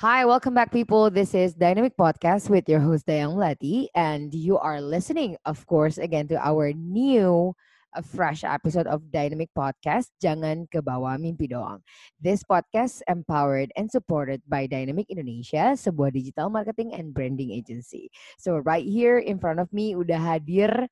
Hi, 0.00 0.24
welcome 0.24 0.56
back, 0.56 0.72
people. 0.72 1.12
This 1.12 1.36
is 1.36 1.52
Dynamic 1.52 1.92
Podcast 1.92 2.48
with 2.48 2.64
your 2.72 2.80
host 2.80 3.04
Dayang 3.04 3.36
Lati, 3.36 3.92
and 3.92 4.32
you 4.32 4.56
are 4.56 4.80
listening, 4.80 5.36
of 5.44 5.60
course, 5.68 6.00
again 6.00 6.24
to 6.32 6.40
our 6.40 6.72
new, 6.72 7.52
a 7.92 8.00
fresh 8.00 8.40
episode 8.40 8.88
of 8.88 9.12
Dynamic 9.12 9.52
Podcast. 9.52 10.08
Jangan 10.16 10.72
ke 10.72 10.80
bawah 10.80 11.20
mimpi 11.20 11.52
doang. 11.52 11.84
This 12.16 12.40
podcast 12.40 13.04
empowered 13.12 13.76
and 13.76 13.92
supported 13.92 14.40
by 14.48 14.64
Dynamic 14.64 15.04
Indonesia, 15.12 15.76
sebuah 15.76 16.16
digital 16.16 16.48
marketing 16.48 16.96
and 16.96 17.12
branding 17.12 17.52
agency. 17.52 18.08
So 18.40 18.56
right 18.64 18.88
here 18.88 19.20
in 19.20 19.36
front 19.36 19.60
of 19.60 19.68
me 19.68 20.00
udah 20.00 20.16
hadir 20.16 20.88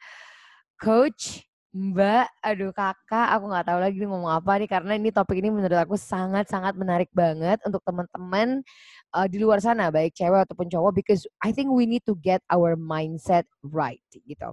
Coach 0.85 1.48
Mbak, 1.69 2.27
aduh 2.41 2.73
kakak, 2.73 3.29
aku 3.29 3.45
nggak 3.53 3.67
tahu 3.69 3.79
lagi 3.85 4.01
ngomong 4.01 4.33
apa 4.33 4.57
nih 4.57 4.65
karena 4.73 4.97
ini 4.97 5.13
topik 5.13 5.37
ini 5.37 5.53
menurut 5.53 5.77
aku 5.77 6.01
sangat-sangat 6.01 6.73
menarik 6.81 7.13
banget 7.13 7.61
untuk 7.61 7.85
teman-teman 7.85 8.65
uh, 9.13 9.29
di 9.29 9.37
luar 9.37 9.61
sana, 9.61 9.93
baik 9.93 10.17
cewek 10.17 10.49
ataupun 10.49 10.65
cowok, 10.73 10.97
because 10.97 11.29
I 11.45 11.53
think 11.53 11.69
we 11.69 11.85
need 11.85 12.09
to 12.09 12.17
get 12.25 12.41
our 12.49 12.73
mindset 12.73 13.45
right 13.61 14.01
gitu. 14.17 14.49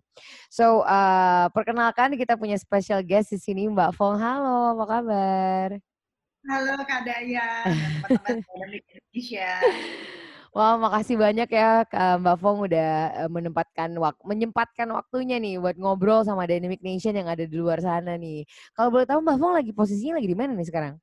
So 0.52 0.84
uh, 0.84 1.48
perkenalkan 1.56 2.20
kita 2.20 2.36
punya 2.36 2.60
special 2.60 3.00
guest 3.00 3.32
di 3.32 3.40
sini 3.40 3.72
Mbak 3.72 3.96
Fong. 3.96 4.20
Halo, 4.20 4.76
apa 4.76 4.84
kabar? 4.84 5.70
Halo 6.52 6.76
Kak 6.84 7.02
Daya 7.08 7.64
teman-teman 8.04 8.44
Indonesia. 8.92 9.50
Wah, 10.56 10.80
makasih 10.80 11.20
banyak 11.20 11.52
ya 11.52 11.84
Mbak 12.16 12.38
Fong 12.40 12.64
udah 12.64 13.28
menempatkan 13.28 13.92
waktu 14.00 14.24
menyempatkan 14.24 14.88
waktunya 14.88 15.36
nih 15.36 15.60
buat 15.60 15.76
ngobrol 15.76 16.24
sama 16.24 16.48
Dynamic 16.48 16.80
Nation 16.80 17.12
yang 17.12 17.28
ada 17.28 17.44
di 17.44 17.60
luar 17.60 17.84
sana 17.84 18.16
nih. 18.16 18.48
Kalau 18.72 18.88
boleh 18.88 19.04
tahu 19.04 19.20
Mbak 19.20 19.36
Fong 19.36 19.52
lagi 19.52 19.76
posisinya 19.76 20.16
lagi 20.16 20.32
di 20.32 20.38
mana 20.40 20.56
nih 20.56 20.64
sekarang? 20.72 20.96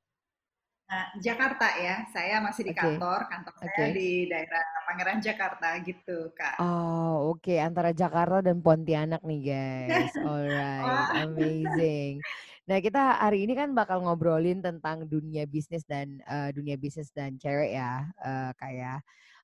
Nah, 0.89 1.05
Jakarta 1.21 1.69
ya, 1.77 2.05
saya 2.17 2.41
masih 2.41 2.69
di 2.69 2.73
okay. 2.73 2.81
kantor, 2.81 3.29
kantor 3.29 3.53
saya 3.61 3.73
okay. 3.77 3.89
di 3.93 4.09
daerah 4.29 4.63
Pangeran 4.89 5.19
Jakarta 5.21 5.69
gitu, 5.85 6.19
Kak. 6.37 6.57
Oh, 6.61 7.33
oke, 7.33 7.49
okay. 7.49 7.65
antara 7.65 7.97
Jakarta 7.97 8.45
dan 8.45 8.61
Pontianak 8.61 9.21
nih, 9.25 9.41
guys. 9.53 10.13
Alright, 10.29 11.29
amazing. 11.29 12.21
Nah, 12.69 12.81
kita 12.81 13.21
hari 13.21 13.49
ini 13.49 13.57
kan 13.57 13.73
bakal 13.73 14.05
ngobrolin 14.05 14.61
tentang 14.61 15.09
dunia 15.09 15.49
bisnis 15.49 15.85
dan 15.89 16.21
uh, 16.29 16.53
dunia 16.53 16.77
bisnis 16.77 17.09
dan 17.13 17.41
cewek 17.41 17.73
ya, 17.73 18.05
uh, 18.21 18.53
kayak 18.61 19.01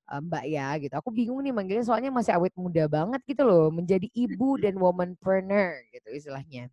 Mbak 0.08 0.44
ya 0.48 0.68
gitu. 0.80 0.94
Aku 0.96 1.12
bingung 1.12 1.44
nih 1.44 1.52
manggilnya 1.52 1.84
soalnya 1.84 2.08
masih 2.08 2.32
awet 2.32 2.56
muda 2.56 2.88
banget 2.88 3.20
gitu 3.28 3.44
loh, 3.44 3.68
menjadi 3.68 4.08
ibu 4.16 4.56
dan 4.56 4.80
womanpreneur 4.80 5.84
gitu 5.92 6.08
istilahnya. 6.16 6.72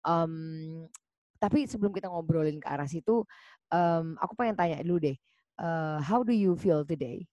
Um, 0.00 0.88
tapi 1.36 1.68
sebelum 1.68 1.92
kita 1.92 2.08
ngobrolin 2.08 2.56
ke 2.56 2.68
arah 2.68 2.88
situ, 2.88 3.24
um, 3.68 4.16
aku 4.16 4.32
pengen 4.32 4.56
tanya 4.56 4.80
dulu 4.80 5.12
deh, 5.12 5.16
uh, 5.60 6.00
how 6.00 6.24
do 6.24 6.32
you 6.32 6.56
feel 6.56 6.80
today? 6.84 7.28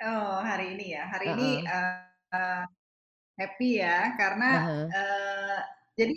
Oh 0.00 0.40
hari 0.40 0.76
ini 0.76 0.96
ya, 0.96 1.04
hari 1.08 1.26
uh 1.28 1.32
-uh. 1.32 1.36
ini 1.36 1.50
uh, 1.68 2.64
happy 3.40 3.70
ya 3.80 4.12
karena 4.20 4.50
uh 4.52 4.64
-huh. 4.68 4.86
uh, 4.92 5.60
jadi 5.96 6.16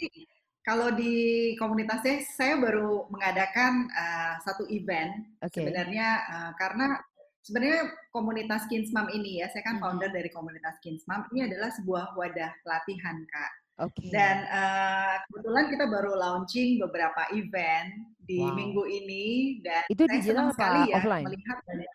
kalau 0.64 0.96
di 0.96 1.16
komunitas 1.60 2.00
saya, 2.00 2.20
saya 2.24 2.54
baru 2.56 3.12
mengadakan 3.12 3.92
uh, 3.92 4.40
satu 4.48 4.64
event 4.72 5.28
okay. 5.44 5.60
sebenarnya 5.60 6.24
uh, 6.24 6.52
karena 6.56 7.04
sebenarnya 7.44 7.92
komunitas 8.10 8.66
Kinsmam 8.72 9.12
ini 9.12 9.44
ya, 9.44 9.52
saya 9.52 9.62
kan 9.68 9.78
founder 9.84 10.10
dari 10.10 10.32
komunitas 10.32 10.80
Kinsmam, 10.80 11.28
ini 11.36 11.52
adalah 11.52 11.70
sebuah 11.76 12.16
wadah 12.16 12.52
pelatihan, 12.64 13.20
Kak. 13.28 13.52
Okay. 13.74 14.14
Dan 14.14 14.46
uh, 14.54 15.18
kebetulan 15.28 15.66
kita 15.74 15.86
baru 15.90 16.14
launching 16.14 16.78
beberapa 16.78 17.26
event 17.34 17.90
di 18.22 18.38
wow. 18.38 18.54
minggu 18.54 18.84
ini 18.86 19.26
dan 19.66 19.82
itu 19.90 20.06
saya 20.06 20.14
digital 20.14 20.30
senang 20.30 20.50
sekali 20.54 20.82
ya 20.88 20.96
offline? 21.02 21.26
melihat 21.26 21.58
banyak 21.66 21.92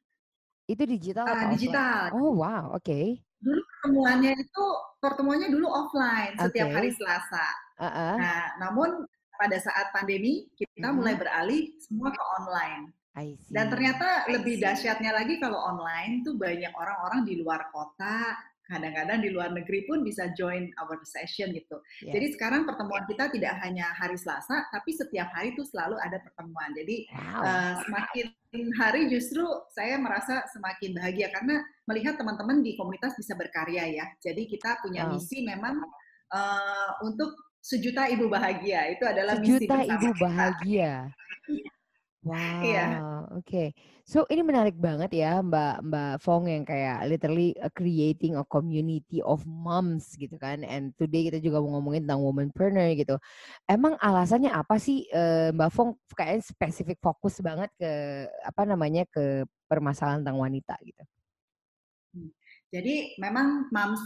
itu 0.69 0.83
digital 0.85 1.25
uh, 1.25 1.49
digital. 1.55 1.99
Offline? 2.11 2.19
Oh 2.19 2.33
wow, 2.35 2.65
oke. 2.75 2.83
Okay. 2.83 3.07
Dulu 3.39 3.61
pertemuannya 3.63 4.33
itu 4.37 4.65
pertemuannya 4.99 5.49
dulu 5.55 5.67
offline 5.71 6.33
setiap 6.37 6.67
Okay. 6.67 6.77
hari 6.77 6.91
Selasa. 6.93 7.47
Uh-uh. 7.79 8.15
Nah, 8.19 8.43
namun 8.59 8.89
pada 9.39 9.57
saat 9.63 9.95
pandemi 9.95 10.51
kita 10.59 10.91
Mhm. 10.91 10.95
mulai 10.99 11.15
beralih 11.15 11.71
semua 11.79 12.11
ke 12.11 12.23
online. 12.43 12.91
Dan 13.51 13.67
ternyata 13.73 14.29
lebih 14.31 14.61
dahsyatnya 14.61 15.13
lagi 15.17 15.41
kalau 15.43 15.59
online 15.59 16.23
tuh 16.23 16.39
banyak 16.39 16.73
orang-orang 16.75 17.27
di 17.27 17.41
luar 17.41 17.71
kota, 17.75 18.37
kadang-kadang 18.69 19.25
di 19.25 19.33
luar 19.33 19.49
negeri 19.51 19.89
pun 19.89 20.05
bisa 20.05 20.29
join 20.37 20.69
our 20.77 21.01
session 21.09 21.51
gitu. 21.57 21.81
Yeah. 22.05 22.21
Jadi 22.21 22.37
sekarang 22.37 22.69
pertemuan 22.69 23.09
kita 23.09 23.33
tidak 23.33 23.57
hanya 23.65 23.89
hari 23.97 24.21
Selasa, 24.21 24.69
tapi 24.69 24.93
setiap 24.93 25.33
hari 25.33 25.57
itu 25.57 25.65
selalu 25.65 25.97
ada 26.05 26.21
pertemuan. 26.21 26.71
Jadi 26.77 27.09
Wow. 27.09 27.41
uh, 27.41 27.75
semakin 27.89 28.27
hari 28.77 29.09
justru 29.09 29.43
saya 29.73 29.97
merasa 29.97 30.45
semakin 30.53 30.93
bahagia 31.01 31.33
karena 31.33 31.65
melihat 31.89 32.21
teman-teman 32.21 32.61
di 32.61 32.77
komunitas 32.77 33.17
bisa 33.17 33.33
berkarya 33.33 33.89
ya. 33.89 34.07
Jadi 34.21 34.45
kita 34.45 34.85
punya 34.85 35.09
Wow. 35.09 35.17
misi 35.17 35.41
memang 35.49 35.81
uh, 36.37 36.91
untuk 37.09 37.33
sejuta 37.65 38.05
ibu 38.13 38.29
bahagia. 38.29 38.93
Itu 38.93 39.09
adalah 39.09 39.41
misi 39.41 39.65
Sejuta 39.65 39.81
bersama 39.81 39.95
ibu 39.97 40.09
kita. 40.13 40.29
Bahagia. 42.19 42.59
Wow, 42.59 42.63
Iya. 42.65 42.87
oke. 43.39 43.65
So 44.03 44.25
ini 44.27 44.41
menarik 44.41 44.75
banget 44.75 45.13
ya 45.13 45.39
Mbak 45.39 45.85
Mbak 45.85 46.15
Fong 46.25 46.49
yang 46.49 46.65
kayak 46.65 47.05
literally 47.07 47.53
uh, 47.61 47.69
creating 47.71 48.35
a 48.35 48.45
community 48.49 49.21
of 49.21 49.45
moms 49.45 50.17
gitu 50.17 50.35
kan. 50.37 50.65
And 50.65 50.97
today 50.97 51.29
kita 51.29 51.39
juga 51.39 51.61
mau 51.61 51.79
ngomongin 51.79 52.09
tentang 52.09 52.25
womanpreneur 52.25 52.97
gitu. 52.97 53.17
Emang 53.65 53.95
alasannya 54.01 54.51
apa 54.51 54.81
sih 54.81 55.07
uh, 55.13 55.53
Mbak 55.55 55.71
Fong 55.71 55.95
kayaknya 56.13 56.43
spesifik 56.43 56.99
fokus 56.99 57.39
banget 57.39 57.71
ke 57.77 57.93
apa 58.43 58.63
namanya 58.65 59.05
ke 59.07 59.45
permasalahan 59.69 60.25
tentang 60.25 60.41
wanita 60.41 60.75
gitu. 60.83 61.05
Hmm. 62.17 62.31
Jadi 62.69 63.17
memang 63.17 63.69
moms 63.71 64.01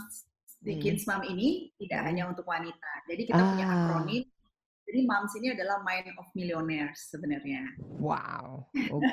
di 0.63 0.75
Hmm. 0.75 0.81
Kids 0.83 1.03
Mom 1.03 1.23
ini 1.27 1.71
tidak 1.75 2.07
hanya 2.07 2.31
untuk 2.31 2.47
wanita. 2.47 3.03
Jadi 3.07 3.27
kita 3.27 3.41
punya 3.41 3.65
Ah. 3.67 3.75
akronim. 3.87 4.23
Jadi 4.93 5.09
moms 5.09 5.33
ini 5.41 5.57
adalah 5.57 5.81
mind 5.81 6.13
of 6.21 6.29
millionaires 6.37 7.09
sebenarnya. 7.09 7.65
Wow, 7.97 8.69
oke. 8.93 9.09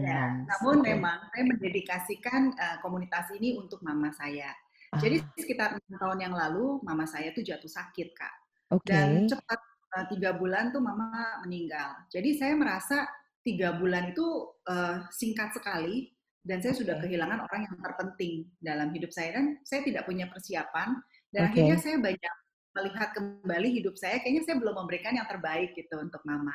Ya, 0.00 0.48
namun 0.48 0.80
Oke. 0.80 0.96
memang 0.96 1.28
saya 1.28 1.44
mendedikasikan 1.44 2.56
uh, 2.56 2.80
komunitas 2.80 3.28
ini 3.36 3.60
untuk 3.60 3.84
mama 3.84 4.08
saya. 4.16 4.48
Jadi 4.96 5.20
Ah, 5.20 5.28
sekitar 5.36 5.68
enam 5.76 6.00
tahun 6.00 6.18
yang 6.24 6.32
lalu 6.32 6.80
mama 6.80 7.04
saya 7.04 7.36
tuh 7.36 7.44
jatuh 7.44 7.68
sakit 7.68 8.16
kak. 8.16 8.32
oke. 8.72 8.88
Dan 8.88 9.28
cepat 9.28 9.60
uh, 9.92 10.08
tiga 10.08 10.32
bulan 10.40 10.72
tuh 10.72 10.80
mama 10.80 11.12
meninggal. 11.44 12.08
Jadi 12.08 12.40
saya 12.40 12.56
merasa 12.56 13.04
tiga 13.44 13.76
bulan 13.76 14.16
itu 14.16 14.24
uh, 14.72 15.04
singkat 15.12 15.52
sekali 15.52 16.16
dan 16.48 16.64
saya 16.64 16.72
sudah 16.72 16.96
Oke. 16.96 17.12
kehilangan 17.12 17.44
orang 17.44 17.60
yang 17.68 17.76
terpenting 17.76 18.48
dalam 18.56 18.88
hidup 18.96 19.12
saya 19.12 19.36
dan 19.36 19.60
saya 19.68 19.84
tidak 19.84 20.08
punya 20.08 20.32
persiapan 20.32 20.96
dan 21.28 21.42
Oke. 21.44 21.60
akhirnya 21.60 21.76
saya 21.76 22.00
banyak 22.00 22.34
melihat 22.76 23.14
kembali 23.16 23.68
hidup 23.80 23.94
saya 23.96 24.20
kayaknya 24.20 24.44
saya 24.44 24.56
belum 24.60 24.74
memberikan 24.76 25.16
yang 25.16 25.28
terbaik 25.28 25.72
gitu 25.74 25.96
untuk 25.98 26.20
mama. 26.28 26.54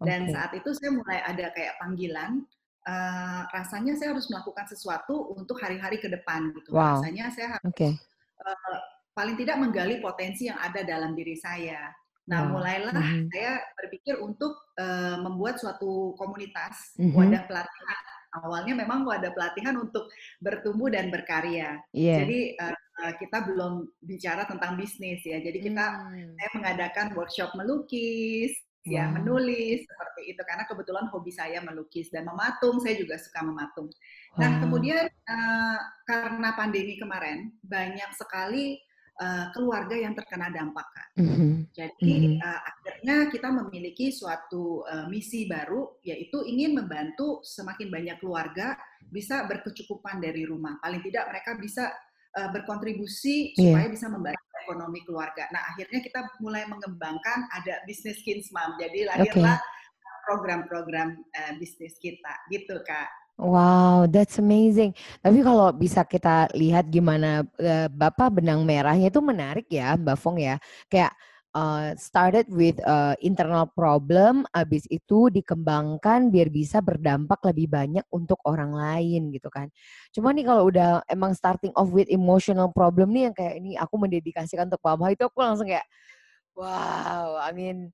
Dan 0.00 0.28
Oke. 0.28 0.32
saat 0.32 0.50
itu 0.56 0.70
saya 0.72 0.90
mulai 0.96 1.20
ada 1.20 1.52
kayak 1.52 1.76
panggilan 1.76 2.40
uh, 2.88 3.44
rasanya 3.52 3.92
saya 4.00 4.16
harus 4.16 4.32
melakukan 4.32 4.64
sesuatu 4.64 5.36
untuk 5.36 5.60
hari-hari 5.60 6.00
ke 6.00 6.08
depan 6.08 6.56
gitu. 6.56 6.72
Wow. 6.72 7.04
Rasanya 7.04 7.28
saya 7.36 7.48
harus 7.58 7.68
Oke. 7.68 7.88
uh, 8.40 8.78
paling 9.12 9.36
tidak 9.36 9.60
menggali 9.60 10.00
potensi 10.00 10.48
yang 10.48 10.56
ada 10.56 10.80
dalam 10.80 11.12
diri 11.12 11.36
saya. 11.36 11.92
Nah, 12.30 12.46
Wow. 12.48 12.62
mulailah 12.62 12.94
Mhm. 12.94 13.28
saya 13.28 13.60
berpikir 13.76 14.16
untuk 14.22 14.56
uh, 14.80 15.20
membuat 15.20 15.60
suatu 15.60 16.16
komunitas 16.16 16.96
Mhm. 16.96 17.12
wadah 17.12 17.42
pelatihan. 17.44 17.98
Awalnya 18.30 18.74
memang 18.78 19.02
wadah 19.02 19.34
pelatihan 19.34 19.74
untuk 19.76 20.06
bertumbuh 20.38 20.86
dan 20.88 21.10
berkarya. 21.10 21.82
Iya. 21.90 22.22
Jadi 22.24 22.40
uh, 22.56 22.72
kita 23.18 23.38
belum 23.48 23.88
bicara 24.04 24.44
tentang 24.44 24.76
bisnis 24.76 25.20
ya. 25.24 25.40
Jadi 25.40 25.58
kita 25.60 25.86
hmm. 26.10 26.36
saya 26.36 26.50
mengadakan 26.56 27.06
workshop 27.16 27.50
melukis, 27.56 28.52
wow. 28.84 28.92
ya 28.92 29.04
menulis 29.08 29.84
seperti 29.84 30.22
itu 30.36 30.42
karena 30.44 30.64
kebetulan 30.68 31.06
hobi 31.08 31.32
saya 31.32 31.58
melukis 31.64 32.12
dan 32.12 32.28
mematung. 32.28 32.78
Saya 32.82 32.98
juga 33.00 33.16
suka 33.16 33.40
mematung. 33.42 33.88
Nah, 33.88 33.96
wow. 34.36 34.40
Nah 34.40 34.52
kemudian 34.62 35.04
uh, 35.08 35.78
karena 36.04 36.48
pandemi 36.54 37.00
kemarin 37.00 37.54
banyak 37.64 38.10
sekali 38.16 38.78
uh, 39.20 39.46
keluarga 39.52 39.94
yang 39.94 40.16
terkena 40.16 40.48
dampak 40.48 40.88
kan. 40.90 41.08
Mm-hmm. 41.20 41.52
Jadi 41.76 42.12
mm-hmm. 42.16 42.38
Uh, 42.40 42.60
akhirnya 42.64 43.16
kita 43.28 43.48
memiliki 43.52 44.06
suatu 44.10 44.82
uh, 44.88 45.06
misi 45.06 45.44
baru 45.44 46.00
yaitu 46.00 46.40
ingin 46.48 46.74
membantu 46.74 47.44
semakin 47.44 47.92
banyak 47.92 48.16
keluarga 48.18 48.74
bisa 49.04 49.44
berkecukupan 49.44 50.18
dari 50.18 50.48
rumah. 50.48 50.80
Paling 50.80 51.04
tidak 51.04 51.28
mereka 51.28 51.54
bisa 51.60 51.92
uh, 52.36 52.48
berkontribusi 52.54 53.54
yeah. 53.56 53.74
supaya 53.74 53.86
bisa 53.90 54.06
membantu 54.06 54.44
ekonomi 54.66 55.00
keluarga. 55.02 55.48
Nah 55.50 55.62
akhirnya 55.74 56.00
kita 56.04 56.20
mulai 56.38 56.68
mengembangkan 56.68 57.48
ada 57.56 57.82
bisnis 57.88 58.20
Kinsmam. 58.22 58.78
Jadi 58.78 59.08
lahirlah 59.08 59.58
okay. 59.58 60.24
program-program 60.28 61.18
uh, 61.18 61.52
bisnis 61.58 61.98
kita 61.98 62.34
gitu 62.52 62.78
kak. 62.86 63.10
Wow, 63.40 64.04
that's 64.04 64.36
amazing. 64.36 64.92
Tapi 65.24 65.40
kalau 65.40 65.72
bisa 65.72 66.04
kita 66.04 66.52
lihat 66.52 66.92
gimana 66.92 67.40
uh, 67.56 67.88
Bapak 67.88 68.36
benang 68.36 68.68
merahnya 68.68 69.08
itu 69.08 69.24
menarik 69.24 69.64
ya, 69.72 69.96
Mbak 69.96 70.16
Fong 70.20 70.36
ya. 70.36 70.60
Kayak 70.92 71.16
uh, 71.54 71.94
started 71.98 72.46
with 72.50 72.78
uh, 72.86 73.18
internal 73.22 73.66
problem, 73.66 74.46
abis 74.54 74.86
itu 74.90 75.30
dikembangkan 75.30 76.30
biar 76.30 76.48
bisa 76.50 76.78
berdampak 76.78 77.42
lebih 77.46 77.70
banyak 77.70 78.06
untuk 78.14 78.38
orang 78.46 78.74
lain 78.74 79.34
gitu 79.34 79.50
kan. 79.50 79.70
Cuma 80.14 80.30
nih 80.30 80.46
kalau 80.46 80.70
udah 80.70 81.02
emang 81.10 81.34
starting 81.34 81.74
off 81.74 81.90
with 81.90 82.10
emotional 82.10 82.70
problem 82.70 83.10
nih 83.10 83.30
yang 83.30 83.34
kayak 83.34 83.54
ini 83.58 83.74
aku 83.78 83.94
mendedikasikan 83.98 84.70
untuk 84.70 84.82
Mama 84.82 85.10
itu 85.10 85.26
aku 85.26 85.38
langsung 85.42 85.66
kayak 85.66 85.86
wow, 86.54 87.38
I 87.40 87.50
mean 87.54 87.90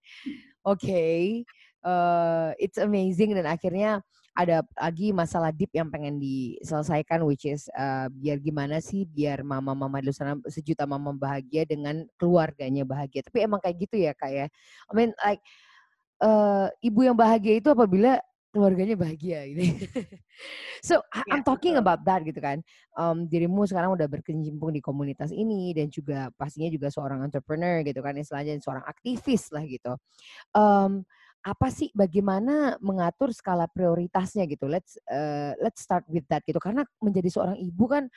okay, 0.67 1.45
uh, 1.87 2.53
it's 2.61 2.77
amazing 2.81 3.33
dan 3.37 3.47
akhirnya 3.49 4.03
ada 4.37 4.61
lagi 4.77 5.17
masalah 5.17 5.49
deep 5.49 5.73
yang 5.73 5.89
pengen 5.89 6.21
diselesaikan 6.21 7.25
which 7.25 7.49
is 7.49 7.73
uh, 7.73 8.13
biar 8.13 8.37
gimana 8.37 8.85
sih 8.85 9.09
biar 9.09 9.41
mama-mama 9.41 10.05
di 10.05 10.13
sana 10.13 10.37
sejuta 10.45 10.85
mama 10.85 11.17
bahagia 11.17 11.65
dengan 11.65 12.05
keluarganya 12.21 12.85
bahagia. 12.85 13.25
Tapi 13.25 13.49
emang 13.49 13.65
kayak 13.65 13.77
gitu 13.89 13.97
ya 13.97 14.13
kak 14.13 14.29
ya. 14.29 14.47
I 14.87 14.93
mean 14.93 15.17
like 15.25 15.41
uh, 16.21 16.69
ibu 16.85 17.09
yang 17.09 17.17
bahagia 17.17 17.65
itu 17.65 17.73
apabila 17.73 18.21
keluarganya 18.57 18.97
bahagia 18.97 19.45
gitu. 19.53 19.85
so 20.89 21.01
yeah, 21.13 21.29
I'm 21.33 21.45
talking 21.45 21.77
about 21.77 22.01
that 22.09 22.25
gitu 22.25 22.41
kan. 22.41 22.65
Um, 22.97 23.29
dirimu 23.29 23.69
sekarang 23.69 23.93
udah 23.93 24.09
berkecimpung 24.09 24.73
di 24.73 24.81
komunitas 24.81 25.29
ini 25.29 25.77
dan 25.77 25.93
juga 25.93 26.33
pastinya 26.37 26.73
juga 26.73 26.89
seorang 26.89 27.25
entrepreneur 27.25 27.85
gitu 27.85 28.01
kan 28.01 28.17
istilahnya 28.17 28.57
seorang 28.65 28.85
aktivis 28.89 29.53
lah 29.53 29.65
gitu. 29.69 29.93
Um, 30.57 31.05
apa 31.47 31.71
sih 31.71 31.95
bagaimana 31.95 32.75
mengatur 32.83 33.31
skala 33.31 33.71
prioritasnya 33.71 34.51
gitu? 34.51 34.67
Let's 34.67 34.99
uh, 35.07 35.55
let's 35.63 35.79
start 35.79 36.03
with 36.11 36.27
that 36.27 36.43
gitu. 36.43 36.59
Karena 36.59 36.83
menjadi 36.99 37.31
seorang 37.31 37.55
ibu 37.63 37.87
kan 37.87 38.11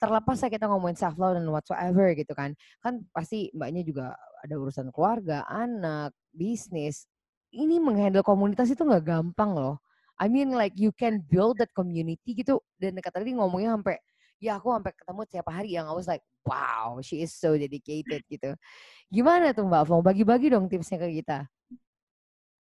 terlepas 0.00 0.40
saya 0.40 0.48
kita 0.48 0.72
ngomongin 0.72 0.96
self 0.96 1.20
love 1.20 1.36
dan 1.36 1.44
whatsoever 1.52 2.16
gitu 2.16 2.32
kan. 2.32 2.56
Kan 2.80 3.04
pasti 3.12 3.52
mbaknya 3.52 3.84
juga 3.84 4.16
ada 4.40 4.54
urusan 4.56 4.88
keluarga 4.88 5.44
anak 5.44 6.16
bisnis. 6.32 7.04
Ini 7.52 7.76
menghandle 7.76 8.24
komunitas 8.24 8.72
itu 8.72 8.80
nggak 8.80 9.04
gampang 9.04 9.52
loh. 9.52 9.76
I 10.16 10.32
mean 10.32 10.56
like 10.56 10.72
you 10.80 10.96
can 10.96 11.20
build 11.28 11.60
that 11.60 11.76
community 11.76 12.32
gitu. 12.32 12.56
Dan 12.80 12.96
kata 13.04 13.20
tadi 13.20 13.36
ngomongnya 13.36 13.76
sampai 13.76 14.00
ya 14.40 14.56
aku 14.56 14.72
sampai 14.72 14.96
ketemu 14.96 15.22
tiap 15.28 15.46
hari 15.52 15.76
yang 15.76 15.86
I 15.86 15.94
was 15.94 16.08
like 16.08 16.24
wow 16.48 16.98
she 17.04 17.20
is 17.20 17.36
so 17.36 17.52
dedicated 17.52 18.24
gitu. 18.32 18.56
Gimana 19.12 19.52
tuh 19.52 19.68
mbak 19.68 19.92
mau 19.92 20.00
bagi-bagi 20.00 20.48
dong 20.56 20.72
tipsnya 20.72 20.96
ke 20.96 21.20
kita 21.20 21.52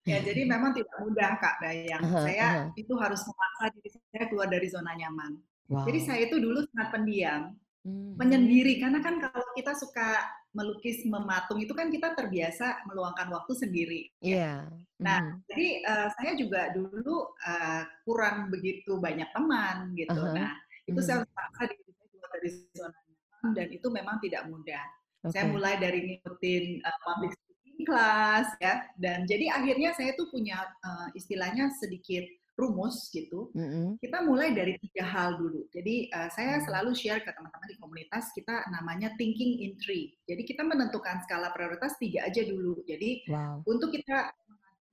Ya, 0.05 0.21
jadi 0.21 0.45
memang 0.45 0.77
tidak 0.77 0.97
mudah 1.01 1.41
Kak 1.41 1.65
Dayang. 1.65 2.03
Uh-huh, 2.05 2.25
saya 2.29 2.69
uh-huh. 2.69 2.77
itu 2.77 2.93
harus 3.01 3.25
memaksa 3.25 3.65
diri 3.73 3.89
saya 4.13 4.25
keluar 4.29 4.49
dari 4.53 4.69
zona 4.69 4.93
nyaman. 4.93 5.41
Wow. 5.73 5.89
Jadi 5.89 5.99
saya 6.05 6.21
itu 6.29 6.37
dulu 6.37 6.61
sangat 6.69 6.89
pendiam, 6.93 7.43
mm-hmm. 7.89 8.21
menyendiri 8.21 8.85
karena 8.85 9.01
kan 9.01 9.17
kalau 9.17 9.49
kita 9.57 9.73
suka 9.73 10.21
melukis, 10.53 11.01
mematung 11.09 11.57
itu 11.57 11.73
kan 11.73 11.89
kita 11.89 12.13
terbiasa 12.13 12.85
meluangkan 12.85 13.33
waktu 13.33 13.53
sendiri. 13.57 14.03
Iya. 14.21 14.69
Yeah. 14.69 14.77
Nah, 15.01 15.19
mm-hmm. 15.25 15.41
jadi 15.49 15.69
uh, 15.89 16.09
saya 16.21 16.33
juga 16.37 16.61
dulu 16.77 17.33
uh, 17.41 17.83
kurang 18.05 18.53
begitu 18.53 19.01
banyak 19.01 19.33
teman 19.33 19.97
gitu. 19.97 20.21
Uh-huh. 20.21 20.37
Nah, 20.37 20.53
itu 20.85 21.01
mm-hmm. 21.01 21.07
saya 21.09 21.17
harus 21.25 21.33
memaksa 21.33 21.63
diri 21.73 21.83
saya 21.89 22.07
keluar 22.13 22.29
dari 22.37 22.51
zona 22.77 22.99
nyaman 23.09 23.51
dan 23.57 23.67
itu 23.73 23.87
memang 23.89 24.17
tidak 24.21 24.43
mudah. 24.53 24.85
Okay. 25.25 25.33
Saya 25.33 25.45
mulai 25.49 25.81
dari 25.81 26.01
ngikutin 26.05 26.85
uh, 26.85 26.99
public 27.09 27.33
kelas 27.83 28.55
ya 28.63 28.87
dan 28.95 29.27
jadi 29.27 29.51
akhirnya 29.51 29.91
saya 29.99 30.15
tuh 30.15 30.31
punya 30.31 30.63
uh, 30.87 31.11
istilahnya 31.19 31.75
sedikit 31.75 32.23
rumus 32.55 33.11
gitu. 33.11 33.51
Mm-hmm. 33.55 33.99
Kita 33.99 34.23
mulai 34.23 34.55
dari 34.55 34.79
tiga 34.79 35.03
hal 35.03 35.39
dulu. 35.39 35.67
Jadi 35.75 36.07
uh, 36.15 36.31
saya 36.31 36.63
mm. 36.63 36.71
selalu 36.71 36.91
share 36.95 37.23
ke 37.23 37.31
teman-teman 37.35 37.67
di 37.67 37.77
komunitas 37.83 38.31
kita 38.31 38.71
namanya 38.71 39.11
thinking 39.19 39.67
in 39.67 39.75
three. 39.83 40.15
Jadi 40.31 40.47
kita 40.47 40.63
menentukan 40.63 41.23
skala 41.27 41.51
prioritas 41.51 41.99
tiga 41.99 42.27
aja 42.27 42.47
dulu. 42.47 42.79
Jadi 42.87 43.27
wow. 43.27 43.59
untuk 43.67 43.91
kita 43.91 44.31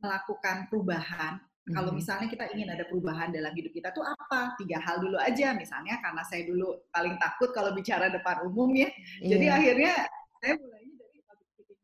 melakukan 0.02 0.66
perubahan, 0.74 1.38
mm-hmm. 1.38 1.74
kalau 1.78 1.94
misalnya 1.94 2.28
kita 2.34 2.50
ingin 2.50 2.74
ada 2.74 2.90
perubahan 2.90 3.30
dalam 3.30 3.54
hidup 3.54 3.72
kita 3.78 3.94
tuh 3.94 4.02
apa? 4.10 4.58
Tiga 4.58 4.82
hal 4.82 4.98
dulu 4.98 5.22
aja. 5.22 5.54
Misalnya 5.54 6.02
karena 6.02 6.26
saya 6.26 6.42
dulu 6.50 6.82
paling 6.90 7.14
takut 7.22 7.54
kalau 7.54 7.78
bicara 7.78 8.10
depan 8.10 8.42
umum 8.50 8.74
ya. 8.74 8.90
Yeah. 9.22 9.38
Jadi 9.38 9.46
akhirnya 9.54 9.94
saya 10.42 10.58
mulai 10.58 10.81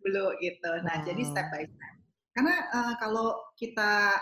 dulu 0.07 0.39
gitu. 0.39 0.71
Nah, 0.87 1.03
wow. 1.03 1.05
jadi 1.05 1.21
step 1.27 1.47
by 1.51 1.63
step. 1.67 1.93
Karena 2.31 2.55
uh, 2.71 2.93
kalau 3.01 3.27
kita 3.59 4.15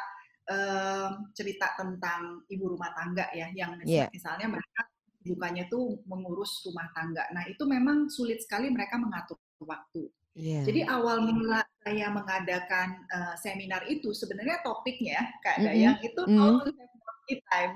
uh, 0.49 1.09
cerita 1.37 1.77
tentang 1.77 2.41
ibu 2.49 2.73
rumah 2.73 2.89
tangga 2.97 3.29
ya, 3.37 3.53
yang 3.53 3.77
yeah. 3.85 4.09
misalnya 4.09 4.49
mereka 4.49 4.81
bukannya 5.25 5.65
tuh 5.69 6.01
mengurus 6.09 6.65
rumah 6.65 6.89
tangga. 6.97 7.25
Nah, 7.33 7.45
itu 7.45 7.63
memang 7.65 8.09
sulit 8.09 8.41
sekali 8.41 8.73
mereka 8.73 8.97
mengatur 8.97 9.37
waktu. 9.61 10.09
Yeah. 10.35 10.67
Jadi 10.67 10.83
awal 10.91 11.23
mula 11.23 11.63
saya 11.79 12.11
mengadakan 12.11 13.07
uh, 13.07 13.33
seminar 13.39 13.87
itu 13.87 14.11
sebenarnya 14.11 14.59
topiknya 14.67 15.23
Kak 15.39 15.63
Dayang 15.63 15.95
mm 15.95 16.03
-hmm. 16.03 16.09
itu 16.11 16.21
mm 16.27 16.35
-hmm. 16.35 16.43
how 16.43 16.59
to 16.59 16.71
have 16.75 16.91
more 16.91 17.15
me 17.23 17.35
time. 17.47 17.75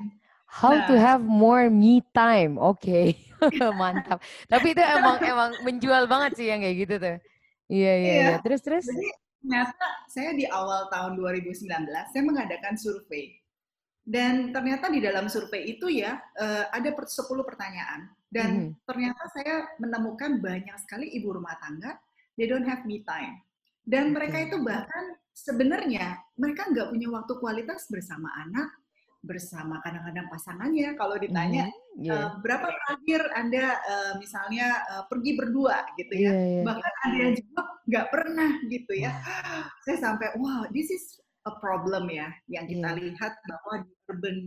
How 0.49 0.73
nah. 0.75 0.87
to 0.89 0.95
have 0.99 1.23
more 1.23 1.65
me 1.71 2.03
time. 2.11 2.59
Oke. 2.59 2.83
Okay. 2.83 3.07
Mantap. 3.79 4.19
Tapi 4.51 4.75
itu 4.75 4.83
emang 4.83 5.17
emang 5.23 5.51
menjual 5.63 6.03
banget 6.11 6.31
sih 6.35 6.47
yang 6.51 6.59
kayak 6.59 6.77
gitu 6.83 6.95
tuh. 6.99 7.15
Iya, 7.69 7.93
iya, 8.01 8.13
iya. 8.17 8.35
Terus, 8.41 8.61
terus? 8.65 8.85
Jadi, 8.89 9.07
ternyata 9.39 9.85
saya 10.09 10.33
di 10.33 10.45
awal 10.49 10.89
tahun 10.89 11.13
2019, 11.21 11.69
saya 12.09 12.23
mengadakan 12.25 12.75
survei. 12.75 13.37
Dan 14.01 14.49
ternyata 14.49 14.89
di 14.89 14.99
dalam 14.99 15.29
survei 15.29 15.77
itu 15.77 15.85
ya, 15.85 16.17
uh, 16.17 16.65
ada 16.73 16.89
10 16.89 17.45
pertanyaan. 17.45 18.09
Dan 18.25 18.49
mm 18.49 18.61
-hmm. 18.65 18.85
ternyata 18.89 19.23
saya 19.29 19.55
menemukan 19.77 20.41
banyak 20.41 20.77
sekali 20.81 21.13
ibu 21.13 21.29
rumah 21.37 21.53
tangga, 21.61 21.97
they 22.37 22.49
don't 22.49 22.65
have 22.65 22.85
me 22.89 23.05
time. 23.05 23.37
Dan 23.85 24.13
mereka 24.13 24.41
itu 24.41 24.61
bahkan 24.65 25.17
sebenarnya 25.33 26.17
mereka 26.37 26.69
nggak 26.69 26.89
punya 26.93 27.07
waktu 27.09 27.33
kualitas 27.37 27.85
bersama 27.89 28.29
anak, 28.49 28.69
bersama 29.19 29.83
kadang-kadang 29.83 30.31
pasangannya 30.31 30.95
kalau 30.95 31.19
ditanya 31.19 31.67
mm, 31.67 32.07
yeah. 32.07 32.15
uh, 32.15 32.29
berapa 32.39 32.71
terakhir 32.71 33.21
anda 33.35 33.75
uh, 33.83 34.13
misalnya 34.15 34.79
uh, 34.95 35.03
pergi 35.11 35.35
berdua 35.35 35.83
gitu 35.99 36.13
ya 36.15 36.31
yeah, 36.31 36.35
yeah. 36.39 36.63
bahkan 36.63 36.93
ada 37.03 37.17
yang 37.19 37.33
jawab 37.35 37.67
nggak 37.83 38.07
pernah 38.15 38.51
gitu 38.71 38.93
ya 38.95 39.11
saya 39.83 39.97
sampai 39.99 40.31
wow 40.39 40.63
this 40.71 40.87
is 40.87 41.19
a 41.43 41.53
problem 41.59 42.07
ya 42.07 42.31
yang 42.47 42.63
kita 42.63 42.89
yeah. 42.95 42.99
lihat 42.99 43.33
bahwa 43.43 43.83
di 43.83 43.91
urban 44.07 44.37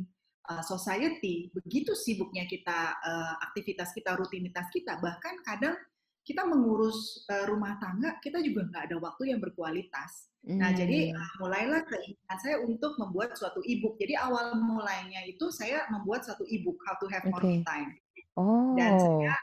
uh, 0.48 0.64
society 0.64 1.52
begitu 1.52 1.92
sibuknya 1.92 2.48
kita 2.48 2.96
uh, 2.96 3.34
aktivitas 3.44 3.92
kita 3.92 4.16
rutinitas 4.16 4.72
kita 4.72 4.96
bahkan 5.04 5.36
kadang 5.44 5.76
kita 6.22 6.46
mengurus 6.46 7.26
uh, 7.26 7.44
rumah 7.50 7.78
tangga 7.82 8.18
kita 8.22 8.38
juga 8.42 8.66
nggak 8.70 8.82
ada 8.90 8.96
waktu 9.02 9.34
yang 9.34 9.40
berkualitas 9.42 10.32
Nah, 10.42 10.74
jadi 10.74 11.14
uh, 11.14 11.32
mulailah 11.38 11.86
keinginan 11.86 12.38
saya 12.42 12.58
untuk 12.66 12.98
membuat 12.98 13.38
suatu 13.38 13.62
ebook. 13.62 13.94
Jadi 14.02 14.18
awal 14.18 14.58
mulainya 14.58 15.22
itu 15.22 15.54
saya 15.54 15.86
membuat 15.86 16.26
suatu 16.26 16.42
ebook 16.50 16.82
How 16.82 16.98
to 16.98 17.06
Have 17.06 17.30
More 17.30 17.38
okay. 17.38 17.62
Time. 17.62 17.94
Oh. 18.34 18.74
Dan 18.74 18.98
saya 18.98 19.34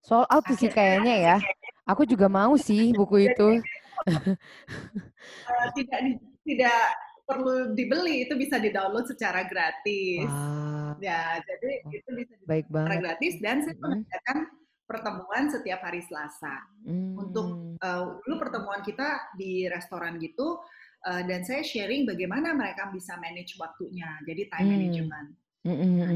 soal 0.00 0.24
out 0.24 0.48
sih 0.56 0.72
kayaknya 0.72 1.14
ya. 1.20 1.36
Aku 1.84 2.08
juga 2.08 2.32
mau 2.32 2.56
sih 2.56 2.96
buku 2.96 3.28
itu. 3.28 3.60
uh, 4.08 5.68
tidak 5.76 6.00
tidak 6.48 6.80
perlu 7.28 7.76
dibeli, 7.76 8.24
itu 8.24 8.32
bisa 8.40 8.56
di-download 8.56 9.04
secara 9.04 9.44
gratis. 9.44 10.24
Wow. 10.24 10.96
Ya, 10.96 11.36
jadi 11.44 11.84
itu 11.92 12.08
bisa 12.16 12.32
Baik 12.48 12.72
secara 12.72 12.96
gratis 13.04 13.34
dan 13.44 13.60
saya 13.68 13.76
mengadakan 13.84 14.48
pertemuan 14.88 15.52
setiap 15.52 15.84
hari 15.84 16.00
Selasa. 16.00 16.64
Hmm. 16.88 17.12
Untuk 17.20 17.76
uh, 17.84 18.16
dulu 18.24 18.34
pertemuan 18.40 18.80
kita 18.80 19.36
di 19.36 19.68
restoran 19.68 20.16
gitu 20.16 20.56
uh, 21.04 21.22
dan 21.28 21.44
saya 21.44 21.60
sharing 21.60 22.08
bagaimana 22.08 22.56
mereka 22.56 22.88
bisa 22.88 23.20
manage 23.20 23.60
waktunya. 23.60 24.08
Jadi 24.24 24.48
time 24.48 24.64
hmm. 24.64 24.72
management. 24.72 25.28
Hmm. 25.68 25.76
Nah, 26.00 26.12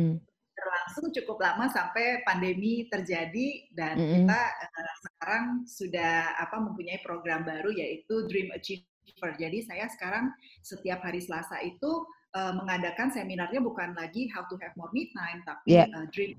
berlangsung 0.63 1.13
cukup 1.13 1.39
lama 1.43 1.67
sampai 1.69 2.23
pandemi 2.23 2.87
terjadi 2.87 3.67
dan 3.75 3.99
mm 3.99 4.05
-hmm. 4.05 4.15
kita 4.23 4.41
uh, 4.63 4.95
sekarang 5.03 5.45
sudah 5.67 6.15
apa 6.39 6.57
mempunyai 6.63 7.03
program 7.03 7.43
baru 7.43 7.73
yaitu 7.75 8.31
Dream 8.31 8.53
Achiever. 8.55 9.33
Jadi 9.37 9.67
saya 9.67 9.91
sekarang 9.91 10.31
setiap 10.63 11.03
hari 11.03 11.19
Selasa 11.19 11.59
itu 11.67 12.07
uh, 12.37 12.53
mengadakan 12.55 13.11
seminarnya 13.11 13.59
bukan 13.59 13.97
lagi 13.97 14.31
how 14.31 14.47
to 14.47 14.55
have 14.63 14.73
more 14.79 14.93
me 14.95 15.11
time 15.11 15.43
tapi 15.43 15.83
yeah. 15.83 15.89
uh, 15.93 16.07
Dream 16.15 16.39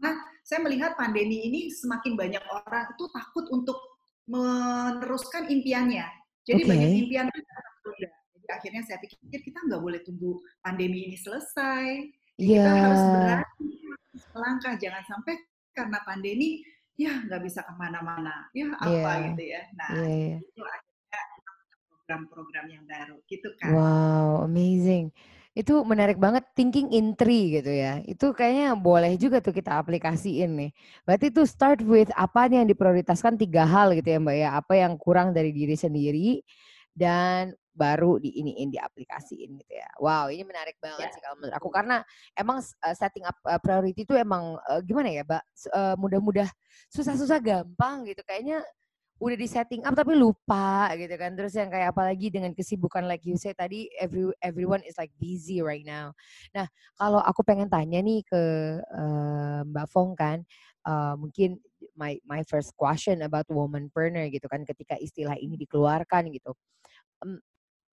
Nah, 0.00 0.14
saya 0.40 0.60
melihat 0.64 0.96
pandemi 0.96 1.46
ini 1.46 1.60
semakin 1.70 2.16
banyak 2.16 2.42
orang 2.48 2.90
itu 2.96 3.04
takut 3.12 3.46
untuk 3.52 3.78
meneruskan 4.26 5.46
impiannya. 5.46 6.06
Jadi 6.46 6.62
okay. 6.64 6.70
banyak 6.70 6.90
impian 7.06 7.26
tertunda. 7.28 8.08
Jadi 8.34 8.46
akhirnya 8.48 8.82
saya 8.88 8.98
pikir 8.98 9.40
kita 9.44 9.58
nggak 9.68 9.82
boleh 9.82 10.00
tunggu 10.02 10.40
pandemi 10.64 11.06
ini 11.10 11.16
selesai. 11.20 12.08
Yeah. 12.40 12.64
Kita 12.64 12.70
harus 12.72 13.02
berani 13.12 13.70
melangkah. 14.34 14.74
Jangan 14.80 15.02
sampai 15.06 15.34
karena 15.76 15.98
pandemi 16.02 16.64
ya 16.96 17.12
nggak 17.28 17.42
bisa 17.44 17.60
ke 17.62 17.72
mana-mana. 17.76 18.48
Ya 18.56 18.72
apa 18.74 18.88
yeah. 18.90 19.16
gitu 19.30 19.42
ya. 19.44 19.62
Nah 19.76 19.90
yeah. 20.00 20.36
itu 20.40 20.62
akhirnya 20.64 21.20
program-program 21.90 22.66
yang 22.70 22.84
baru 22.88 23.16
gitu 23.30 23.48
kan. 23.60 23.70
Wow, 23.70 24.48
amazing. 24.48 25.14
Itu 25.50 25.82
menarik 25.82 26.16
banget 26.16 26.46
thinking 26.54 26.94
in 26.94 27.18
three 27.18 27.58
gitu 27.58 27.70
ya. 27.70 27.98
Itu 28.06 28.30
kayaknya 28.30 28.78
boleh 28.78 29.18
juga 29.18 29.42
tuh 29.42 29.50
kita 29.50 29.82
aplikasiin 29.82 30.50
nih. 30.54 30.70
Berarti 31.02 31.26
itu 31.34 31.42
start 31.42 31.82
with 31.82 32.10
apa 32.14 32.46
yang 32.46 32.70
diprioritaskan 32.70 33.34
tiga 33.34 33.66
hal 33.66 33.90
gitu 33.98 34.08
ya 34.14 34.18
Mbak 34.22 34.36
ya. 34.36 34.48
Apa 34.54 34.72
yang 34.78 34.94
kurang 34.94 35.34
dari 35.34 35.50
diri 35.50 35.74
sendiri 35.74 36.40
dan 36.94 37.54
baru 37.70 38.18
di 38.20 38.34
ini 38.36 38.60
ini 38.60 38.76
diaplikasiin 38.76 39.50
gitu 39.62 39.72
ya. 39.72 39.88
Wow, 40.02 40.28
ini 40.28 40.42
menarik 40.44 40.76
banget 40.82 41.08
ya. 41.08 41.14
sih 41.14 41.22
kalau 41.22 41.36
menurut 41.38 41.54
aku 41.56 41.68
karena 41.72 41.96
emang 42.36 42.58
uh, 42.60 42.94
setting 42.94 43.24
up 43.24 43.38
uh, 43.46 43.56
priority 43.56 44.04
itu 44.04 44.14
emang 44.18 44.58
uh, 44.68 44.80
gimana 44.84 45.08
ya, 45.08 45.22
Mbak? 45.24 45.42
Uh, 45.72 45.94
mudah-mudah 45.96 46.48
susah-susah 46.92 47.38
gampang 47.40 48.04
gitu. 48.04 48.20
Kayaknya 48.26 48.60
udah 49.20 49.36
di 49.36 49.44
setting 49.44 49.84
up 49.84 49.92
tapi 49.92 50.16
lupa 50.16 50.88
gitu 50.96 51.12
kan. 51.20 51.36
Terus 51.36 51.52
yang 51.52 51.68
kayak 51.68 51.92
apalagi 51.92 52.32
dengan 52.32 52.56
kesibukan 52.56 53.04
like 53.04 53.22
you 53.28 53.36
say 53.36 53.52
tadi 53.52 53.92
every 54.00 54.32
everyone 54.40 54.80
is 54.88 54.96
like 54.96 55.12
busy 55.20 55.60
right 55.60 55.84
now. 55.84 56.16
Nah 56.56 56.64
kalau 56.96 57.20
aku 57.20 57.44
pengen 57.44 57.68
tanya 57.68 58.00
nih 58.00 58.24
ke 58.24 58.42
uh, 58.80 59.60
Mbak 59.68 59.86
Fong 59.92 60.16
kan 60.16 60.40
uh, 60.88 61.14
mungkin 61.20 61.60
my 62.00 62.16
my 62.24 62.40
first 62.48 62.72
question 62.80 63.20
about 63.20 63.44
woman 63.52 63.92
partner 63.92 64.24
gitu 64.32 64.48
kan 64.48 64.64
ketika 64.64 64.96
istilah 64.96 65.36
ini 65.36 65.60
dikeluarkan 65.60 66.32
gitu. 66.32 66.56
Um, 67.20 67.44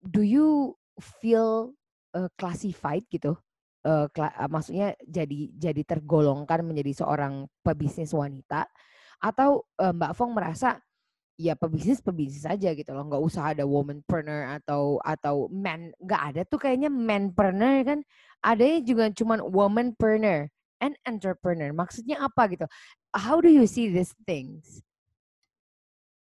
do 0.02 0.26
you 0.26 0.74
feel 0.98 1.78
uh, 2.18 2.34
classified 2.34 3.06
gitu? 3.14 3.38
Uh, 3.82 4.10
uh, 4.10 4.50
maksudnya 4.50 4.98
jadi 5.06 5.54
jadi 5.54 5.82
tergolongkan 5.86 6.66
menjadi 6.66 7.06
seorang 7.06 7.46
pebisnis 7.62 8.10
wanita? 8.10 8.66
Atau 9.22 9.70
uh, 9.78 9.94
Mbak 9.94 10.18
Fong 10.18 10.34
merasa 10.34 10.82
ya 11.42 11.58
pebisnis 11.58 12.00
pebisnis 12.06 12.46
aja 12.46 12.70
gitu 12.78 12.92
loh. 12.94 13.10
Nggak 13.10 13.24
usah 13.26 13.58
ada 13.58 13.66
womanpreneur 13.66 14.62
atau 14.62 15.02
atau 15.02 15.50
man 15.50 15.90
nggak 15.98 16.22
ada 16.34 16.42
tuh 16.46 16.62
kayaknya 16.62 16.94
manpreneur 16.94 17.82
kan. 17.82 18.00
Adanya 18.46 18.80
juga 18.86 19.06
cuman 19.10 19.42
womanpreneur 19.42 20.50
and 20.78 20.94
entrepreneur. 21.10 21.74
Maksudnya 21.74 22.22
apa 22.22 22.46
gitu? 22.54 22.66
How 23.18 23.42
do 23.42 23.50
you 23.50 23.66
see 23.66 23.90
these 23.90 24.14
things? 24.30 24.86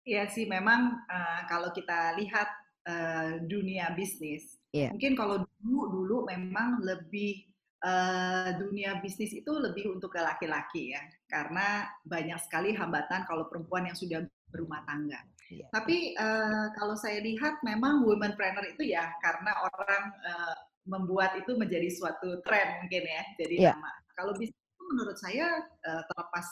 Iya 0.08 0.32
sih 0.32 0.50
memang 0.50 0.98
uh, 1.06 1.42
kalau 1.46 1.70
kita 1.76 2.18
lihat 2.18 2.50
uh, 2.90 3.38
dunia 3.46 3.94
bisnis 3.94 4.58
yeah. 4.74 4.90
mungkin 4.90 5.14
kalau 5.14 5.46
dulu 5.62 5.82
dulu 5.94 6.18
memang 6.26 6.82
lebih 6.82 7.46
uh, 7.84 8.50
dunia 8.56 8.98
bisnis 9.04 9.36
itu 9.36 9.52
lebih 9.52 9.92
untuk 9.92 10.16
ke 10.16 10.22
laki-laki 10.22 10.96
ya. 10.96 11.02
Karena 11.28 11.88
banyak 12.04 12.40
sekali 12.42 12.74
hambatan 12.76 13.28
kalau 13.28 13.48
perempuan 13.52 13.88
yang 13.92 13.98
sudah 13.98 14.24
berumah 14.52 14.84
tangga. 14.86 15.20
Yeah. 15.52 15.68
Tapi 15.72 16.16
uh, 16.16 16.72
kalau 16.76 16.96
saya 16.96 17.20
lihat 17.24 17.60
memang 17.64 18.08
women 18.08 18.36
planner 18.40 18.64
itu 18.72 18.92
ya 18.92 19.12
karena 19.20 19.52
orang 19.68 20.04
uh, 20.24 20.56
membuat 20.88 21.36
itu 21.40 21.56
menjadi 21.60 21.92
suatu 21.92 22.40
tren 22.44 22.84
mungkin 22.84 23.04
ya, 23.04 23.24
jadi 23.40 23.56
yeah. 23.72 23.76
nama. 23.76 23.92
Kalau 24.16 24.32
bisnis 24.36 24.56
itu 24.56 24.84
menurut 24.92 25.18
saya 25.20 25.48
uh, 25.88 26.04
terlepas 26.12 26.48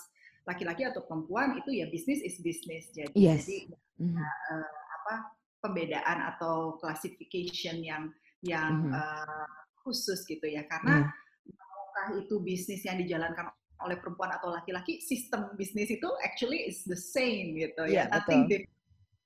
laki-laki 0.48 0.82
atau 0.88 1.06
perempuan 1.06 1.56
itu 1.60 1.70
ya 1.75 1.86
bisnis 1.88 2.20
is 2.25 2.39
bisnis. 2.41 2.89
Jadi, 2.91 3.13
yes. 3.15 3.46
jadi 3.46 3.72
mm 4.01 4.10
-hmm. 4.10 4.24
uh, 4.24 4.70
apa 5.00 5.15
pembedaan 5.60 6.18
atau 6.36 6.79
classification 6.79 7.84
yang 7.84 8.10
yang 8.41 8.88
mm 8.88 8.91
-hmm. 8.91 9.00
uh, 9.00 9.48
khusus 9.84 10.24
gitu 10.27 10.48
ya 10.48 10.63
karena 10.68 11.08
mm. 11.08 11.56
apakah 11.60 12.08
itu 12.20 12.36
bisnis 12.39 12.82
yang 12.88 12.98
dijalankan 13.00 13.51
oleh 13.83 13.98
perempuan 14.00 14.31
atau 14.36 14.51
laki-laki, 14.51 15.00
sistem 15.00 15.55
bisnis 15.55 15.88
itu 15.91 16.09
actually 16.24 16.67
is 16.67 16.83
the 16.83 16.98
same 16.98 17.55
gitu 17.55 17.88
yeah, 17.88 18.07
ya. 18.07 18.19
Nothing 18.19 18.48
different. 18.48 18.77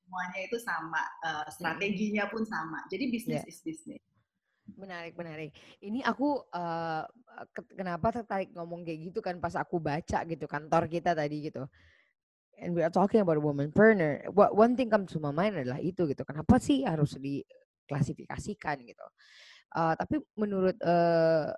Semuanya 0.04 0.40
itu 0.46 0.58
sama, 0.62 1.02
uh, 1.26 1.46
strateginya 1.50 2.30
pun 2.30 2.46
sama. 2.46 2.86
Jadi 2.94 3.10
bisnis 3.10 3.42
yeah. 3.42 3.50
is 3.50 3.60
bisnis. 3.66 4.02
Menarik, 4.78 5.18
menarik. 5.20 5.52
Ini 5.84 6.06
aku 6.08 6.40
uh, 6.54 7.04
kenapa 7.76 8.16
tertarik 8.16 8.54
ngomong 8.56 8.88
kayak 8.88 9.12
gitu 9.12 9.20
kan 9.20 9.36
pas 9.42 9.58
aku 9.60 9.82
baca 9.82 10.24
gitu 10.24 10.46
kantor 10.48 10.88
kita 10.88 11.12
tadi 11.12 11.52
gitu. 11.52 11.68
And 12.62 12.78
we 12.78 12.86
are 12.86 12.94
talking 12.94 13.20
about 13.20 13.42
woman 13.42 13.74
burner. 13.74 14.24
What 14.30 14.54
one 14.54 14.78
thing 14.78 14.88
comes 14.94 15.12
to 15.18 15.20
my 15.20 15.34
mind 15.34 15.58
adalah 15.58 15.82
itu 15.82 16.06
gitu. 16.06 16.22
Kenapa 16.24 16.62
sih 16.62 16.86
harus 16.86 17.18
diklasifikasikan 17.18 18.86
gitu? 18.86 19.06
Uh, 19.74 19.98
tapi 19.98 20.22
menurut 20.38 20.78
uh, 20.86 21.50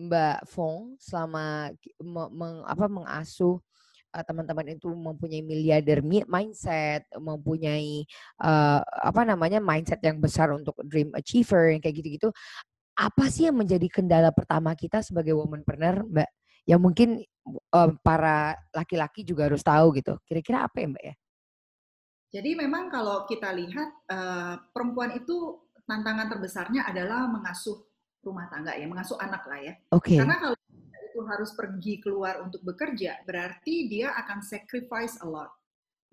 Mbak 0.00 0.48
Fong 0.48 0.96
selama 0.96 1.68
meng, 2.32 2.64
apa, 2.64 2.86
mengasuh 2.88 3.60
uh, 4.16 4.24
teman-teman 4.24 4.72
itu 4.72 4.88
mempunyai 4.88 5.42
miliarder 5.44 6.00
mindset, 6.04 7.04
mempunyai 7.14 8.08
uh, 8.40 8.80
apa 8.80 9.22
namanya 9.28 9.60
mindset 9.60 10.00
yang 10.00 10.18
besar 10.18 10.50
untuk 10.56 10.76
dream 10.88 11.12
achiever 11.12 11.76
yang 11.76 11.80
kayak 11.82 12.00
gitu-gitu. 12.00 12.28
Apa 12.96 13.28
sih 13.32 13.48
yang 13.48 13.56
menjadi 13.56 13.88
kendala 13.88 14.32
pertama 14.32 14.76
kita 14.76 15.00
sebagai 15.00 15.32
womanpreneur, 15.36 16.04
Mbak? 16.04 16.30
Yang 16.68 16.80
mungkin 16.80 17.08
uh, 17.72 17.90
para 18.04 18.56
laki-laki 18.76 19.24
juga 19.24 19.48
harus 19.48 19.64
tahu 19.64 19.96
gitu. 19.96 20.16
Kira-kira 20.28 20.68
apa 20.68 20.76
ya, 20.84 20.88
Mbak 20.92 21.04
ya? 21.04 21.14
Jadi 22.30 22.50
memang 22.54 22.86
kalau 22.92 23.26
kita 23.26 23.50
lihat 23.50 23.90
uh, 24.06 24.54
perempuan 24.70 25.18
itu 25.18 25.66
tantangan 25.82 26.30
terbesarnya 26.30 26.86
adalah 26.86 27.26
mengasuh 27.26 27.89
rumah 28.20 28.46
tangga 28.52 28.76
ya, 28.76 28.86
mengasuh 28.86 29.16
anak 29.20 29.42
lah 29.48 29.60
ya. 29.60 29.74
Okay. 29.92 30.20
Karena 30.20 30.36
kalau 30.36 30.56
itu 31.10 31.20
harus 31.26 31.50
pergi 31.56 31.94
keluar 31.98 32.38
untuk 32.44 32.62
bekerja, 32.62 33.24
berarti 33.26 33.90
dia 33.90 34.14
akan 34.14 34.44
sacrifice 34.44 35.18
a 35.24 35.26
lot 35.26 35.50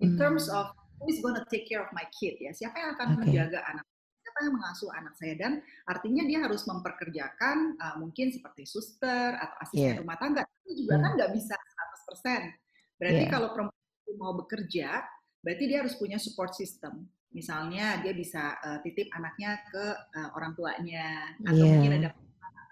in 0.02 0.14
hmm. 0.14 0.18
terms 0.18 0.50
of 0.50 0.74
who 0.98 1.06
is 1.06 1.22
gonna 1.22 1.44
take 1.46 1.68
care 1.70 1.84
of 1.84 1.90
my 1.94 2.04
kid 2.10 2.36
ya. 2.42 2.50
Siapa 2.50 2.74
yang 2.74 2.90
akan 2.98 3.06
okay. 3.14 3.18
menjaga 3.22 3.60
anak? 3.70 3.84
Siapa 4.24 4.38
yang 4.44 4.54
mengasuh 4.58 4.90
anak 4.92 5.14
saya? 5.16 5.34
Dan 5.38 5.52
artinya 5.86 6.22
dia 6.26 6.38
harus 6.44 6.62
memperkerjakan 6.66 7.78
uh, 7.78 7.94
mungkin 8.02 8.34
seperti 8.34 8.66
suster 8.66 9.38
atau 9.38 9.56
asisten 9.62 9.96
yeah. 9.96 10.00
rumah 10.02 10.18
tangga. 10.18 10.42
Itu 10.66 10.84
juga 10.84 10.98
yeah. 10.98 11.02
kan 11.06 11.10
nggak 11.16 11.32
bisa 11.32 11.54
100%. 11.54 12.98
Berarti 12.98 13.22
yeah. 13.24 13.30
kalau 13.30 13.48
perempuan 13.54 14.16
mau 14.18 14.34
bekerja, 14.34 15.06
berarti 15.40 15.64
dia 15.70 15.78
harus 15.86 15.94
punya 15.94 16.18
support 16.18 16.52
system 16.52 17.06
misalnya 17.32 18.00
dia 18.00 18.12
bisa 18.16 18.56
uh, 18.64 18.78
titip 18.80 19.12
anaknya 19.12 19.60
ke 19.68 19.84
uh, 20.16 20.28
orang 20.32 20.56
tuanya 20.56 21.36
atau 21.44 21.60
yeah. 21.60 21.72
mungkin 21.76 21.94
ada 22.00 22.10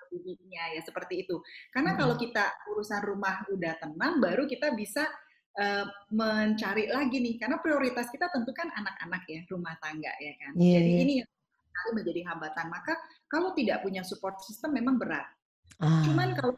bibinya 0.08 0.64
ya 0.72 0.80
seperti 0.80 1.28
itu. 1.28 1.36
Karena 1.68 1.92
mm. 1.94 1.98
kalau 2.00 2.14
kita 2.16 2.44
urusan 2.72 3.02
rumah 3.04 3.44
udah 3.52 3.76
tenang, 3.76 4.18
baru 4.18 4.48
kita 4.48 4.72
bisa 4.72 5.04
uh, 5.60 5.84
mencari 6.08 6.88
lagi 6.88 7.20
nih. 7.20 7.36
Karena 7.36 7.60
prioritas 7.60 8.08
kita 8.08 8.32
tentu 8.32 8.50
kan 8.56 8.72
anak-anak 8.72 9.22
ya, 9.28 9.40
rumah 9.52 9.76
tangga 9.80 10.12
ya 10.16 10.32
kan. 10.40 10.52
Yeah, 10.56 10.80
Jadi 10.80 10.90
yeah. 10.90 11.04
ini 11.04 11.14
yang 11.20 11.28
menjadi 11.92 12.20
hambatan. 12.32 12.66
Maka 12.72 12.94
kalau 13.28 13.52
tidak 13.52 13.84
punya 13.84 14.00
support 14.00 14.40
system 14.40 14.72
memang 14.72 14.96
berat. 14.96 15.28
Ah. 15.82 16.00
Cuman 16.08 16.32
kalau 16.32 16.56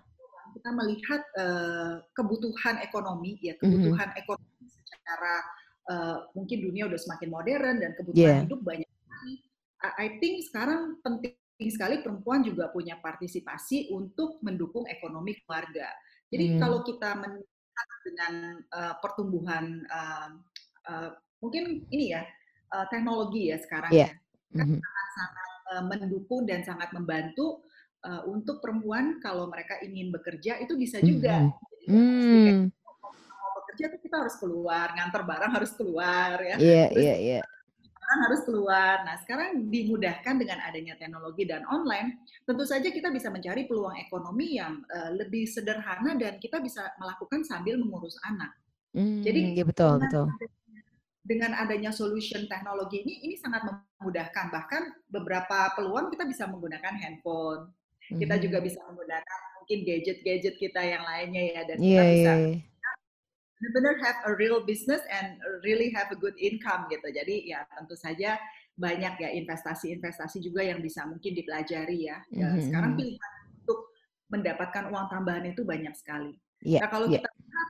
kita 0.55 0.71
melihat 0.73 1.23
uh, 1.37 2.00
kebutuhan 2.14 2.81
ekonomi 2.81 3.37
ya, 3.43 3.59
kebutuhan 3.59 4.09
mm 4.09 4.14
-hmm. 4.14 4.23
ekonomi 4.23 4.64
secara 4.71 5.35
uh, 5.88 6.28
mungkin 6.37 6.59
dunia 6.62 6.87
udah 6.87 7.00
semakin 7.00 7.28
modern 7.33 7.76
dan 7.80 7.90
kebutuhan 7.97 8.25
yeah. 8.28 8.45
hidup 8.45 8.61
banyak 8.62 8.88
I 9.78 10.18
think 10.18 10.42
sekarang 10.42 10.99
penting 11.07 11.38
sekali 11.71 12.02
perempuan 12.02 12.42
juga 12.42 12.71
punya 12.71 12.99
partisipasi 12.99 13.95
untuk 13.95 14.42
mendukung 14.42 14.87
ekonomi 14.90 15.38
keluarga. 15.42 15.87
Jadi 16.30 16.54
mm. 16.54 16.59
kalau 16.59 16.83
kita 16.83 17.14
melihat 17.14 17.88
dengan 18.02 18.35
uh, 18.75 18.95
pertumbuhan 18.99 19.87
uh, 19.87 20.28
uh, 20.90 21.09
mungkin 21.38 21.87
ini 21.95 22.11
ya 22.11 22.26
uh, 22.75 22.87
teknologi 22.90 23.54
ya 23.54 23.59
sekarang 23.62 23.90
yeah. 23.95 24.11
ya, 24.11 24.59
kan 24.59 24.66
mm 24.66 24.75
-hmm. 24.75 24.80
sangat 24.83 25.09
sangat 25.14 25.50
uh, 25.71 25.85
mendukung 25.87 26.42
dan 26.42 26.61
sangat 26.66 26.90
membantu 26.90 27.62
uh, 28.02 28.26
untuk 28.26 28.59
perempuan 28.59 29.23
kalau 29.23 29.47
mereka 29.47 29.78
ingin 29.83 30.11
bekerja 30.11 30.59
itu 30.59 30.75
bisa 30.75 30.99
juga. 30.99 31.38
Mm 31.38 31.47
-hmm. 31.47 31.66
Jadi, 31.78 31.87
mm 31.95 32.77
kerja 33.78 33.94
tuh 33.94 34.02
kita 34.02 34.16
harus 34.26 34.35
keluar, 34.42 34.90
ngantar 34.99 35.23
barang 35.23 35.52
harus 35.54 35.70
keluar 35.78 36.35
ya. 36.42 36.58
Iya, 36.58 36.85
iya, 36.99 37.14
iya. 37.14 37.40
orang 38.02 38.20
harus 38.26 38.40
keluar. 38.42 39.06
Nah, 39.06 39.14
sekarang 39.23 39.70
dimudahkan 39.70 40.35
dengan 40.35 40.58
adanya 40.66 40.99
teknologi 40.99 41.47
dan 41.47 41.62
online, 41.70 42.26
tentu 42.42 42.66
saja 42.66 42.90
kita 42.90 43.14
bisa 43.14 43.30
mencari 43.30 43.70
peluang 43.70 43.94
ekonomi 44.02 44.58
yang 44.58 44.82
uh, 44.90 45.14
lebih 45.14 45.47
sederhana 45.47 46.18
dan 46.18 46.42
kita 46.42 46.58
bisa 46.58 46.90
melakukan 46.99 47.47
sambil 47.47 47.78
mengurus 47.78 48.18
anak. 48.26 48.50
Hmm, 48.97 49.23
Jadi 49.23 49.54
ya 49.54 49.62
betul 49.62 50.02
dengan, 50.02 50.02
betul. 50.08 50.26
Dengan 51.23 51.52
adanya 51.61 51.92
solution 51.94 52.49
teknologi 52.49 53.04
ini, 53.04 53.28
ini 53.28 53.37
sangat 53.38 53.62
memudahkan. 53.68 54.50
Bahkan 54.50 54.82
beberapa 55.12 55.70
peluang 55.76 56.11
kita 56.11 56.25
bisa 56.26 56.49
menggunakan 56.49 56.97
handphone, 56.99 57.70
hmm. 58.08 58.18
kita 58.18 58.40
juga 58.42 58.58
bisa 58.64 58.80
menggunakan 58.88 59.38
mungkin 59.61 59.78
gadget-gadget 59.85 60.56
kita 60.56 60.80
yang 60.80 61.04
lainnya 61.04 61.42
ya, 61.44 61.61
dan 61.68 61.76
yeah, 61.76 61.85
kita 61.85 62.02
iya, 62.02 62.08
bisa 62.08 62.32
yeah, 62.35 62.50
yeah 62.56 62.67
benar-benar 63.59 63.95
have 64.07 64.19
a 64.31 64.33
real 64.38 64.62
business 64.62 65.03
and 65.11 65.43
really 65.67 65.91
have 65.91 66.09
a 66.15 66.19
good 66.19 66.35
income 66.38 66.87
gitu. 66.87 67.05
Jadi 67.11 67.50
ya 67.50 67.67
tentu 67.75 67.99
saja 67.99 68.38
banyak 68.79 69.19
ya 69.19 69.31
investasi-investasi 69.43 70.38
juga 70.38 70.62
yang 70.62 70.79
bisa 70.79 71.03
mungkin 71.03 71.35
dipelajari 71.35 72.07
ya. 72.07 72.23
Mm-hmm. 72.31 72.62
Sekarang 72.71 72.93
mhm. 72.95 72.99
pilihan 73.03 73.33
untuk 73.67 73.81
mendapatkan 74.31 74.85
uang 74.95 75.07
tambahan 75.11 75.45
itu 75.50 75.67
banyak 75.67 75.95
sekali. 75.99 76.38
Yeah, 76.62 76.87
nah 76.87 76.91
kalau 76.91 77.07
yeah. 77.11 77.19
kita 77.19 77.31
lihat 77.35 77.69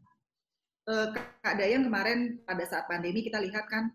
uh, 0.92 1.08
Kak 1.40 1.54
Dayang 1.56 1.84
kemarin 1.88 2.20
pada 2.44 2.64
saat 2.68 2.84
pandemi 2.84 3.24
kita 3.24 3.40
lihat 3.40 3.64
kan 3.68 3.88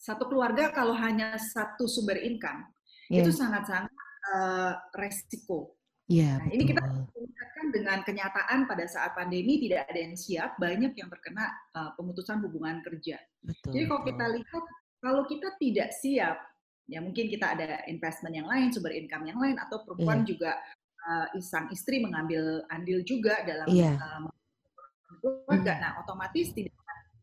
satu 0.00 0.26
keluarga 0.26 0.72
kalau 0.72 0.96
hanya 0.96 1.36
satu 1.38 1.86
sumber 1.86 2.18
income 2.20 2.66
yeah. 3.12 3.20
itu 3.20 3.30
sangat-sangat 3.32 3.92
uh, 4.32 4.74
resiko 4.96 5.76
Iya, 6.12 6.30
nah, 6.44 6.48
ini 6.52 6.62
kita 6.68 6.82
lihatkan 7.16 7.66
dengan 7.72 7.98
kenyataan 8.04 8.68
pada 8.68 8.84
saat 8.84 9.16
pandemi 9.16 9.56
tidak 9.64 9.88
ada 9.88 10.00
yang 10.00 10.16
siap, 10.18 10.60
banyak 10.60 10.92
yang 10.92 11.08
terkena 11.08 11.48
uh, 11.72 11.96
pemutusan 11.96 12.44
hubungan 12.44 12.84
kerja. 12.84 13.16
Betul, 13.40 13.72
Jadi 13.72 13.84
kalau 13.88 14.02
kita 14.04 14.24
lihat, 14.28 14.64
kalau 15.00 15.22
kita 15.24 15.48
tidak 15.56 15.88
siap, 15.96 16.36
ya 16.84 17.00
mungkin 17.00 17.32
kita 17.32 17.56
ada 17.56 17.80
investment 17.88 18.36
yang 18.36 18.44
lain, 18.44 18.68
sumber 18.68 18.92
income 18.92 19.24
yang 19.24 19.40
lain, 19.40 19.56
atau 19.56 19.80
perempuan 19.88 20.22
yeah. 20.22 20.28
juga 20.28 20.52
uh, 21.08 21.26
sang 21.40 21.72
istri 21.72 22.04
mengambil 22.04 22.60
andil 22.68 23.00
juga 23.08 23.40
dalam 23.48 23.66
yeah. 23.72 23.96
Iya. 23.96 24.28
uh, 24.28 24.30
keluarga. 25.22 25.72
Mm. 25.78 25.80
Nah, 25.80 25.92
otomatis 26.02 26.46
tidak 26.52 26.76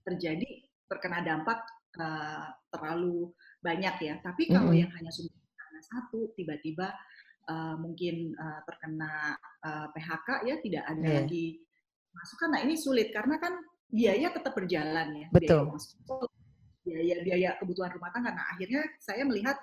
terjadi 0.08 0.50
terkena 0.89 1.22
dampak 1.22 1.62
uh, 2.01 2.50
terlalu 2.74 3.29
banyak 3.62 3.96
ya. 4.01 4.15
Tapi 4.24 4.50
kalau 4.50 4.74
mm. 4.74 4.79
yang 4.81 4.91
hanya 4.98 5.12
sumber 5.13 5.38
satu, 5.79 6.31
tiba-tiba 6.36 6.91
uh, 7.49 7.75
mungkin 7.81 8.37
uh, 8.37 8.61
terkena 8.69 9.33
uh, 9.65 9.87
PHK 9.91 10.29
ya 10.45 10.55
tidak 10.61 10.83
ada 10.85 11.01
yeah. 11.01 11.17
lagi 11.25 11.45
masukan. 12.13 12.49
Nah 12.53 12.61
ini 12.61 12.75
sulit 12.77 13.09
karena 13.09 13.41
kan 13.41 13.57
biaya 13.89 14.29
tetap 14.29 14.53
berjalan 14.53 15.07
ya. 15.17 15.27
Betul. 15.33 15.73
Biaya 16.85 17.15
biaya 17.25 17.49
kebutuhan 17.57 17.91
rumah 17.97 18.13
tangga. 18.13 18.37
Nah 18.37 18.45
akhirnya 18.53 18.85
saya 19.01 19.25
melihat 19.25 19.57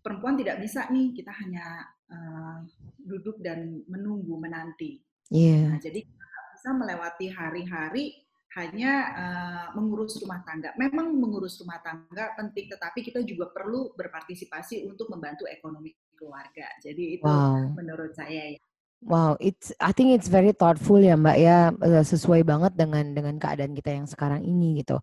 perempuan 0.00 0.40
tidak 0.40 0.56
bisa 0.64 0.88
nih 0.88 1.12
kita 1.12 1.32
hanya 1.44 1.84
uh, 2.08 2.64
duduk 2.96 3.38
dan 3.44 3.84
menunggu 3.86 4.40
menanti. 4.40 5.04
Yeah. 5.28 5.76
Nah, 5.76 5.78
jadi 5.80 6.00
kita 6.00 6.38
bisa 6.56 6.70
melewati 6.72 7.26
hari-hari 7.28 8.16
hanya 8.56 8.92
uh, 9.12 9.66
mengurus 9.76 10.16
rumah 10.24 10.40
tangga. 10.42 10.72
Memang 10.80 11.12
mengurus 11.12 11.60
rumah 11.60 11.78
tangga 11.84 12.32
penting, 12.34 12.72
tetapi 12.72 13.04
kita 13.04 13.20
juga 13.22 13.52
perlu 13.52 13.92
berpartisipasi 13.92 14.88
untuk 14.88 15.12
membantu 15.12 15.44
ekonomi 15.44 15.92
keluarga. 16.18 16.66
Jadi 16.82 17.18
itu 17.18 17.24
wow. 17.24 17.72
menurut 17.78 18.12
saya 18.12 18.52
ya. 18.52 18.58
Wow, 18.98 19.38
it's 19.38 19.70
I 19.78 19.94
think 19.94 20.18
it's 20.18 20.26
very 20.26 20.50
thoughtful 20.50 20.98
ya 20.98 21.14
Mbak 21.14 21.38
ya 21.38 21.70
eh, 21.70 22.02
sesuai 22.02 22.42
banget 22.42 22.74
dengan 22.74 23.14
dengan 23.14 23.38
keadaan 23.38 23.70
kita 23.70 23.94
yang 23.94 24.10
sekarang 24.10 24.42
ini 24.42 24.82
gitu. 24.82 24.98